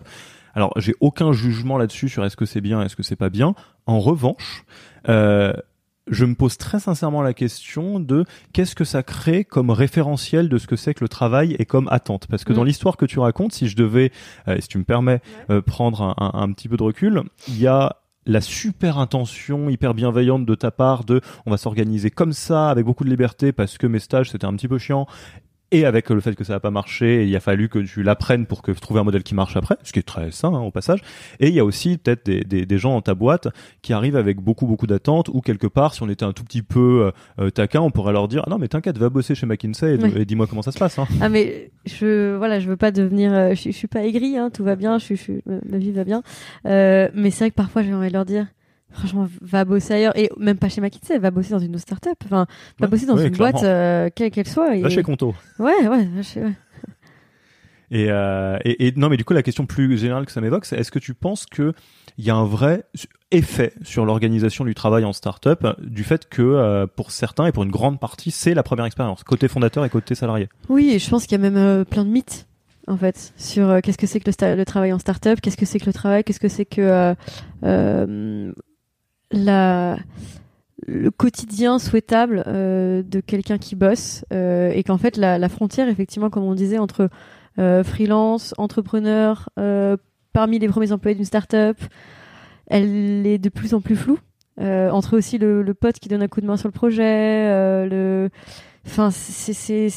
Alors, 0.54 0.72
j'ai 0.76 0.94
aucun 1.00 1.32
jugement 1.32 1.78
là-dessus 1.78 2.08
sur 2.08 2.24
est-ce 2.24 2.36
que 2.36 2.44
c'est 2.44 2.60
bien, 2.60 2.80
est-ce 2.82 2.94
que 2.94 3.02
c'est 3.02 3.16
pas 3.16 3.30
bien. 3.30 3.56
En 3.86 3.98
revanche, 3.98 4.64
euh, 5.08 5.52
je 6.10 6.24
me 6.24 6.34
pose 6.34 6.58
très 6.58 6.80
sincèrement 6.80 7.22
la 7.22 7.34
question 7.34 8.00
de 8.00 8.24
qu'est-ce 8.52 8.74
que 8.74 8.84
ça 8.84 9.02
crée 9.02 9.44
comme 9.44 9.70
référentiel 9.70 10.48
de 10.48 10.58
ce 10.58 10.66
que 10.66 10.76
c'est 10.76 10.94
que 10.94 11.04
le 11.04 11.08
travail 11.08 11.56
et 11.58 11.64
comme 11.64 11.88
attente. 11.90 12.26
Parce 12.26 12.44
que 12.44 12.52
dans 12.52 12.62
mm. 12.62 12.66
l'histoire 12.66 12.96
que 12.96 13.06
tu 13.06 13.18
racontes, 13.18 13.52
si 13.52 13.68
je 13.68 13.76
devais, 13.76 14.12
euh, 14.48 14.60
si 14.60 14.68
tu 14.68 14.78
me 14.78 14.84
permets, 14.84 15.20
euh, 15.50 15.62
prendre 15.62 16.14
un, 16.18 16.30
un, 16.34 16.52
petit 16.52 16.68
peu 16.68 16.76
de 16.76 16.82
recul, 16.82 17.22
il 17.48 17.58
y 17.58 17.66
a 17.66 17.96
la 18.26 18.40
super 18.40 18.98
intention 18.98 19.68
hyper 19.68 19.94
bienveillante 19.94 20.46
de 20.46 20.54
ta 20.54 20.70
part 20.70 21.04
de 21.04 21.20
on 21.46 21.50
va 21.50 21.56
s'organiser 21.56 22.10
comme 22.10 22.32
ça 22.32 22.70
avec 22.70 22.84
beaucoup 22.84 23.04
de 23.04 23.10
liberté 23.10 23.52
parce 23.52 23.76
que 23.76 23.86
mes 23.86 23.98
stages 23.98 24.30
c'était 24.30 24.46
un 24.46 24.54
petit 24.54 24.68
peu 24.68 24.78
chiant 24.78 25.06
et 25.74 25.84
avec 25.84 26.08
le 26.10 26.20
fait 26.20 26.34
que 26.34 26.44
ça 26.44 26.52
n'a 26.54 26.60
pas 26.60 26.70
marché, 26.70 27.26
il 27.26 27.34
a 27.34 27.40
fallu 27.40 27.68
que 27.68 27.80
tu 27.80 28.02
l'apprennes 28.02 28.46
pour 28.46 28.62
que 28.62 28.70
trouver 28.72 29.00
un 29.00 29.04
modèle 29.04 29.22
qui 29.22 29.34
marche 29.34 29.56
après, 29.56 29.76
ce 29.82 29.92
qui 29.92 29.98
est 29.98 30.02
très 30.02 30.30
sain 30.30 30.54
hein, 30.54 30.60
au 30.60 30.70
passage. 30.70 31.00
Et 31.40 31.48
il 31.48 31.54
y 31.54 31.60
a 31.60 31.64
aussi 31.64 31.98
peut-être 31.98 32.24
des, 32.26 32.44
des, 32.44 32.64
des, 32.64 32.78
gens 32.78 32.92
dans 32.92 33.02
ta 33.02 33.14
boîte 33.14 33.48
qui 33.82 33.92
arrivent 33.92 34.16
avec 34.16 34.40
beaucoup 34.40 34.66
beaucoup 34.66 34.86
d'attentes 34.86 35.28
ou 35.28 35.40
quelque 35.40 35.66
part, 35.66 35.94
si 35.94 36.02
on 36.02 36.08
était 36.08 36.24
un 36.24 36.32
tout 36.32 36.44
petit 36.44 36.62
peu 36.62 37.10
euh, 37.40 37.50
taquin, 37.50 37.80
on 37.80 37.90
pourrait 37.90 38.12
leur 38.12 38.28
dire 38.28 38.42
ah 38.46 38.50
non 38.50 38.58
mais 38.58 38.68
t'inquiète, 38.68 38.98
va 38.98 39.08
bosser 39.08 39.34
chez 39.34 39.46
McKinsey 39.46 39.98
et, 40.16 40.24
dis-moi 40.24 40.46
comment 40.46 40.62
ça 40.62 40.72
se 40.72 40.78
passe. 40.78 40.98
Hein. 40.98 41.06
Ah 41.20 41.28
mais 41.28 41.70
je 41.86 42.36
voilà, 42.36 42.60
je 42.60 42.68
veux 42.68 42.76
pas 42.76 42.92
devenir, 42.92 43.32
euh, 43.34 43.54
je, 43.54 43.70
suis 43.70 43.88
pas 43.88 44.04
aigri, 44.04 44.36
hein, 44.36 44.50
tout 44.50 44.64
va 44.64 44.76
bien, 44.76 44.98
je, 44.98 45.14
je, 45.14 45.32
ma 45.68 45.78
vie 45.78 45.92
va 45.92 46.04
bien. 46.04 46.22
Euh, 46.66 47.08
mais 47.14 47.30
c'est 47.30 47.44
vrai 47.44 47.50
que 47.50 47.56
parfois 47.56 47.82
j'ai 47.82 47.92
envie 47.92 48.08
de 48.08 48.12
leur 48.12 48.24
dire 48.24 48.46
franchement, 48.94 49.28
va 49.40 49.64
bosser 49.64 49.94
ailleurs 49.94 50.16
et 50.16 50.30
même 50.38 50.56
pas 50.56 50.68
chez 50.68 50.80
McKinsey, 50.80 51.18
va 51.18 51.30
bosser 51.30 51.50
dans 51.50 51.58
une 51.58 51.74
autre 51.74 51.82
startup. 51.82 52.16
Enfin, 52.24 52.46
va 52.78 52.86
bosser 52.86 53.06
dans 53.06 53.16
une 53.16 53.36
boîte 53.36 53.62
euh, 53.62 54.08
quelle 54.14 54.30
qu'elle 54.30 54.48
soit. 54.48 54.76
Et... 54.76 54.88
chez 54.90 55.02
Conto. 55.02 55.34
Ouais, 55.58 55.86
ouais, 55.86 56.08
chez, 56.22 56.42
ouais. 56.42 56.52
Et, 57.90 58.06
euh, 58.08 58.58
et, 58.64 58.88
et, 58.88 58.92
non, 58.96 59.08
mais 59.08 59.16
du 59.16 59.24
coup, 59.24 59.34
la 59.34 59.42
question 59.42 59.66
plus 59.66 59.96
générale 59.98 60.26
que 60.26 60.32
ça 60.32 60.40
m'évoque, 60.40 60.64
c'est 60.64 60.76
est-ce 60.76 60.90
que 60.90 60.98
tu 60.98 61.14
penses 61.14 61.46
que 61.46 61.74
il 62.16 62.24
y 62.24 62.30
a 62.30 62.34
un 62.34 62.44
vrai 62.44 62.84
effet 63.30 63.72
sur 63.82 64.04
l'organisation 64.04 64.64
du 64.64 64.74
travail 64.74 65.04
en 65.04 65.12
startup 65.12 65.66
du 65.80 66.02
fait 66.02 66.28
que 66.28 66.42
euh, 66.42 66.86
pour 66.86 67.10
certains 67.10 67.46
et 67.46 67.52
pour 67.52 67.62
une 67.62 67.70
grande 67.70 68.00
partie, 68.00 68.30
c'est 68.30 68.54
la 68.54 68.62
première 68.62 68.86
expérience, 68.86 69.22
côté 69.22 69.48
fondateur 69.48 69.84
et 69.84 69.90
côté 69.90 70.14
salarié? 70.14 70.48
Oui, 70.68 70.90
et 70.94 70.98
je 70.98 71.08
pense 71.10 71.26
qu'il 71.26 71.40
y 71.40 71.46
a 71.46 71.50
même 71.50 71.84
plein 71.84 72.04
de 72.04 72.10
mythes 72.10 72.46
en 72.86 72.96
fait 72.96 73.32
sur 73.36 73.68
euh, 73.68 73.80
qu'est-ce 73.80 73.98
que 73.98 74.06
c'est 74.06 74.20
que 74.20 74.30
le, 74.30 74.56
le, 74.56 74.64
travail 74.64 74.92
en 74.92 74.98
startup, 74.98 75.40
qu'est-ce 75.40 75.56
que 75.56 75.66
c'est 75.66 75.78
que 75.78 75.86
le 75.86 75.92
travail, 75.92 76.24
qu'est-ce 76.24 76.40
que 76.40 76.48
c'est 76.48 76.66
que 76.66 77.14
le 79.34 81.10
quotidien 81.10 81.78
souhaitable 81.78 82.44
euh, 82.46 83.02
de 83.02 83.20
quelqu'un 83.20 83.58
qui 83.58 83.74
bosse 83.74 84.24
euh, 84.32 84.70
et 84.74 84.82
qu'en 84.82 84.98
fait 84.98 85.16
la, 85.16 85.48
frontière 85.48 85.88
effectivement 85.88 86.30
comme 86.30 86.44
on 86.44 86.54
disait 86.54 86.78
entre 86.78 87.08
euh, 87.58 87.84
freelance, 87.84 88.54
entrepreneur, 88.58 89.48
parmi 90.32 90.58
les 90.58 90.68
premiers 90.68 90.92
employés 90.92 91.14
d'une 91.14 91.24
start-up, 91.24 91.78
elle 92.66 93.26
est 93.26 93.38
de 93.38 93.48
plus 93.48 93.74
en 93.74 93.80
plus 93.80 93.96
floue. 93.96 94.18
Entre 94.58 95.16
aussi 95.16 95.38
le, 95.38 95.62
le, 95.62 95.74
pote 95.74 95.98
qui 95.98 96.08
donne 96.08 96.22
un 96.22 96.28
coup 96.28 96.40
de 96.40 96.46
main 96.46 96.56
sur 96.56 96.68
le 96.68 96.72
projet, 96.72 97.86
le, 97.88 98.30
enfin 98.86 99.10
c'est 99.10 99.88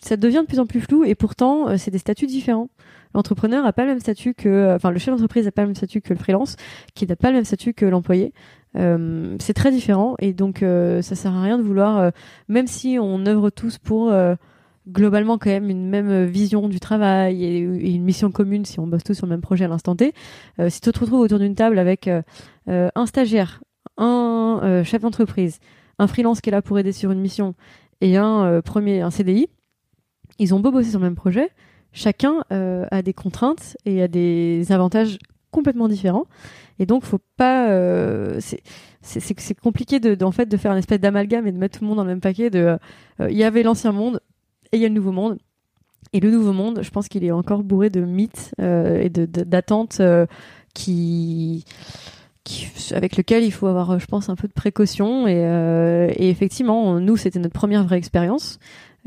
ça 0.00 0.16
devient 0.16 0.40
de 0.42 0.46
plus 0.46 0.58
en 0.58 0.66
plus 0.66 0.80
flou 0.80 1.04
et 1.04 1.14
pourtant 1.14 1.76
c'est 1.78 1.92
des 1.92 1.98
statuts 1.98 2.26
différents 2.26 2.68
l'entrepreneur 3.14 3.62
n'a 3.62 3.72
pas 3.72 3.82
le 3.82 3.90
même 3.90 4.00
statut 4.00 4.34
que, 4.34 4.74
enfin, 4.74 4.90
le 4.90 4.98
chef 4.98 5.14
d'entreprise 5.14 5.44
n'a 5.44 5.52
pas 5.52 5.62
le 5.62 5.68
même 5.68 5.76
statut 5.76 6.00
que 6.00 6.12
le 6.12 6.18
freelance, 6.18 6.56
qui 6.94 7.06
n'a 7.06 7.16
pas 7.16 7.28
le 7.28 7.36
même 7.36 7.44
statut 7.44 7.74
que 7.74 7.84
l'employé. 7.84 8.32
Euh, 8.76 9.36
c'est 9.38 9.52
très 9.52 9.70
différent 9.70 10.14
et 10.18 10.32
donc 10.32 10.62
euh, 10.62 11.02
ça 11.02 11.14
sert 11.14 11.34
à 11.34 11.42
rien 11.42 11.58
de 11.58 11.62
vouloir, 11.62 11.98
euh, 11.98 12.10
même 12.48 12.66
si 12.66 12.98
on 12.98 13.26
œuvre 13.26 13.50
tous 13.50 13.76
pour 13.78 14.10
euh, 14.10 14.34
globalement 14.88 15.36
quand 15.36 15.50
même 15.50 15.68
une 15.68 15.88
même 15.88 16.24
vision 16.24 16.68
du 16.68 16.80
travail 16.80 17.44
et, 17.44 17.58
une 17.58 18.02
mission 18.02 18.30
commune 18.30 18.64
si 18.64 18.80
on 18.80 18.86
bosse 18.86 19.04
tous 19.04 19.14
sur 19.14 19.26
le 19.26 19.30
même 19.30 19.42
projet 19.42 19.66
à 19.66 19.68
l'instant 19.68 19.94
T. 19.94 20.14
si 20.68 20.80
tu 20.80 20.90
te 20.90 20.98
retrouves 20.98 21.20
autour 21.20 21.38
d'une 21.38 21.54
table 21.54 21.78
avec 21.78 22.10
un 22.66 23.06
stagiaire, 23.06 23.62
un 23.96 24.82
chef 24.84 25.02
d'entreprise, 25.02 25.60
un 26.00 26.08
freelance 26.08 26.40
qui 26.40 26.50
est 26.50 26.52
là 26.52 26.62
pour 26.62 26.80
aider 26.80 26.90
sur 26.90 27.12
une 27.12 27.20
mission 27.20 27.54
et 28.00 28.16
un 28.16 28.60
premier, 28.60 29.02
un 29.02 29.12
CDI, 29.12 29.46
ils 30.40 30.52
ont 30.52 30.58
beau 30.58 30.72
bosser 30.72 30.90
sur 30.90 30.98
le 30.98 31.04
même 31.04 31.14
projet, 31.14 31.50
chacun 31.92 32.42
a 32.50 33.02
des 33.02 33.14
contraintes 33.14 33.76
et 33.84 34.02
a 34.02 34.08
des 34.08 34.72
avantages 34.72 35.16
complètement 35.52 35.86
différents. 35.86 36.26
Et 36.80 36.86
donc, 36.86 37.04
faut 37.04 37.20
pas. 37.36 37.70
Euh, 37.70 38.40
c'est 39.00 39.60
compliqué 39.60 40.00
de, 40.00 40.24
en 40.24 40.32
fait, 40.32 40.46
de 40.46 40.56
faire 40.56 40.72
une 40.72 40.78
espèce 40.78 40.98
d'amalgame 40.98 41.46
et 41.46 41.52
de 41.52 41.58
mettre 41.58 41.78
tout 41.78 41.84
le 41.84 41.88
monde 41.88 41.98
dans 41.98 42.04
le 42.04 42.10
même 42.10 42.20
paquet. 42.20 42.50
De, 42.50 42.76
euh, 43.20 43.30
il 43.30 43.36
y 43.36 43.44
avait 43.44 43.62
l'ancien 43.62 43.92
monde 43.92 44.20
et 44.72 44.78
il 44.78 44.82
y 44.82 44.84
a 44.84 44.88
le 44.88 44.94
nouveau 44.94 45.12
monde. 45.12 45.38
Et 46.12 46.20
le 46.20 46.30
nouveau 46.30 46.52
monde, 46.52 46.80
je 46.82 46.90
pense 46.90 47.08
qu'il 47.08 47.24
est 47.24 47.30
encore 47.30 47.62
bourré 47.62 47.88
de 47.88 48.00
mythes 48.00 48.52
euh, 48.60 49.00
et 49.00 49.08
d'attentes 49.08 50.00
de, 50.00 50.26
qui, 50.74 51.64
qui, 52.44 52.66
avec 52.92 53.16
lequel 53.16 53.44
il 53.44 53.52
faut 53.52 53.66
avoir, 53.66 53.98
je 53.98 54.06
pense, 54.06 54.28
un 54.28 54.34
peu 54.34 54.48
de 54.48 54.52
précaution. 54.52 55.26
Et, 55.28 56.12
et 56.16 56.28
effectivement, 56.28 56.98
nous, 57.00 57.16
c'était 57.16 57.38
notre 57.38 57.54
première 57.54 57.84
vraie 57.84 57.98
expérience. 57.98 58.58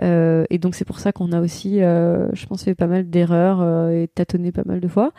Euh, 0.02 0.46
et 0.50 0.58
donc 0.58 0.76
c'est 0.76 0.86
pour 0.86 1.00
ça 1.00 1.12
qu'on 1.12 1.32
a 1.32 1.40
aussi, 1.40 1.82
euh, 1.82 2.28
je 2.34 2.46
pense, 2.46 2.64
fait 2.64 2.76
pas 2.76 2.88
mal 2.88 3.10
d'erreurs 3.10 3.62
euh, 3.62 4.04
et 4.04 4.08
tâtonné 4.08 4.52
pas 4.52 4.64
mal 4.66 4.80
de 4.80 4.88
fois. 4.88 5.12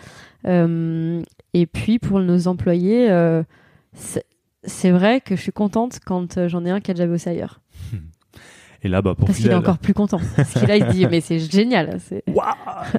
et 0.44 1.66
puis 1.66 1.98
pour 1.98 2.20
nos 2.20 2.48
employés, 2.48 3.08
c'est 4.62 4.90
vrai 4.90 5.20
que 5.20 5.36
je 5.36 5.40
suis 5.40 5.52
contente 5.52 6.00
quand 6.04 6.46
j'en 6.48 6.64
ai 6.64 6.70
un 6.70 6.80
qui 6.80 6.90
a 6.90 6.94
déjà 6.94 7.06
bossé 7.06 7.30
ailleurs. 7.30 7.60
Et 8.82 8.88
là, 8.88 9.02
bah, 9.02 9.14
pour 9.16 9.26
Parce 9.26 9.38
qu'il 9.38 9.50
est 9.50 9.54
encore 9.54 9.78
plus 9.78 9.94
content. 9.94 10.20
Parce 10.36 10.52
qu'il 10.52 10.68
là, 10.68 10.76
il 10.76 10.84
se 10.84 10.90
dit, 10.92 11.06
mais 11.06 11.20
c'est 11.20 11.40
génial. 11.40 11.98
Waouh, 12.28 12.52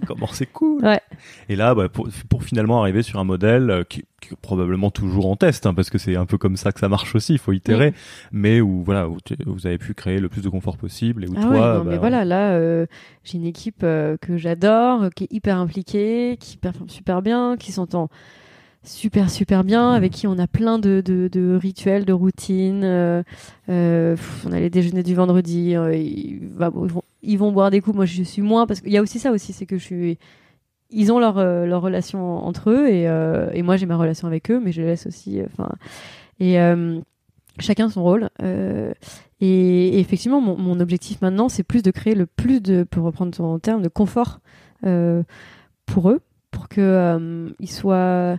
comment 0.06 0.28
c'est 0.28 0.48
cool. 0.48 0.84
Ouais. 0.84 1.00
Et 1.48 1.56
là, 1.56 1.76
bah, 1.76 1.88
pour, 1.88 2.10
pour, 2.28 2.44
finalement 2.44 2.82
arriver 2.82 3.04
sur 3.04 3.20
un 3.20 3.24
modèle 3.24 3.86
qui, 3.88 4.04
probablement 4.36 4.92
toujours 4.92 5.28
en 5.28 5.36
test, 5.36 5.66
hein, 5.66 5.74
parce 5.74 5.90
que 5.90 5.98
c'est 5.98 6.16
un 6.16 6.26
peu 6.26 6.38
comme 6.38 6.58
ça 6.58 6.72
que 6.72 6.80
ça 6.80 6.90
marche 6.90 7.16
aussi. 7.16 7.34
Il 7.34 7.40
faut 7.40 7.54
itérer, 7.54 7.94
mais 8.32 8.62
où 8.62 8.84
voilà, 8.84 9.10
où 9.10 9.18
vous 9.46 9.68
avez 9.68 9.78
pu 9.78 9.94
créer 9.94 10.20
le 10.20 10.30
plus 10.30 10.42
de 10.42 10.50
confort 10.50 10.78
possible 10.78 11.24
et 11.24 11.28
où 11.28 11.34
ah 11.38 11.42
toi, 11.42 11.50
ouais, 11.52 11.58
non, 11.58 11.84
bah, 11.84 11.92
mais 11.92 11.98
voilà, 11.98 12.26
là, 12.26 12.52
euh, 12.52 12.86
j'ai 13.24 13.38
une 13.38 13.46
équipe 13.46 13.82
euh, 13.84 14.18
que 14.18 14.38
j'adore, 14.38 15.10
qui 15.16 15.26
est 15.26 15.32
hyper 15.34 15.58
impliquée, 15.58 16.38
qui 16.40 16.58
performe 16.58 16.90
super 16.90 17.22
bien, 17.22 17.58
qui 17.58 17.72
s'entend 17.72 18.10
super 18.88 19.30
super 19.30 19.64
bien, 19.64 19.92
avec 19.92 20.14
qui 20.14 20.28
on 20.28 20.38
a 20.40 20.48
plein 20.48 20.80
de, 20.80 21.02
de, 21.06 21.30
de 21.32 21.56
rituels, 21.56 22.06
de 22.06 22.14
routines. 22.14 22.84
Euh, 22.84 23.22
euh, 23.70 24.16
on 24.46 24.52
a 24.52 24.60
les 24.60 24.70
déjeuners 24.70 25.04
du 25.04 25.14
vendredi, 25.14 25.76
euh, 25.76 25.96
ils, 25.96 26.40
vont, 26.56 27.02
ils, 27.22 27.38
vont, 27.38 27.52
boire 27.52 27.70
des 27.70 27.82
coups. 27.82 27.96
Moi, 27.96 28.06
je 28.06 28.24
suis 28.24 28.42
moins 28.42 28.66
parce 28.66 28.82
qu'il 28.82 28.92
y 28.92 28.98
a 28.98 29.02
aussi 29.02 29.20
ça 29.20 29.32
aussi, 29.32 29.54
c'est 29.54 29.66
que 29.66 29.78
je 29.78 29.84
suis. 29.84 30.18
Ils 30.90 31.12
ont 31.12 31.20
leur, 31.20 31.38
euh, 31.38 31.78
relation 31.78 32.38
entre 32.46 32.70
eux 32.70 32.88
et, 32.88 33.08
euh, 33.08 33.50
et 33.54 33.62
moi 33.62 33.78
j'ai 33.78 33.86
ma 33.86 33.98
relation 33.98 34.28
avec 34.28 34.50
eux, 34.52 34.60
mais 34.64 34.72
je 34.72 34.82
les 34.82 34.88
laisse 34.88 35.08
aussi. 35.08 35.42
Enfin 35.46 35.70
et 36.40 36.58
chacun 37.60 37.90
son 37.90 38.04
rôle. 38.04 38.30
Et, 39.40 40.00
effectivement, 40.00 40.40
mon, 40.42 40.80
objectif 40.80 41.22
maintenant, 41.22 41.50
c'est 41.50 41.64
plus 41.64 41.82
de 41.84 41.92
créer 41.92 42.16
le 42.16 42.26
plus 42.26 42.62
de, 42.62 42.84
pour 42.84 43.04
reprendre 43.04 43.36
ton 43.36 43.58
terme, 43.60 43.82
de 43.82 43.90
confort 43.90 44.40
pour 44.82 46.10
eux, 46.10 46.22
pour 46.52 46.68
que 46.68 47.50
ils 47.60 47.72
soient 47.72 48.38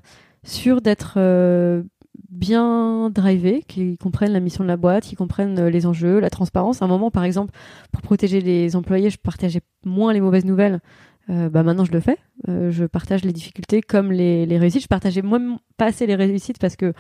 sûr 0.49 0.81
d'être 0.81 1.15
euh, 1.17 1.83
bien 2.31 3.11
drivés, 3.11 3.63
qu'ils 3.67 3.97
comprennent 3.99 4.33
la 4.33 4.41
mission 4.41 4.65
de 4.65 4.69
la 4.69 4.77
boîte, 4.77 5.05
qu'ils 5.05 5.19
comprennent 5.19 5.59
euh, 5.59 5.71
les 5.71 5.87
enjeux, 5.87 6.19
la 6.21 6.31
transparence. 6.31 6.83
À 6.83 6.87
un 6.87 6.89
moment, 6.89 7.11
par 7.11 7.25
exemple, 7.25 7.53
pour 7.93 8.03
protéger 8.03 8.41
les 8.41 8.75
employés, 8.75 9.11
je 9.11 9.19
partageais 9.19 9.61
moins 9.85 10.13
les 10.13 10.21
mauvaises 10.21 10.45
nouvelles. 10.45 10.81
Euh, 11.31 11.49
bah 11.49 11.63
maintenant, 11.63 11.85
je 11.85 11.93
le 11.93 12.01
fais. 12.01 12.17
je 12.47 12.85
partage 12.85 13.25
les 13.25 13.33
difficultés 13.33 13.83
comme 13.83 14.13
les, 14.13 14.47
les 14.47 14.59
réussites. 14.59 14.83
Je 14.83 14.89
partageais 14.89 15.23
moins 15.23 15.59
pas 15.77 15.87
assez 15.87 16.07
les 16.07 16.15
réussites 16.15 16.59
parce 16.59 16.77
que 16.77 16.93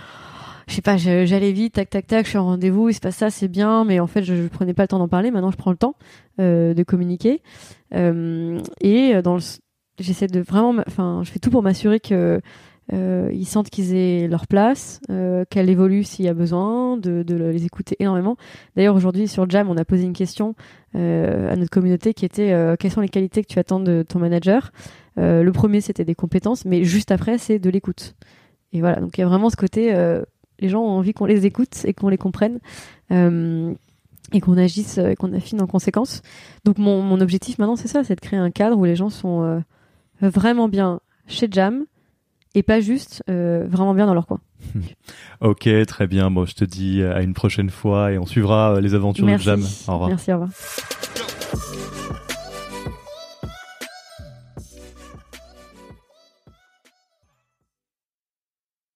je 0.69 0.75
sais 0.75 0.83
pas, 0.83 0.99
j'allais 0.99 1.53
vite, 1.53 1.75
tac, 1.75 1.89
tac, 1.89 2.07
tac, 2.07 2.27
je 2.27 2.31
suis 2.31 2.39
en 2.39 2.45
rendez-vous, 2.45 2.91
il 2.91 2.95
se 2.95 3.01
passe 3.01 3.17
ça, 3.17 3.31
c'est 3.31 3.49
bien, 3.49 3.85
mais 3.85 4.01
en 4.01 4.07
fait, 4.07 4.23
je, 4.23 4.35
je 4.35 4.49
prenais 4.49 4.75
pas 4.75 4.83
le 4.83 4.89
temps 4.89 4.99
d'en 4.99 5.09
parler. 5.09 5.31
Maintenant, 5.31 5.51
je 5.51 5.57
prends 5.57 5.71
le 5.71 5.79
temps 5.79 5.95
euh, 6.41 6.75
de 6.75 6.83
communiquer. 6.83 7.43
Euh, 7.95 8.61
et 8.83 9.21
dans 9.23 9.37
le, 9.37 9.43
j'essaie 9.99 10.27
de 10.27 10.41
vraiment, 10.41 10.75
enfin, 10.87 11.23
je 11.25 11.31
fais 11.31 11.39
tout 11.39 11.51
pour 11.51 11.63
m'assurer 11.63 12.01
que 12.01 12.41
euh, 12.93 13.31
ils 13.33 13.45
sentent 13.45 13.69
qu'ils 13.69 13.95
aient 13.95 14.29
leur 14.29 14.47
place, 14.47 15.01
euh, 15.11 15.45
qu'elle 15.51 15.69
évolue 15.69 16.05
s'il 16.05 16.25
y 16.25 16.29
a 16.29 16.35
besoin, 16.35 16.97
de, 16.97 17.23
de, 17.23 17.35
les 17.35 17.65
écouter 17.65 17.97
énormément. 18.01 18.37
D'ailleurs, 18.77 18.97
aujourd'hui 18.97 19.29
sur 19.29 19.49
Jam, 19.49 19.69
on 19.69 19.77
a 19.77 19.85
posé 19.85 20.05
une 20.05 20.15
question 20.15 20.55
euh, 20.95 21.53
à 21.53 21.57
notre 21.57 21.71
communauté 21.71 22.15
qui 22.15 22.25
était 22.25 22.53
euh, 22.53 22.77
quelles 22.79 22.91
sont 22.91 23.03
les 23.03 23.11
qualités 23.11 23.43
que 23.43 23.49
tu 23.49 23.59
attends 23.59 23.81
de 23.81 24.05
ton 24.09 24.19
manager? 24.19 24.73
Euh, 25.19 25.43
le 25.43 25.53
premier, 25.53 25.81
c'était 25.81 26.05
des 26.05 26.15
compétences, 26.15 26.65
mais 26.65 26.85
juste 26.85 27.11
après, 27.11 27.37
c'est 27.37 27.59
de 27.59 27.69
l'écoute. 27.69 28.15
Et 28.73 28.81
voilà, 28.81 29.01
donc 29.01 29.19
il 29.19 29.21
y 29.21 29.25
a 29.25 29.29
vraiment 29.29 29.51
ce 29.51 29.57
côté, 29.57 29.95
les 30.59 30.69
gens 30.69 30.83
ont 30.83 30.91
envie 30.91 31.15
qu'on 31.15 31.25
les 31.25 31.47
écoute 31.47 31.85
et 31.85 31.95
qu'on 31.95 32.09
les 32.09 32.19
comprenne. 32.19 32.59
et 33.11 34.41
qu'on 34.41 34.59
agisse 34.59 34.99
et 34.99 35.17
qu'on 35.17 35.33
affine 35.33 35.63
en 35.63 35.67
conséquence. 35.67 36.21
Donc 36.67 36.77
mon, 36.77 37.01
mon 37.01 37.19
objectif 37.23 37.59
maintenant 37.59 37.77
c'est 37.77 37.89
ça, 37.89 38.05
c'est 38.05 38.15
de 38.15 38.21
créer 38.21 38.39
un 38.39 38.51
cadre 38.51 38.77
où 38.77 38.85
les 38.85 38.95
gens 38.95 39.09
sont 39.09 39.63
vraiment 40.21 40.69
bien 40.69 41.01
chez 41.27 41.49
Jam, 41.51 41.87
et 42.59 42.65
pas 42.65 42.81
juste 42.81 43.23
euh, 43.31 43.67
vraiment 43.69 43.95
bien 43.95 44.07
dans 44.07 44.15
leur 44.15 44.27
coin. 44.27 44.41
ok, 45.41 45.69
très 45.87 46.07
bien. 46.09 46.29
Bon, 46.29 46.45
je 46.45 46.55
te 46.55 46.65
dis 46.65 47.05
à 47.05 47.23
une 47.23 47.33
prochaine 47.33 47.71
fois 47.71 48.11
et 48.11 48.19
on 48.19 48.27
suivra 48.27 48.75
euh, 48.75 48.81
les 48.81 48.95
aventures 48.95 49.27
Merci. 49.27 49.47
de 49.47 49.51
Jam. 49.53 49.65
Au 49.87 49.93
revoir. 49.93 50.09
Merci, 50.09 50.33
au 50.33 50.41
revoir. 50.41 50.51